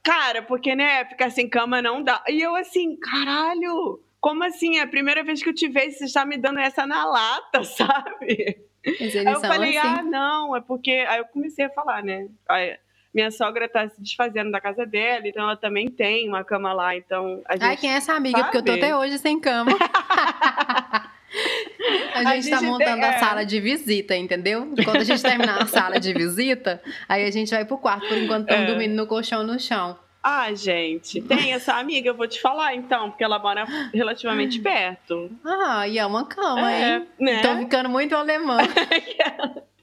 [0.04, 2.24] cara, porque, né, ficar sem cama não dá.
[2.28, 4.78] E eu assim, caralho, como assim?
[4.78, 7.64] É a primeira vez que eu te vejo, você está me dando essa na lata,
[7.66, 8.66] sabe?
[8.86, 9.88] Aí eu falei, assim.
[10.00, 11.06] ah, não, é porque.
[11.08, 12.28] Aí eu comecei a falar, né?
[12.48, 12.78] Aí,
[13.14, 16.96] minha sogra tá se desfazendo da casa dela, então ela também tem uma cama lá,
[16.96, 18.38] então a gente Ai, quem é essa amiga?
[18.38, 18.52] Sabe?
[18.52, 19.72] Porque eu tô até hoje sem cama.
[22.14, 23.16] A gente, a gente tá montando tem, é.
[23.16, 24.74] a sala de visita, entendeu?
[24.84, 28.18] Quando a gente terminar a sala de visita, aí a gente vai pro quarto, por
[28.18, 28.68] enquanto estamos é.
[28.68, 30.00] dormindo no colchão no chão.
[30.24, 35.30] Ah, gente, tem essa amiga, eu vou te falar então, porque ela mora relativamente perto.
[35.46, 37.08] Ah, e é uma cama, é, hein?
[37.20, 37.42] Né?
[37.42, 38.58] Tô ficando muito alemã.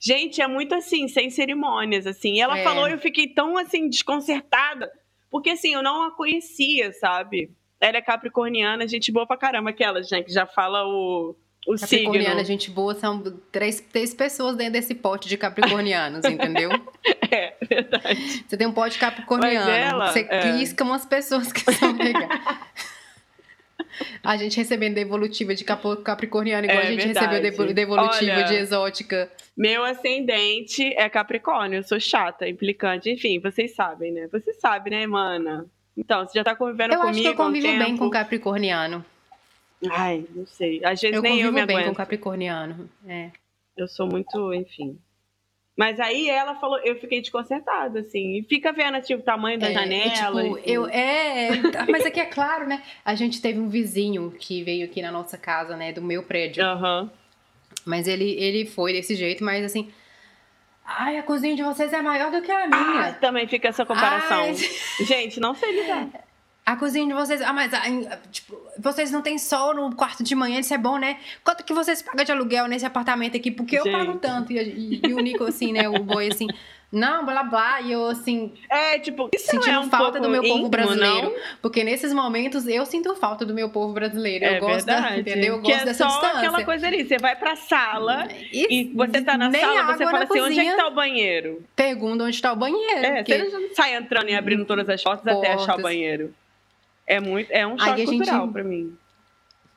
[0.00, 2.34] gente, é muito assim, sem cerimônias, assim.
[2.34, 2.64] E ela é.
[2.64, 4.90] falou e eu fiquei tão assim, desconcertada,
[5.30, 7.50] porque assim, eu não a conhecia, sabe?
[7.80, 11.34] Ela é capricorniana, gente boa pra caramba, aquela, gente, que já fala o
[11.66, 12.44] o Capricorniana, signo.
[12.44, 13.22] gente boa, são
[13.52, 16.70] três, três pessoas dentro desse pote de capricornianos, entendeu?
[17.30, 18.44] é, verdade.
[18.48, 20.52] Você tem um pote capricorniano, ela, você é...
[20.52, 22.28] risca umas pessoas que são legais.
[24.22, 27.34] a gente recebendo devolutiva de capricorniano, igual é, a gente verdade.
[27.34, 29.30] recebeu devolutiva Olha, de exótica.
[29.56, 34.28] Meu ascendente é capricórnio, eu sou chata, implicante, enfim, vocês sabem, né?
[34.32, 35.66] Você sabe, né, mana?
[35.96, 39.04] Então, você já tá convivendo eu comigo Eu acho que eu convivo bem com capricorniano.
[39.88, 40.84] Ai, não sei.
[40.84, 41.88] Às vezes eu nem eu me bem aguento.
[41.88, 42.90] com Capricorniano.
[43.06, 43.30] É.
[43.76, 44.98] Eu sou muito, enfim.
[45.76, 48.38] Mas aí ela falou, eu fiquei desconcertada, assim.
[48.38, 50.42] E fica vendo, tipo, o tamanho da é, janela.
[50.42, 51.50] tipo, eu, é,
[51.88, 52.82] mas aqui é claro, né?
[53.04, 55.92] A gente teve um vizinho que veio aqui na nossa casa, né?
[55.92, 56.64] Do meu prédio.
[56.64, 57.08] Uhum.
[57.84, 59.90] Mas ele, ele foi desse jeito, mas assim.
[60.84, 63.08] Ai, a cozinha de vocês é maior do que a minha.
[63.08, 64.42] Ah, também fica essa comparação.
[64.42, 64.54] Ai.
[65.04, 66.08] Gente, não sei lidar.
[66.64, 67.40] A cozinha de vocês.
[67.42, 67.72] Ah, mas
[68.30, 71.18] tipo, vocês não têm sol no quarto de manhã, isso é bom, né?
[71.42, 73.50] Quanto que vocês pagam de aluguel nesse apartamento aqui?
[73.50, 73.88] Porque Gente.
[73.88, 74.52] eu pago tanto.
[74.52, 75.88] E, e, e, o Nico, assim, né?
[75.88, 76.46] O boy, assim.
[76.92, 77.80] Não, blá blá.
[77.80, 78.52] E eu, assim.
[78.68, 81.30] É, tipo, isso sentindo é um falta do meu íntimo, povo brasileiro.
[81.30, 81.36] Não?
[81.62, 84.44] Porque nesses momentos eu sinto falta do meu povo brasileiro.
[84.44, 85.02] Eu é gosto verdade.
[85.02, 85.54] da, entendeu?
[85.54, 86.38] Eu gosto que é dessa só distância.
[86.38, 87.06] aquela coisa ali.
[87.06, 90.64] Você vai pra sala e, e você tá na sala, você fala assim: onde é
[90.64, 91.62] que tá o banheiro?
[91.76, 93.06] Pergunta onde tá o banheiro.
[93.06, 93.38] É, porque...
[93.38, 95.50] você não sai entrando e abrindo todas as portas, portas.
[95.50, 96.34] até achar o banheiro.
[97.06, 98.96] É, muito, é um choque cultural gente, pra mim.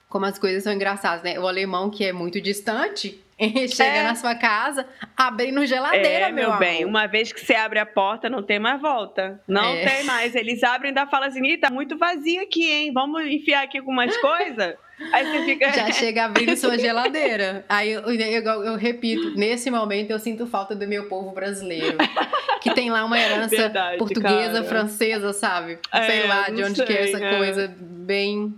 [0.10, 1.40] Como as coisas são engraçadas, né?
[1.40, 3.23] O alemão, que é muito distante,
[3.68, 4.04] chega é.
[4.04, 4.86] na sua casa,
[5.16, 6.86] abrindo geladeira, é, meu, meu bem.
[6.86, 9.42] Uma vez que você abre a porta, não tem mais volta.
[9.48, 9.86] Não é.
[9.86, 10.36] tem mais.
[10.36, 12.92] Eles abrem e ainda falam assim, Ih, tá muito vazio aqui, hein?
[12.94, 14.76] Vamos enfiar aqui com umas coisas?
[15.12, 15.72] Aí você fica...
[15.74, 17.66] Já chega abrindo sua geladeira.
[17.68, 21.98] Aí eu, eu, eu, eu, repito, nesse momento eu sinto falta do meu povo brasileiro.
[22.62, 24.64] Que tem lá uma herança Verdade, portuguesa, cara.
[24.64, 25.80] francesa, sabe?
[25.92, 27.38] É, sei lá de onde sei, que é essa é.
[27.38, 28.54] coisa bem...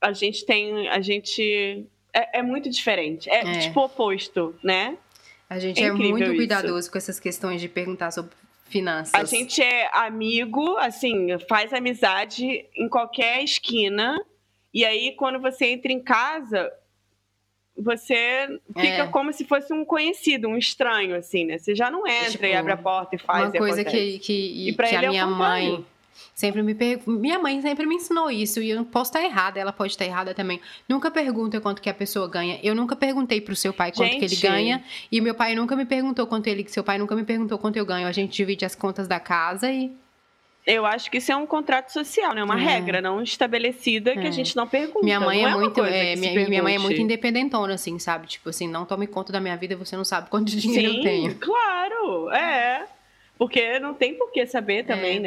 [0.00, 0.88] A gente tem...
[0.88, 1.86] A gente...
[2.12, 3.28] É, é muito diferente.
[3.30, 4.96] É, é, tipo oposto, né?
[5.48, 6.34] A gente é, é muito isso.
[6.34, 8.32] cuidadoso com essas questões de perguntar sobre
[8.68, 9.14] finanças.
[9.14, 14.18] A gente é amigo, assim, faz amizade em qualquer esquina
[14.72, 16.72] e aí, quando você entra em casa,
[17.76, 19.06] você fica é.
[19.08, 21.58] como se fosse um conhecido, um estranho, assim, né?
[21.58, 23.50] Você já não entra tipo, e abre a porta e faz.
[23.50, 25.84] Uma coisa que, que, e que a minha mãe
[26.34, 27.00] sempre me per...
[27.06, 30.04] minha mãe sempre me ensinou isso e eu não posso estar errada, ela pode estar
[30.04, 30.60] errada também.
[30.88, 32.58] Nunca pergunta quanto que a pessoa ganha.
[32.62, 34.18] Eu nunca perguntei pro seu pai quanto Gente.
[34.18, 37.24] que ele ganha e meu pai nunca me perguntou quanto ele, seu pai nunca me
[37.24, 38.06] perguntou quanto eu ganho.
[38.06, 39.92] A gente divide as contas da casa e
[40.64, 42.44] eu acho que isso é um contrato social, né?
[42.44, 42.62] Uma é.
[42.62, 44.14] regra não estabelecida é.
[44.14, 44.32] que a é.
[44.32, 45.04] gente não pergunta.
[45.04, 48.28] Minha mãe é, é muito, é, minha, minha, mãe é muito independentona, assim, sabe?
[48.28, 51.02] Tipo assim, não tome conta da minha vida, você não sabe quanto dinheiro Sim, eu
[51.02, 51.34] tenho.
[51.34, 52.86] Claro, é.
[53.36, 55.18] Porque não tem por que saber também,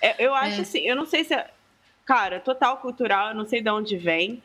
[0.00, 0.14] é.
[0.18, 1.34] eu acho assim, eu não sei se.
[2.04, 4.42] Cara, total cultural, eu não sei de onde vem.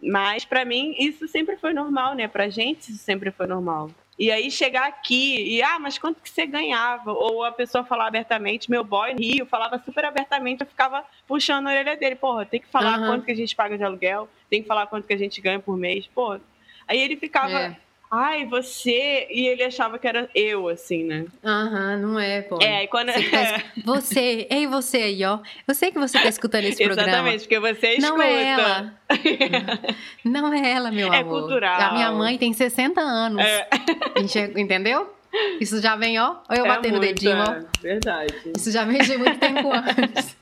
[0.00, 2.28] Mas para mim isso sempre foi normal, né?
[2.28, 3.90] Pra gente isso sempre foi normal.
[4.18, 7.12] E aí chegar aqui e, ah, mas quanto que você ganhava?
[7.12, 11.68] Ou a pessoa falar abertamente, meu boy no Rio falava super abertamente, eu ficava puxando
[11.68, 12.16] a orelha dele.
[12.16, 13.06] Porra, tem que falar uhum.
[13.06, 15.60] quanto que a gente paga de aluguel, tem que falar quanto que a gente ganha
[15.60, 16.08] por mês.
[16.08, 16.38] Pô,
[16.86, 17.60] aí ele ficava.
[17.60, 17.76] É.
[18.10, 19.26] ai, você.
[19.30, 21.24] E ele achava que era eu, assim, né?
[21.44, 22.58] Aham, não é, pô.
[22.62, 23.12] É, e quando.
[23.12, 25.38] Você, tá es- você, ei, você aí, ó.
[25.66, 27.08] Eu sei que você tá escutando esse programa.
[27.10, 28.08] Exatamente, porque você escuta.
[28.08, 28.94] Não é ela.
[30.24, 31.40] Não é ela, meu É amor.
[31.40, 31.80] cultural.
[31.80, 33.44] A minha mãe tem 60 anos.
[33.44, 33.68] É.
[34.18, 35.14] Enxerga- Entendeu?
[35.60, 36.36] Isso já vem, ó.
[36.48, 37.52] Ou eu É batendo o dedinho, ó.
[37.52, 38.34] é, Verdade.
[38.56, 40.37] Isso já vem de muito tempo antes.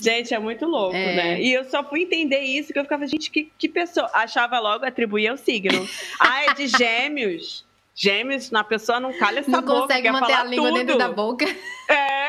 [0.00, 1.14] Gente, é muito louco, É.
[1.16, 1.40] né?
[1.40, 4.10] E eu só fui entender isso que eu ficava, gente, que, que pessoa.
[4.14, 5.86] Achava logo, atribuía ao signo.
[6.20, 7.66] ah, é de gêmeos.
[7.94, 10.78] Gêmeos, na pessoa não calha essa Não boca, consegue quer manter a língua tudo.
[10.78, 11.44] dentro da boca.
[11.88, 12.28] É.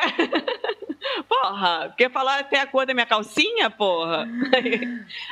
[1.27, 4.27] Porra, quer falar até a cor da minha calcinha, porra?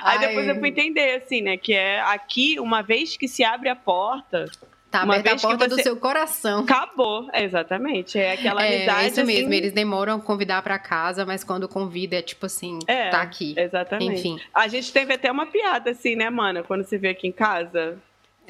[0.03, 0.51] Aí depois Ai.
[0.55, 1.57] eu fui entender, assim, né?
[1.57, 4.45] Que é aqui, uma vez que se abre a porta,
[4.89, 6.59] Tá Uma aberta a porta do você- seu coração.
[6.61, 7.29] acabou.
[7.33, 8.17] É, exatamente.
[8.17, 9.07] É aquela É, amizade.
[9.09, 12.79] isso mesmo, assim, eles demoram a convidar pra casa, mas quando convida é tipo assim,
[12.87, 13.53] É, tá aqui.
[13.57, 14.19] Exatamente.
[14.19, 14.39] Enfim.
[14.53, 16.63] A gente teve até uma piada, assim, né, mana?
[16.63, 17.97] Quando se vê aqui em casa.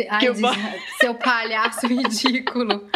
[0.09, 0.39] Ai, diz-
[1.01, 2.87] Seu palhaço ridículo.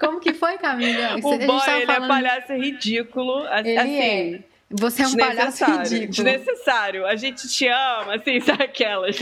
[0.00, 1.16] Como que foi, Camila?
[1.16, 3.46] O gente boy, ele falando- é palhaço ridículo.
[3.58, 4.40] Ele assim, é.
[4.70, 6.08] Você é um palhaço ridículo.
[6.08, 7.06] Desnecessário.
[7.06, 9.16] A gente te ama, assim, sabe aquelas?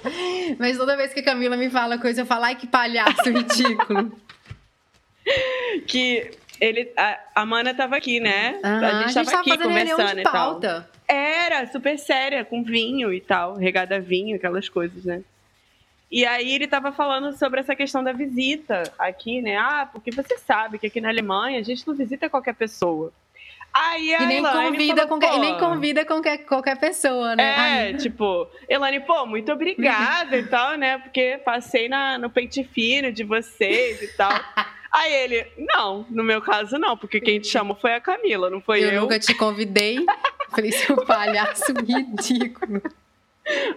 [0.58, 4.12] Mas toda vez que a Camila me fala coisa, eu falo, ai, que palhaço ridículo.
[5.86, 6.92] que ele.
[6.96, 8.60] A, a Mana tava aqui, né?
[8.62, 10.60] A gente tava aqui fazendo reunião conversando de e tal.
[11.08, 15.22] Era super séria, com vinho e tal, regada a vinho, aquelas coisas, né?
[16.10, 19.56] E aí ele tava falando sobre essa questão da visita aqui, né?
[19.56, 23.12] Ah, porque você sabe que aqui na Alemanha a gente não visita qualquer pessoa.
[23.74, 27.34] Aí a E nem Elaine convida, falou, qualquer, e nem "Pô, convida qualquer, qualquer pessoa,
[27.34, 27.42] né?
[27.42, 30.98] É, Ai, tipo, Elane, pô, muito obrigada e tal, né?
[30.98, 34.30] Porque passei na, no pente fino de vocês e tal.
[34.92, 38.60] Aí ele, não, no meu caso não, porque quem te chamou foi a Camila, não
[38.60, 39.00] foi eu, eu.
[39.00, 40.04] nunca te convidei.
[40.50, 42.82] Falei, seu palhaço ridículo.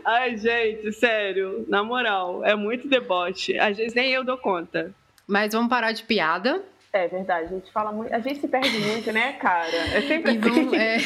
[0.03, 3.57] Ai, gente, sério, na moral, é muito deboche.
[3.57, 4.93] Às vezes nem eu dou conta.
[5.25, 6.61] Mas vamos parar de piada.
[6.97, 9.67] É verdade, a gente fala muito, a gente se perde muito, né, cara?
[9.93, 10.97] É sempre E vamos, é,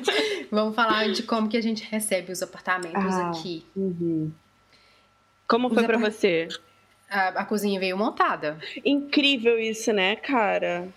[0.50, 3.28] vamos falar de como que a gente recebe os apartamentos Ah.
[3.28, 3.62] aqui.
[3.76, 4.32] Uhum.
[5.46, 6.48] Como Os foi pra apart- você?
[7.10, 8.58] A, a cozinha veio montada.
[8.82, 10.88] Incrível isso, né, cara?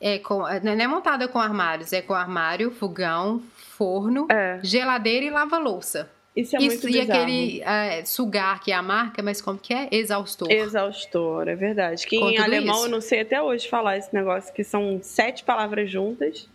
[0.00, 5.30] É com, não é montada com armários, é com armário, fogão, forno, É, geladeira e
[5.30, 6.08] lava-louça.
[6.36, 7.22] Isso é Isso, muito e bizarro.
[7.22, 9.88] aquele é, sugar, que é a marca, mas como que é?
[9.90, 10.50] Exaustor.
[10.50, 12.06] Exaustor, é verdade.
[12.06, 12.86] Que Com em alemão isso.
[12.86, 16.48] eu não sei até hoje falar esse negócio, que são sete palavras juntas.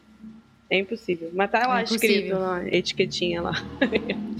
[0.69, 1.29] É impossível.
[1.33, 3.51] Mas tá lá É escrito na etiquetinha lá.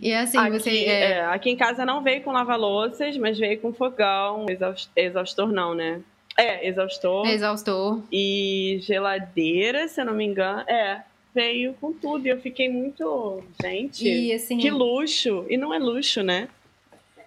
[0.00, 0.70] E assim, aqui, você.
[0.70, 4.46] é, é, aqui em casa não veio com lava-louças, mas veio com fogão.
[4.48, 6.00] Exaus- Exaustor não, né?
[6.38, 7.26] É, exaustor.
[7.26, 8.02] exaustor.
[8.12, 10.60] E geladeira, se eu não me engano.
[10.68, 11.00] É,
[11.36, 12.26] veio com tudo.
[12.26, 13.42] E eu fiquei muito.
[13.62, 15.44] Gente, E assim, que luxo.
[15.48, 16.48] E não é luxo, né?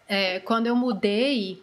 [0.07, 1.61] é, quando eu mudei,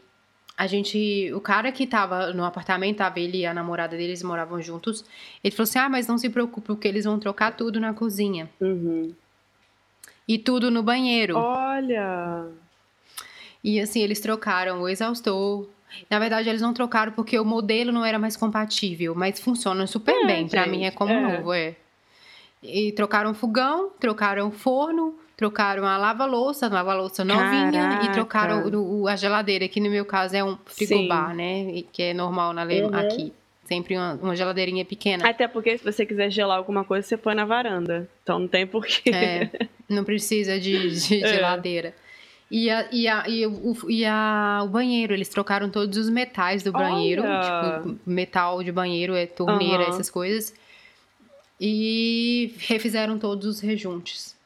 [0.57, 1.33] a gente.
[1.35, 5.05] O cara que tava no apartamento, tava ele e a namorada deles moravam juntos.
[5.43, 8.49] Ele falou assim: ah, mas não se preocupe, porque eles vão trocar tudo na cozinha.
[8.61, 9.13] Uhum.
[10.29, 11.37] E tudo no banheiro.
[11.37, 12.47] Olha.
[13.63, 15.69] E assim, eles trocaram o exaustor.
[16.11, 20.15] Na verdade, eles não trocaram porque o modelo não era mais compatível, mas funciona super
[20.15, 20.49] É, bem.
[20.49, 21.21] Pra gente, mim é como é.
[21.21, 21.75] novo, é.
[22.63, 29.15] E trocaram fogão, trocaram forno, trocaram a lava-louça, lava-louça novinha, e trocaram o- o- a
[29.17, 31.37] geladeira, que no meu caso é um frigobar, Sim.
[31.37, 31.83] né?
[31.93, 32.95] Que é normal na Uhum.
[32.95, 33.33] aqui.
[33.65, 35.29] Sempre uma, uma geladeirinha pequena.
[35.29, 38.09] Até porque se você quiser gelar alguma coisa, você põe na varanda.
[38.23, 39.11] Então não tem porquê.
[39.11, 39.51] É,
[39.89, 41.27] não precisa de, de É.
[41.35, 41.93] geladeira.
[42.49, 46.63] E, a, e, a, e, o, e a, o banheiro, eles trocaram todos os metais
[46.63, 47.25] do banheiro.
[47.25, 47.81] Olha!
[47.83, 49.89] Tipo, metal de banheiro, é torneira, Aham.
[49.91, 50.55] essas coisas.
[51.61, 54.37] E refizeram todos os rejuntes.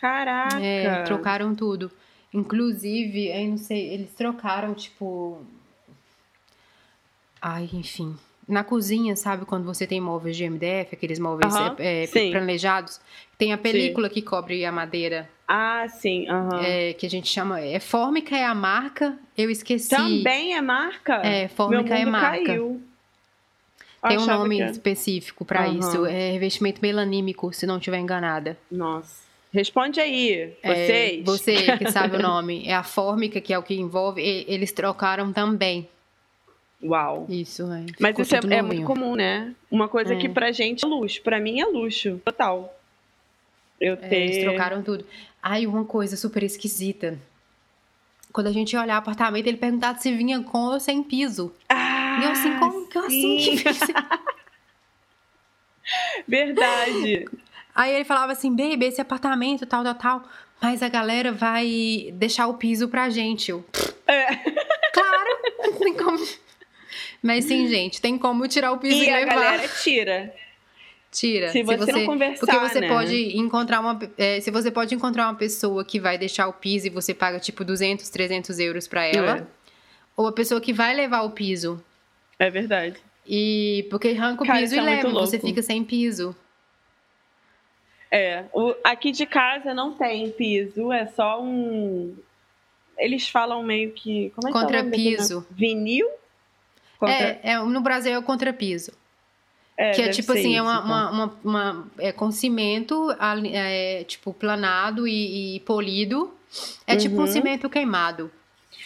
[0.00, 0.60] Caraca.
[0.60, 1.90] É, trocaram tudo.
[2.32, 5.42] Inclusive, eu não sei, eles trocaram, tipo.
[7.40, 8.16] Ai, enfim.
[8.46, 12.30] Na cozinha, sabe quando você tem móveis de MDF, aqueles móveis Aham, é, é, sim.
[12.30, 13.00] planejados?
[13.36, 15.28] Tem a película que cobre a madeira.
[15.46, 16.26] Ah, sim.
[16.28, 16.62] aham.
[16.62, 17.60] É, que a gente chama.
[17.60, 19.18] É Fórmica é a marca.
[19.36, 19.88] Eu esqueci.
[19.90, 21.16] Também é marca?
[21.16, 22.44] É, Meu Fórmica é mundo marca.
[22.44, 22.82] caiu.
[24.06, 25.78] Tem um nome específico pra Aham.
[25.78, 26.06] isso.
[26.06, 28.56] É revestimento melanímico, se não estiver enganada.
[28.70, 29.26] Nossa.
[29.52, 31.24] Responde aí, É, vocês.
[31.24, 32.66] você que sabe o nome.
[32.68, 34.20] É a Fórmica, que é o que envolve.
[34.22, 35.88] e- eles trocaram também.
[36.82, 37.26] Uau.
[37.28, 37.84] Isso, é.
[37.98, 39.52] Mas Ficou isso é, é muito comum, né?
[39.70, 40.16] Uma coisa É.
[40.16, 41.20] que pra gente é luxo.
[41.22, 42.20] Pra mim é luxo.
[42.24, 42.72] Total.
[43.80, 44.16] Eu É, ter...
[44.16, 45.04] eles trocaram tudo.
[45.42, 47.18] Ai, uma coisa super esquisita.
[48.32, 51.52] Quando a gente ia olhar apartamento, ele perguntava se vinha com ou sem piso.
[51.68, 51.74] Ah,
[52.20, 53.40] e eu assim, como que eu assim?
[53.40, 53.56] sim.
[53.56, 53.92] você-
[56.26, 57.26] Verdade.
[57.74, 60.28] Aí ele falava assim, baby, esse apartamento, tal, tal, tal.
[60.60, 63.50] mas a galera vai deixar o piso pra gente.
[63.50, 63.64] Eu,
[64.06, 64.26] É.
[64.92, 66.26] claro, não tem como.
[67.22, 69.34] Mas sim, gente, tem como tirar o piso e, E a levar.
[69.34, 70.34] galera tira.
[71.10, 71.50] Tira.
[71.50, 72.88] Se você não conversar, porque você né?
[72.88, 76.86] pode encontrar uma, é, se você pode encontrar uma pessoa que vai deixar o piso
[76.86, 79.46] e você paga tipo 200, 300 euros pra ela, É.
[80.16, 81.82] ou a pessoa que vai levar o piso
[82.38, 82.96] É verdade.
[83.26, 86.34] e porque arranca o Cara, piso e é leva, você fica sem piso.
[88.10, 88.44] É.
[88.52, 92.16] O, aqui de casa não tem piso, é só um.
[92.96, 94.30] Eles falam meio que.
[94.34, 95.46] Como é que é Contrapiso.
[95.50, 96.08] Vinil?
[96.98, 97.14] Contra...
[97.14, 98.92] É, é, no Brasil é o contrapiso.
[99.76, 100.86] É, que é tipo assim, é isso, uma, então.
[100.86, 103.14] uma, uma, uma- é com cimento,
[103.52, 106.34] é, tipo, planado e, e polido.
[106.86, 107.26] É tipo um Uhum.
[107.26, 108.32] cimento queimado.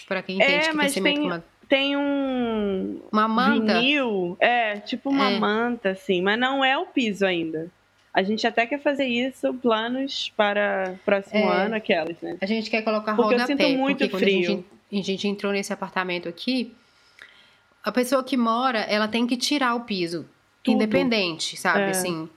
[0.07, 1.45] Pra quem entende É, que é cimento tem- queimado.
[1.73, 3.01] Tem um.
[3.11, 3.81] Uma manta.
[3.81, 4.37] Vinil.
[4.39, 5.39] É, tipo uma É.
[5.39, 7.71] manta, assim, mas não é o piso ainda.
[8.13, 11.65] A gente até quer fazer isso, planos para próximo É.
[11.65, 12.37] ano, aquelas, né?
[12.43, 14.65] A gente quer colocar Porque eu sinto muito porque quando a gente, frio.
[14.93, 16.75] a gente entrou nesse apartamento aqui,
[17.83, 20.27] a pessoa que mora, ela tem que tirar o piso.
[20.63, 20.75] Tudo.
[20.75, 21.85] Independente, sabe?
[21.85, 21.89] É.
[21.89, 22.29] Assim,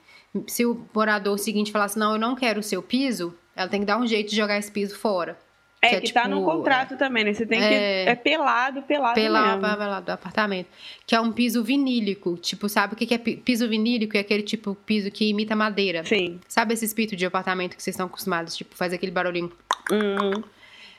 [0.48, 3.82] se o morador seguinte falar assim, não, eu não quero o seu piso, ela tem
[3.82, 5.38] que dar um jeito de jogar esse piso fora.
[5.86, 7.34] É Que que, é tá tipo, no contrato também, né?
[7.34, 8.10] Você tem é- que.
[8.10, 9.62] É pelado, pelado pela mesmo.
[9.62, 10.68] lá do apartamento.
[11.06, 12.38] Que é um piso vinílico.
[12.38, 14.18] Tipo, sabe o que que é pi- piso vinílico?
[14.18, 16.03] É aquele tipo piso que imita madeira.
[16.03, 16.40] Sim.
[16.48, 18.56] Sabe esse espírito de apartamento que vocês estão acostumados?
[18.56, 19.52] Tipo, faz aquele barulhinho.
[19.91, 20.44] Hum.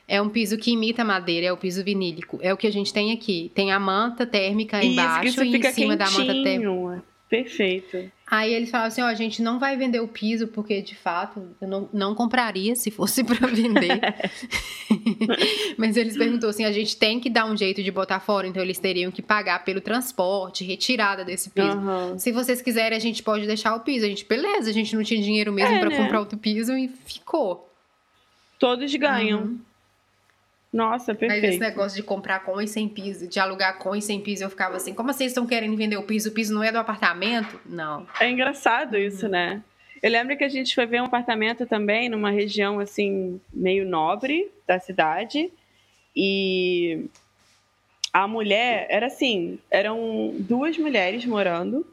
[0.09, 2.39] É um piso que imita madeira, é o piso vinílico.
[2.41, 3.51] É o que a gente tem aqui.
[3.55, 7.03] Tem a manta térmica Isso, embaixo que e em cima da manta térmica.
[7.29, 8.11] Perfeito.
[8.29, 11.49] Aí eles falavam assim, ó, a gente não vai vender o piso, porque de fato
[11.61, 14.01] eu não, não compraria se fosse pra vender.
[15.77, 18.63] Mas eles perguntou assim, a gente tem que dar um jeito de botar fora, então
[18.63, 21.69] eles teriam que pagar pelo transporte, retirada desse piso.
[21.69, 22.19] Aham.
[22.19, 24.05] Se vocês quiserem, a gente pode deixar o piso.
[24.07, 25.97] A gente, beleza, a gente não tinha dinheiro mesmo É, pra né?
[25.97, 27.73] comprar outro piso e ficou.
[28.59, 29.59] Todos ganham.
[30.73, 31.19] Nossa, Uhum.
[31.23, 31.61] Mas esse perfeito.
[31.63, 34.77] negócio de comprar com e sem piso, de alugar com e sem piso, eu ficava
[34.77, 36.29] assim, como vocês estão querendo vender o piso?
[36.29, 37.59] O piso não é do apartamento?
[37.65, 38.07] Não.
[38.21, 39.63] É engraçado isso, né?
[40.03, 44.51] Eu lembro que a gente foi ver um apartamento também numa região assim meio nobre
[44.67, 45.51] da cidade
[46.15, 47.07] e
[48.13, 51.87] a mulher era assim, eram duas mulheres morando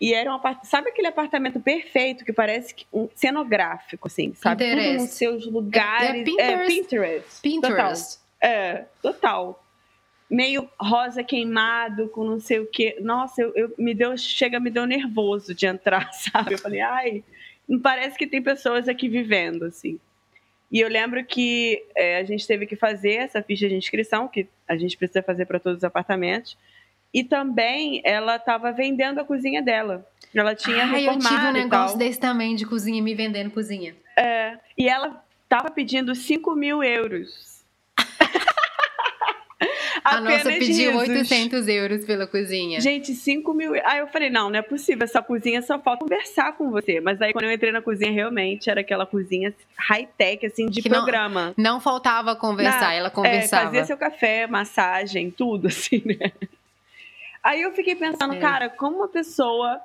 [0.00, 0.64] e era um apart...
[0.64, 4.64] sabe aquele apartamento perfeito que parece que um cenográfico assim, sabe?
[4.64, 4.98] Tudo Pinterest.
[5.02, 6.66] nos seus lugares, É- é Pinterest.
[6.80, 7.42] Pinterest.
[7.42, 8.18] Pinterest.
[8.18, 8.50] Total.
[8.50, 9.64] É, total.
[10.30, 12.96] Meio rosa queimado, com não sei o quê.
[13.00, 16.54] Nossa, eu, eu- me deu, chega, me deu nervoso de entrar, sabe?
[16.54, 17.24] Eu falei, ai,
[17.68, 19.98] não parece que tem pessoas aqui vivendo, assim.
[20.70, 24.46] E eu lembro que é, a gente teve que fazer essa ficha de inscrição, que
[24.68, 26.58] a gente precisa fazer para todos os apartamentos.
[27.12, 30.06] E também ela estava vendendo a cozinha dela.
[30.34, 33.94] Ela tinha Ai, eu tive um reformado negócio desse também, de cozinha, me vendendo cozinha.
[34.76, 37.64] E ela estava pedindo 5 mil euros.
[40.04, 41.08] A nossa pediu risos.
[41.08, 42.80] 800 euros pela cozinha.
[42.80, 43.74] Gente, 5 mil.
[43.84, 45.04] Aí eu falei, não, não é possível.
[45.04, 47.00] Essa cozinha só falta conversar com você.
[47.00, 50.88] Mas aí quando eu entrei na cozinha, realmente era aquela cozinha high-tech, assim, de Que
[50.88, 51.52] não- programa.
[51.58, 53.64] Não faltava conversar, Não, ela É, conversava.
[53.64, 56.30] fazia seu café, massagem, tudo, assim, né?
[57.42, 58.38] Aí eu fiquei pensando, É.
[58.38, 59.80] cara, como uma pessoa.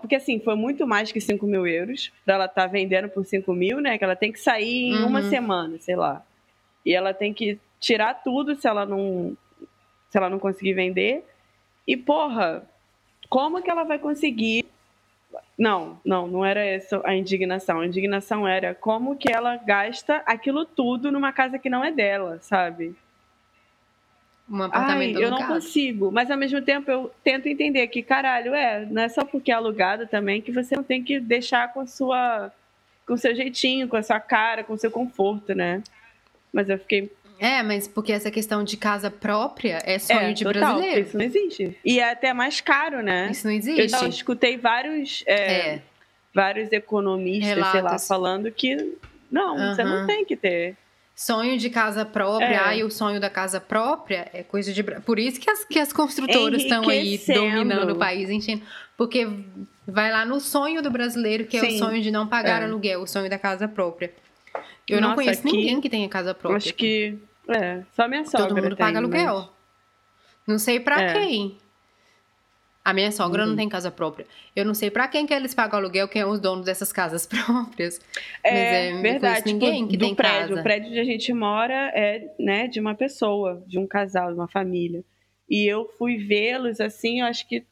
[0.00, 3.52] Porque assim, foi muito mais que 5 mil euros pra ela estar vendendo por 5
[3.54, 3.96] mil, né?
[3.96, 5.30] Que ela tem que sair em uma Uhum.
[5.30, 6.24] semana, sei lá.
[6.84, 9.36] E ela tem que tirar tudo se ela não.
[10.10, 11.24] Se ela não conseguir vender.
[11.86, 12.64] E, porra,
[13.28, 14.64] como que ela vai conseguir.
[15.56, 17.80] Não, não, não era essa a indignação.
[17.80, 22.38] A indignação era como que ela gasta aquilo tudo numa casa que não é dela,
[22.40, 22.94] sabe?
[24.50, 26.10] Um Ai, apartamento eu não consigo.
[26.12, 29.54] Mas ao mesmo tempo eu tento entender que, caralho, é, não é só porque é
[29.54, 32.52] alugado também que você não tem que deixar com a sua.
[33.06, 35.82] com o seu jeitinho, com a sua cara, com o seu conforto, né?
[36.52, 37.10] Mas eu fiquei.
[37.38, 41.00] É, mas porque essa questão de casa própria é sonho é, de total, brasileiro.
[41.00, 41.76] Isso não existe.
[41.84, 43.28] E é até mais caro, né?
[43.30, 43.88] Isso não Eu existe.
[43.90, 45.34] já escutei vários, é,
[45.74, 45.82] É.
[46.32, 48.06] vários economistas, sei lá, Relatos.
[48.06, 48.76] falando que
[49.30, 50.00] não, você Aham.
[50.00, 50.76] não tem que ter.
[51.16, 52.56] Sonho de casa própria, É.
[52.56, 54.82] ai, o sonho da casa própria é coisa de.
[54.82, 58.62] Por isso que as, que as construtoras estão aí dominando o país, enchendo.
[58.96, 59.26] Porque
[59.86, 61.78] vai lá no sonho do brasileiro, que é o Sim.
[61.78, 62.64] sonho de não pagar É.
[62.64, 64.12] aluguel, o sonho da casa própria.
[64.88, 66.56] Eu não Nossa, conheço aqui- ninguém que tenha casa própria.
[66.58, 67.16] Acho que.
[67.48, 68.48] É, só minha sogra.
[68.48, 69.34] Todo mundo paga aluguel.
[69.36, 69.48] mas-
[70.46, 71.12] Não sei pra É.
[71.12, 71.56] quem.
[72.84, 73.50] A minha sogra Uhum.
[73.50, 74.26] não tem casa própria.
[74.54, 77.24] Eu não sei pra quem que eles pagam aluguel, quem é os donos dessas casas
[77.26, 77.98] próprias.
[78.42, 79.42] É, Mas é, verdade.
[79.42, 80.48] conheço ninguém tipo, que do tem prédio.
[80.48, 80.60] casa.
[80.60, 84.34] O prédio onde a gente mora é, né, de uma pessoa, de um casal, de
[84.38, 85.02] uma família.
[85.48, 87.64] E eu fui vê-los assim, eu acho que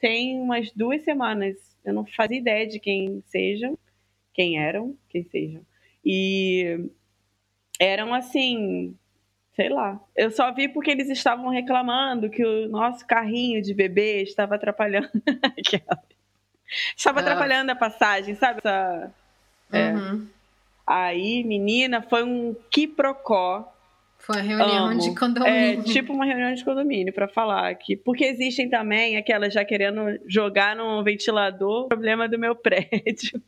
[0.00, 1.56] tem umas duas semanas.
[1.84, 3.78] Eu não fazia ideia de quem sejam,
[4.34, 5.62] quem eram, quem sejam.
[6.04, 6.88] E
[7.78, 8.96] eram assim,
[9.60, 10.00] sei lá.
[10.16, 15.10] Eu só vi porque eles estavam reclamando que o nosso carrinho de bebê estava atrapalhando.
[16.96, 17.22] estava Ah.
[17.22, 18.60] atrapalhando a passagem, sabe?
[18.60, 19.12] Essa-
[19.70, 19.90] é.
[19.92, 20.26] Uhum.
[20.86, 23.70] Aí, menina, foi um quiprocó.
[24.18, 24.98] Foi uma reunião Amo.
[25.00, 25.84] de É, condomínio.
[25.84, 27.96] tipo uma reunião de condomínio para falar aqui.
[27.96, 33.40] Porque existem também aquelas já querendo jogar no ventilador, problema do meu prédio.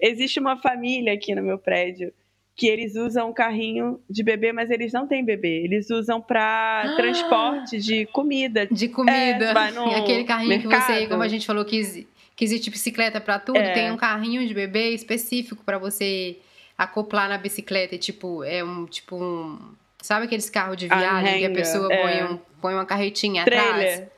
[0.00, 2.12] Existe uma família aqui no meu prédio
[2.60, 5.62] que eles usam um carrinho de bebê, mas eles não têm bebê.
[5.64, 6.94] Eles usam para Ah!
[6.94, 8.66] transporte de comida.
[8.66, 9.14] De comida.
[9.46, 11.08] É, vai no aquele carrinho que você, mercado.
[11.08, 12.06] como a gente falou, que,
[12.36, 13.72] que existe bicicleta pra tudo, É.
[13.72, 16.36] tem um carrinho de bebê específico pra você
[16.76, 17.94] acoplar na bicicleta.
[17.94, 19.58] E, tipo, é um tipo um.
[20.02, 22.02] Sabe aqueles carros de viagem que a pessoa é.
[22.02, 23.70] põe, um- põe uma carretinha atrás?
[23.70, 24.08] Trailer.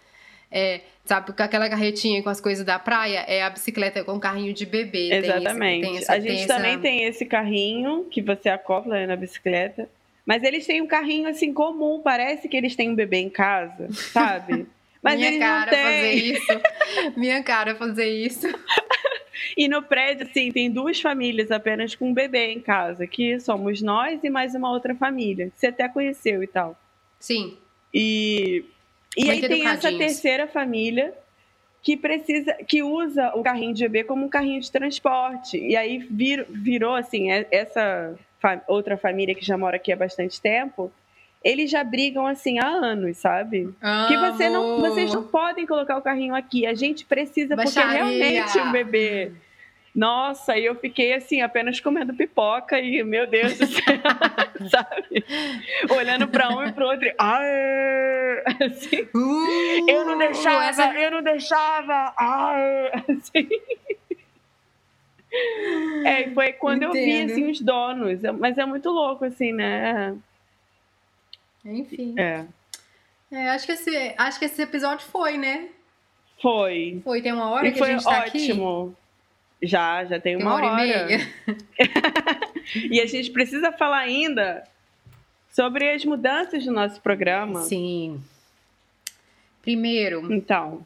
[0.51, 4.53] É, sabe, com aquela carretinha com as coisas da praia, é a bicicleta com carrinho
[4.55, 5.09] de bebê.
[5.09, 5.83] Tem esse- Exatamente.
[5.83, 9.17] tem essa- a gente tem essa- também tem esse carrinho que você acopla né, na
[9.17, 9.89] bicicleta.
[10.25, 13.89] Mas eles têm um carrinho assim comum, parece que eles têm um bebê em casa,
[13.93, 14.67] sabe?
[15.03, 16.61] Mas Minha cara fazer isso.
[17.17, 18.47] Minha cara fazer isso.
[19.57, 23.83] E no prédio, assim, tem duas famílias apenas com um bebê em casa, que somos
[23.83, 25.47] nós e mais uma outra família.
[25.47, 26.79] que Você até conheceu e tal.
[27.19, 27.57] Sim.
[27.93, 28.65] E,
[29.17, 31.13] e aí tem essa terceira família
[31.83, 35.59] que precisa, que usa o carrinho de bebê como um carrinho de transporte.
[35.59, 38.15] E aí vir- virou assim, é- essa
[38.69, 40.93] outra família que já mora aqui há bastante tempo,
[41.43, 43.75] eles já brigam assim há anos, sabe?
[44.07, 44.81] Que você não, Amo.
[44.81, 46.65] vocês não podem colocar o carrinho aqui.
[46.67, 48.05] A gente precisa porque Baixaria.
[48.05, 49.33] realmente um bebê.
[49.95, 53.83] Nossa, e eu fiquei assim, apenas comendo pipoca e, meu Deus do céu,
[54.71, 55.23] sabe?
[55.91, 57.07] Olhando pra um e pro outro.
[57.07, 62.15] e, Ai, assim, Uh, eu não deixava, essa- eu não deixava.
[62.17, 63.49] Ai, assim.
[66.05, 67.33] É, foi quando eu vi Entendo.
[67.33, 68.23] assim, os donos.
[68.25, 70.15] É- Mas é muito louco, assim, né?
[71.65, 72.15] Enfim.
[72.19, 72.45] É.
[73.31, 75.69] É, acho, que esse, acho que esse episódio foi, né?
[76.41, 77.01] Foi.
[77.05, 78.39] Foi, tem uma hora E que a foi gente tá aqui.
[78.51, 78.97] ótimo.
[79.63, 81.29] Já, já tem uma, uma hora, e meia.
[82.91, 84.65] E a gente precisa falar ainda
[85.53, 87.61] sobre as mudanças do nosso programa.
[87.63, 88.21] Sim.
[89.61, 90.85] Primeiro, Então,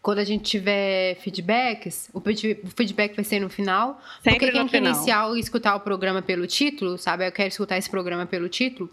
[0.00, 4.00] quando a gente tiver feedbacks, o feed- o feedback vai ser no final.
[4.22, 4.94] sempre porque quem quer final.
[4.94, 7.26] iniciar ou escutar o programa pelo título, sabe?
[7.26, 8.90] Eu quero escutar esse programa pelo título.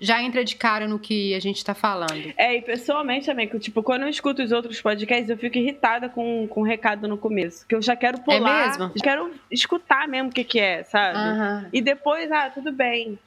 [0.00, 2.32] Já entra de cara no que a gente tá falando.
[2.38, 6.48] É, e pessoalmente, amigo, tipo, quando eu escuto os outros podcasts, eu fico irritada com,
[6.48, 7.66] com o recado no começo.
[7.66, 8.64] Que eu já quero pular.
[8.64, 8.92] É mesmo?
[8.96, 11.18] Já quero escutar mesmo o que, que é, sabe?
[11.18, 11.68] Aham.
[11.70, 13.18] E depois, ah, tudo bem.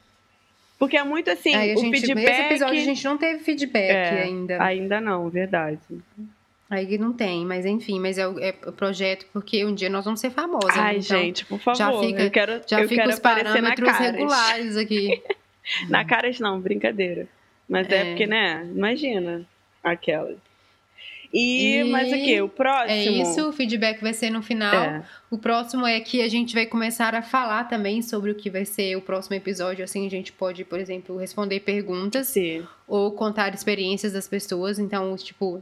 [0.76, 2.28] Porque é muito assim, Aí o gente, feedback.
[2.28, 4.62] Esse episódio a gente não teve feedback É, ainda.
[4.62, 5.78] Ainda não, verdade.
[6.68, 10.04] Aí não tem, mas enfim, mas é o, é o projeto porque um dia nós
[10.04, 10.76] vamos ser famosas.
[10.76, 11.78] Ai, então gente, por favor.
[11.78, 15.22] já fica- eu quero, já eu fica quero os parâmetros regulares aqui.
[15.88, 17.26] Na caras não, brincadeira.
[17.68, 18.04] Mas é, É.
[18.10, 18.66] porque, né?
[18.74, 19.46] Imagina
[19.82, 20.36] aquela.
[21.32, 22.40] E, E mas o que?
[22.42, 22.90] O próximo?
[22.90, 24.72] É isso, o feedback vai ser no final.
[24.72, 25.04] É.
[25.28, 28.64] O próximo é que a gente vai começar a falar também sobre o que vai
[28.64, 29.82] ser o próximo episódio.
[29.84, 32.64] Assim, a gente pode, por exemplo, responder perguntas Sim.
[32.86, 34.78] ou contar experiências das pessoas.
[34.78, 35.60] Então, tipo,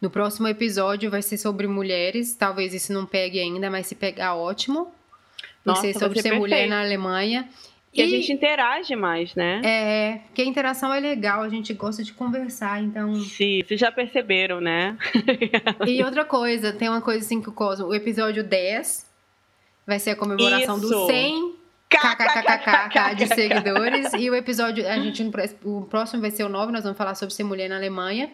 [0.00, 2.34] no próximo episódio vai ser sobre mulheres.
[2.34, 4.84] Talvez isso não pegue ainda, mas se pegar, ótimo.
[5.64, 7.48] Vai Nossa, ser vai sobre ser ser mulher na Alemanha.
[7.96, 9.60] Que a gente interage mais, né?
[9.64, 13.14] É, que a interação é legal, a gente gosta de conversar, então.
[13.16, 14.96] Sim, vocês já perceberam, né?
[15.86, 19.06] E outra coisa, tem uma coisa assim que o Cosmo, o episódio 10
[19.86, 20.88] vai ser a comemoração Isso.
[20.88, 21.54] dos 100
[21.88, 25.22] kkkk de seguidores e o episódio, a gente
[25.64, 28.30] o próximo vai ser o 9, nós vamos falar sobre ser mulher na Alemanha.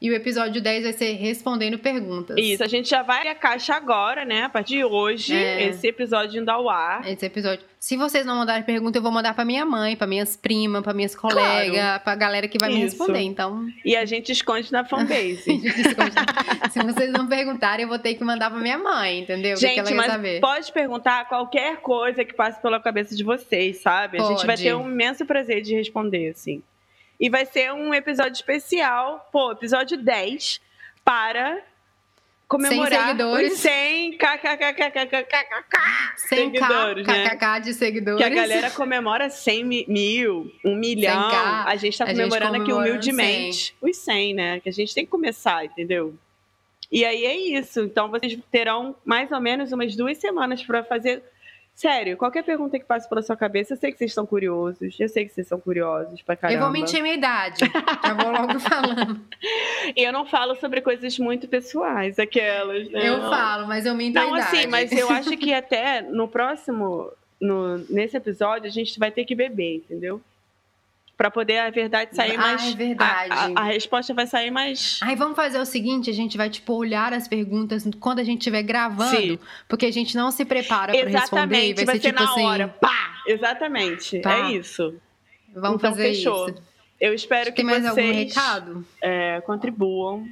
[0.00, 2.36] E o episódio 10 vai ser respondendo perguntas.
[2.38, 4.42] Isso, a gente já vai a caixa agora, né?
[4.44, 5.64] A partir de hoje, É.
[5.70, 7.04] esse episódio indo ao ar.
[7.08, 7.64] Esse episódio.
[7.80, 10.94] Se vocês não mandarem pergunta, eu vou mandar pra minha mãe, pra minhas primas, pra
[10.94, 12.96] minhas colegas, pra galera que vai me Isso.
[12.96, 13.22] responder.
[13.22, 15.42] Então, E a gente esconde na fanbase.
[16.70, 19.56] Se vocês não perguntarem, eu vou ter que mandar pra minha mãe, entendeu?
[19.56, 20.40] O que Gente, ela mas saber.
[20.40, 24.18] pode perguntar qualquer coisa que passe pela cabeça de vocês, sabe?
[24.20, 24.62] A gente vai Pode.
[24.62, 26.62] ter um imenso prazer de responder, assim.
[27.20, 30.60] E vai ser um episódio especial, pô, episódio 10,
[31.04, 31.60] para
[32.46, 33.52] comemorar seguidores.
[33.54, 37.28] os 100 kkkkkkk 100k, seguidores, né?
[37.28, 38.18] kkk de seguidores.
[38.18, 41.28] que a galera comemora 100 mi- mil, um milhão.
[41.30, 41.64] 100K.
[41.66, 44.60] A gente tá A gente comemorando aqui comemorando humildemente os 100, né?
[44.60, 46.14] Que a gente tem que começar, entendeu?
[46.90, 47.80] E aí é isso.
[47.80, 51.22] Então vocês terão mais ou menos umas duas semanas pra fazer.
[51.78, 54.98] Sério, qualquer pergunta que passe pela sua cabeça, eu sei que vocês estão curiosos.
[54.98, 56.58] Eu sei que vocês são curiosos pra caramba.
[56.58, 57.60] Eu vou mentir minha idade.
[57.60, 59.20] Já vou logo falando.
[59.94, 63.08] E eu não falo sobre coisas muito pessoais, aquelas, né?
[63.08, 64.56] Eu falo, mas eu minto a Não, idade.
[64.56, 69.24] assim, mas eu acho que até no próximo no, nesse episódio, a gente vai ter
[69.24, 70.20] que beber, entendeu?
[71.18, 72.72] Pra poder a verdade sair Ah, mais.
[72.72, 73.32] é verdade.
[73.32, 75.00] A, a- a resposta vai sair mais.
[75.02, 78.38] Aí vamos fazer o seguinte, a gente vai, tipo, olhar as perguntas quando a gente
[78.38, 79.38] estiver gravando, Sim.
[79.68, 81.10] porque a gente não se prepara pra responder.
[81.56, 82.68] Exatamente, Vai, vai, ser, ser, tipo na assim, hora.
[82.68, 83.16] Pá!
[83.26, 84.22] Exatamente.
[84.24, 84.94] É isso.
[85.52, 86.48] vamos então, fazer fechou.
[86.50, 86.62] isso.
[87.00, 88.86] Eu espero que Tem mais vocês algum recado?
[89.02, 90.24] é, contribuam.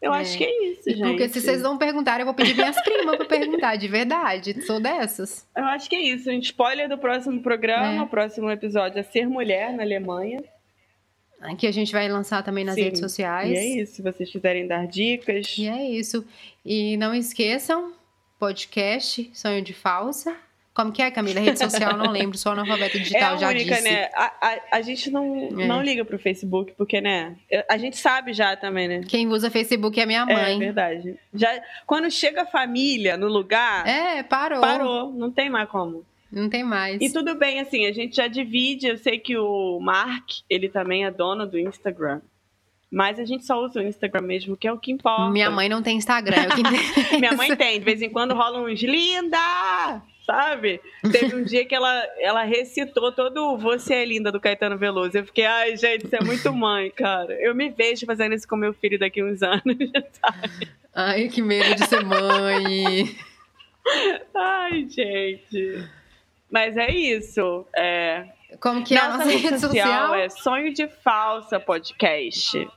[0.00, 0.20] Eu É.
[0.20, 1.08] acho que é isso, E gente.
[1.08, 4.62] porque se vocês não perguntarem, eu vou pedir minhas primas pra perguntar, de verdade.
[4.64, 5.46] Sou dessas.
[5.56, 6.30] Eu acho que é isso.
[6.30, 8.00] Um spoiler do próximo programa.
[8.00, 8.02] É.
[8.02, 10.42] O próximo episódio é Ser Mulher na Alemanha.
[11.56, 12.82] Que a gente vai lançar também nas Sim.
[12.82, 13.50] redes sociais.
[13.50, 13.96] E é isso.
[13.96, 15.56] Se vocês quiserem dar dicas.
[15.58, 16.24] E é isso.
[16.64, 17.92] E não esqueçam,
[18.38, 20.36] podcast Sonho de Falsa.
[20.78, 21.40] Como que é, Camila?
[21.40, 23.82] Rede social, não lembro, só analfabeto É digital a já única, disse.
[23.90, 24.08] né?
[24.14, 25.66] A, a, a gente não, É.
[25.66, 27.34] não liga pro Facebook, porque, né?
[27.68, 29.00] A gente sabe já também, né?
[29.08, 30.56] Quem usa Facebook é minha É mãe.
[30.60, 31.16] verdade.
[31.34, 34.60] Já, quando chega a família no lugar, É, parou.
[34.60, 35.12] parou.
[35.12, 36.04] Não tem mais como.
[36.30, 37.00] Não tem mais.
[37.00, 38.86] E tudo bem, assim, a gente já divide.
[38.86, 42.20] Eu sei que o Mark, ele também é dono do Instagram.
[42.88, 45.28] Mas a gente só usa o Instagram mesmo, que é o que importa.
[45.30, 46.36] Minha mãe não tem Instagram.
[47.12, 47.16] é.
[47.18, 50.78] Minha mãe tem, de vez em quando rola uns linda, sabe?
[51.10, 55.16] Teve um dia que ela, ela recitou todo o Você é Linda do Caetano Veloso.
[55.16, 57.32] Eu fiquei, ai, gente, isso é muito mãe, cara.
[57.40, 59.62] Eu me vejo fazendo isso com meu filho daqui uns anos.
[60.94, 63.16] Ai, que medo de ser mãe.
[64.34, 65.88] Ai, gente.
[66.50, 67.64] Mas é isso.
[67.76, 68.24] É,
[68.58, 70.24] Como que é a nossa rede social é...
[70.24, 72.68] é Sonho de Falsa Podcast.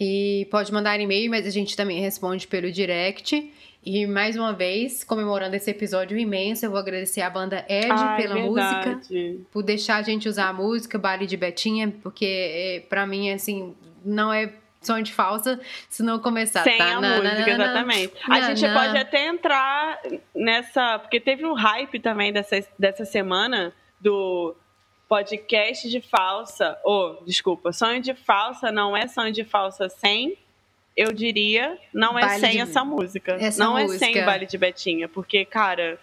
[0.00, 3.52] E pode mandar e-mail, mas a gente também responde pelo direct.
[3.86, 8.20] E mais uma vez, comemorando esse episódio imenso, eu vou agradecer a banda Ed Ai,
[8.20, 8.80] pela música.
[8.80, 9.40] verdade.
[9.52, 13.76] por deixar a gente usar a música, Baile de Betinha, porque é, pra mim, assim,
[14.04, 14.52] não é
[14.82, 16.64] sonho de falsa se não começar.
[16.64, 16.96] Sem tá?
[16.96, 18.12] a Na, música, na, na, exatamente.
[18.28, 20.00] a gente pode até entrar
[20.34, 20.98] nessa.
[20.98, 24.52] Porque teve um hype também dessa, dessa semana do
[25.08, 26.76] podcast de falsa.
[26.82, 30.36] Ou, desculpa, sonho de falsa não é sonho de falsa sem.
[30.96, 33.36] Eu diria, não é Baile sem de- essa música.
[33.38, 33.98] essa não é música.
[33.98, 35.98] sem o baile de Betinha, porque, cara,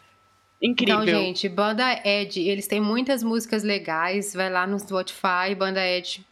[0.62, 1.02] incrível.
[1.04, 4.34] Então, gente, Banda Ed, eles têm muitas músicas legais.
[4.34, 6.24] Vai lá no Spotify, Banda Ed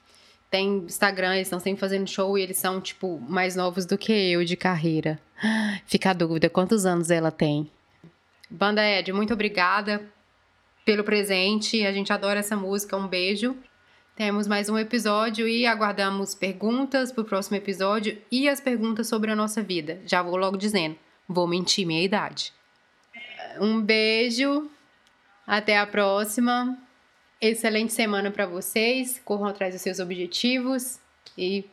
[0.52, 4.12] tem Instagram, eles estão sempre fazendo show e eles são, tipo, mais novos do que
[4.12, 5.18] eu de carreira.
[5.88, 7.72] Fica a dúvida, quantos anos ela tem?
[8.50, 10.04] Banda Ed, muito obrigada
[10.84, 11.86] pelo presente.
[11.86, 12.98] A gente adora essa música.
[12.98, 13.56] Um beijo.
[14.22, 19.36] Temos mais um episódio e aguardamos perguntas pro próximo episódio e as perguntas sobre a
[19.36, 20.00] nossa vida.
[20.06, 20.96] Já vou logo dizendo,
[21.28, 22.54] vou mentir minha idade.
[23.60, 24.70] Um beijo.
[25.48, 26.78] Até a próxima.
[27.42, 29.20] Excelente semana para vocês.
[29.26, 31.00] Corram atrás dos seus objetivos
[31.36, 31.68] e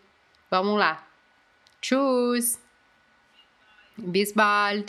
[0.51, 1.07] vamos lá.
[1.83, 2.59] Tschüss.
[3.99, 4.87] Bis bald.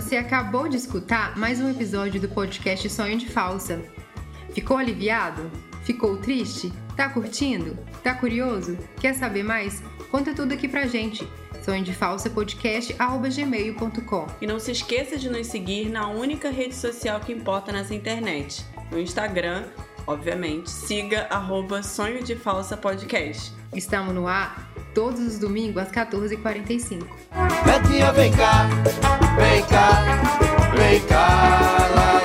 [0.00, 3.82] Você acabou de escutar mais um episódio do podcast Sonho de Falsa.
[4.54, 5.50] Ficou aliviado?
[5.84, 6.72] Ficou triste?
[6.96, 7.76] Tá curtindo?
[8.02, 8.78] Tá curioso?
[8.98, 9.82] Quer saber mais?
[10.10, 11.28] Conta tudo aqui pra gente.
[11.62, 14.26] Sonho de Falsa Podcast gmail.com.
[14.40, 18.64] E não se esqueça de nos seguir na única rede social que importa nessa internet.
[18.90, 19.66] No Instagram,
[20.06, 23.52] obviamente, siga arroba Sonho de Falsa Podcast.
[23.74, 27.06] Estamos no ar todos os domingos às 14h45.
[27.64, 28.68] Betinha, vem cá,
[29.36, 30.02] vem cá,
[30.76, 32.19] vem cá, lá,